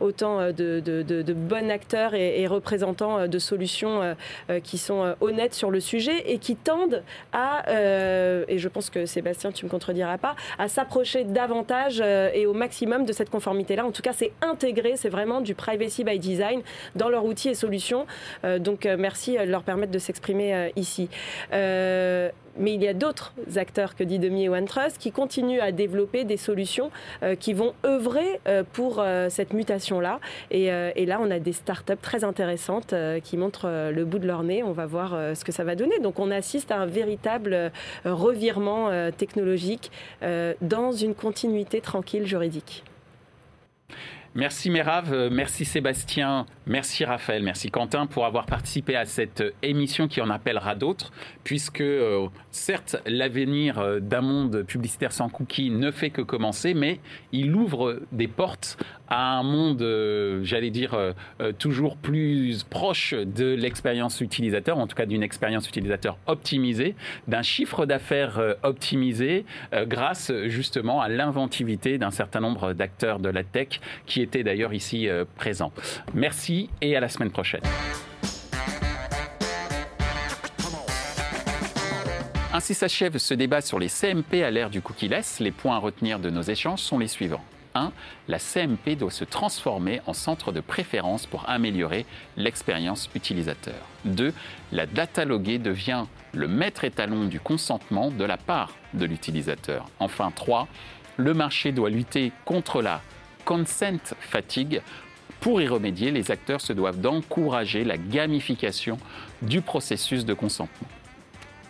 autant 0.00 0.05
euh, 0.22 0.52
de, 0.52 1.32
bons 1.32 1.70
acteurs 1.70 2.14
et, 2.14 2.46
représentants 2.46 3.18
euh, 3.18 3.26
de 3.26 3.38
solutions 3.38 4.02
euh, 4.02 4.60
qui 4.60 4.78
sont 4.78 5.14
honnêtes 5.20 5.54
sur 5.54 5.70
le 5.70 5.80
sujet 5.80 6.30
et 6.30 6.38
qui 6.38 6.56
tendent 6.56 7.02
à, 7.32 7.64
et 8.48 8.58
je 8.58 8.68
pense 8.68 8.90
que 8.90 9.06
Sébastien, 9.06 9.52
tu 9.52 9.64
me 9.64 9.70
contrediras 9.70 10.18
pas, 10.18 10.36
à 10.58 10.68
s'approcher 10.68 11.24
davantage 11.24 12.00
et 12.00 12.46
au 12.46 12.54
maximum 12.54 13.04
de 13.04 13.12
cette 13.12 13.30
conformité-là. 13.30 13.84
En 13.84 13.92
tout 13.92 14.02
cas, 14.02 14.12
c'est 14.12 14.32
intégré, 14.42 14.94
c'est 14.96 15.08
vraiment 15.08 15.40
du 15.40 15.54
privacy 15.54 16.04
by 16.04 16.18
design 16.18 16.62
dans 16.94 17.08
leurs 17.08 17.24
outils 17.24 17.48
et 17.48 17.54
solutions. 17.54 18.06
donc, 18.58 18.84
merci 18.98 19.36
de 19.36 19.44
leur 19.44 19.62
permettre 19.62 19.92
de 19.92 19.98
s'exprimer 19.98 20.72
ici 20.76 21.08
mais 22.58 22.74
il 22.74 22.82
y 22.82 22.88
a 22.88 22.94
d'autres 22.94 23.32
acteurs 23.56 23.94
que 23.94 24.04
Didomi 24.04 24.44
et 24.44 24.48
OneTrust 24.48 24.98
qui 24.98 25.12
continuent 25.12 25.60
à 25.60 25.72
développer 25.72 26.24
des 26.24 26.36
solutions 26.36 26.90
euh, 27.22 27.34
qui 27.34 27.52
vont 27.52 27.74
œuvrer 27.84 28.40
euh, 28.46 28.62
pour 28.72 29.00
euh, 29.00 29.28
cette 29.30 29.52
mutation-là. 29.52 30.20
Et, 30.50 30.66
là, 31.06 31.18
on 31.20 31.30
a 31.30 31.38
des 31.38 31.52
startups 31.52 31.96
très 32.00 32.24
intéressantes 32.24 32.94
qui 33.22 33.36
montrent 33.36 33.90
le 33.92 34.04
bout 34.04 34.18
de 34.18 34.26
leur 34.26 34.42
nez. 34.42 34.62
On 34.62 34.72
va 34.72 34.86
voir 34.86 35.10
ce 35.36 35.44
que 35.44 35.52
ça 35.52 35.62
va 35.62 35.76
donner. 35.76 35.98
Donc, 36.00 36.18
on 36.18 36.30
assiste 36.30 36.72
à 36.72 36.78
un 36.78 36.86
véritable 36.86 37.70
revirement 38.04 38.90
technologique 39.12 39.92
dans 40.60 40.92
une 40.92 41.14
continuité 41.14 41.80
tranquille 41.80 42.26
juridique. 42.26 42.82
Merci 44.34 44.70
Merav, 44.70 45.30
merci 45.30 45.64
Sébastien, 45.64 46.46
merci 46.66 47.04
Raphaël, 47.04 47.42
merci 47.42 47.70
Quentin 47.70 48.06
pour 48.06 48.26
avoir 48.26 48.46
participé 48.46 48.96
à 48.96 49.04
cette 49.04 49.42
émission 49.62 50.08
qui 50.08 50.20
en 50.20 50.30
appellera 50.30 50.74
d'autres, 50.74 51.12
puisque 51.44 51.80
euh, 51.80 52.26
certes 52.50 52.96
l'avenir 53.06 53.78
euh, 53.78 54.00
d'un 54.00 54.20
monde 54.20 54.62
publicitaire 54.62 55.12
sans 55.12 55.28
cookies 55.28 55.70
ne 55.70 55.90
fait 55.90 56.10
que 56.10 56.22
commencer, 56.22 56.74
mais 56.74 57.00
il 57.32 57.54
ouvre 57.54 58.00
des 58.12 58.28
portes 58.28 58.78
à 59.08 59.38
un 59.38 59.42
monde, 59.44 59.82
euh, 59.82 60.40
j'allais 60.42 60.70
dire, 60.70 60.98
toujours 61.58 61.96
plus 61.96 62.64
proche 62.64 63.14
de 63.14 63.54
l'expérience 63.54 64.20
utilisateur, 64.20 64.78
en 64.78 64.86
tout 64.86 64.96
cas 64.96 65.06
d'une 65.06 65.22
expérience 65.22 65.68
utilisateur 65.68 66.18
optimisée, 66.26 66.96
d'un 67.28 67.42
chiffre 67.42 67.86
d'affaires 67.86 68.56
optimisé, 68.62 69.44
grâce 69.72 70.32
justement 70.46 71.00
à 71.00 71.08
l'inventivité 71.08 71.98
d'un 71.98 72.10
certain 72.10 72.40
nombre 72.40 72.72
d'acteurs 72.72 73.20
de 73.20 73.28
la 73.28 73.44
tech 73.44 73.80
qui 74.06 74.22
était 74.22 74.42
d'ailleurs 74.42 74.74
ici 74.74 75.08
euh, 75.08 75.24
présent. 75.36 75.72
Et 76.80 76.96
à 76.96 77.00
la 77.00 77.08
semaine 77.08 77.30
prochaine. 77.30 77.62
Ainsi 82.52 82.72
s'achève 82.72 83.18
ce 83.18 83.34
débat 83.34 83.60
sur 83.60 83.78
les 83.78 83.88
CMP 83.88 84.42
à 84.42 84.50
l'ère 84.50 84.70
du 84.70 84.80
cookie-less. 84.80 85.40
Les 85.40 85.50
points 85.50 85.76
à 85.76 85.78
retenir 85.78 86.18
de 86.18 86.30
nos 86.30 86.40
échanges 86.40 86.80
sont 86.80 86.98
les 86.98 87.08
suivants. 87.08 87.44
1. 87.74 87.92
La 88.28 88.38
CMP 88.38 88.96
doit 88.96 89.10
se 89.10 89.24
transformer 89.24 90.00
en 90.06 90.14
centre 90.14 90.52
de 90.52 90.60
préférence 90.60 91.26
pour 91.26 91.46
améliorer 91.48 92.06
l'expérience 92.38 93.10
utilisateur. 93.14 93.74
2. 94.06 94.32
La 94.72 94.86
data 94.86 95.26
loguée 95.26 95.58
devient 95.58 96.06
le 96.32 96.48
maître 96.48 96.84
étalon 96.84 97.24
du 97.24 97.40
consentement 97.40 98.10
de 98.10 98.24
la 98.24 98.38
part 98.38 98.74
de 98.94 99.04
l'utilisateur. 99.04 99.84
Enfin 100.00 100.30
3. 100.34 100.66
Le 101.18 101.34
marché 101.34 101.72
doit 101.72 101.90
lutter 101.90 102.32
contre 102.46 102.80
la 102.80 103.02
consent 103.44 104.14
fatigue. 104.18 104.80
Pour 105.46 105.60
y 105.60 105.68
remédier, 105.68 106.10
les 106.10 106.32
acteurs 106.32 106.60
se 106.60 106.72
doivent 106.72 107.00
d'encourager 107.00 107.84
la 107.84 107.96
gamification 107.96 108.98
du 109.42 109.60
processus 109.60 110.24
de 110.24 110.34
consentement. 110.34 110.88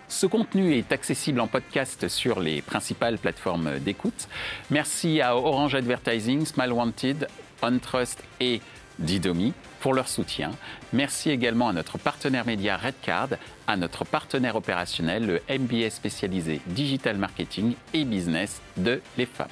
Ce 0.09 0.25
contenu 0.25 0.73
est 0.79 0.93
accessible 0.93 1.41
en 1.41 1.47
podcast 1.47 2.09
sur 2.09 2.41
les 2.41 2.63
principales 2.63 3.19
plateformes 3.19 3.79
d'écoute. 3.81 4.29
Merci 4.71 5.21
à 5.21 5.37
Orange 5.37 5.75
Advertising, 5.75 6.47
Smile 6.47 6.73
Wanted, 6.73 7.29
OnTrust 7.61 8.25
et 8.41 8.63
Didomi 8.99 9.53
pour 9.81 9.95
leur 9.95 10.09
soutien. 10.09 10.51
Merci 10.93 11.31
également 11.31 11.69
à 11.69 11.73
notre 11.73 11.99
partenaire 11.99 12.47
média 12.47 12.77
Redcard, 12.77 13.29
à 13.67 13.77
notre 13.77 14.05
partenaire 14.05 14.57
opérationnel, 14.57 15.27
le 15.27 15.59
MBA 15.59 15.91
spécialisé 15.91 16.61
Digital 16.67 17.19
Marketing 17.19 17.75
et 17.95 18.05
Business 18.05 18.61
de 18.77 19.01
l'EFAP. 19.19 19.51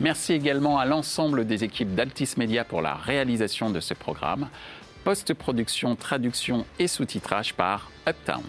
Merci 0.00 0.32
également 0.32 0.78
à 0.78 0.84
l'ensemble 0.84 1.46
des 1.46 1.64
équipes 1.64 1.94
d'Altis 1.94 2.34
Media 2.36 2.64
pour 2.64 2.82
la 2.82 2.94
réalisation 2.94 3.70
de 3.70 3.80
ce 3.80 3.94
programme. 3.94 4.48
Post-production, 5.04 5.96
traduction 5.96 6.66
et 6.78 6.88
sous-titrage 6.88 7.54
par 7.54 7.90
Uptown. 8.08 8.44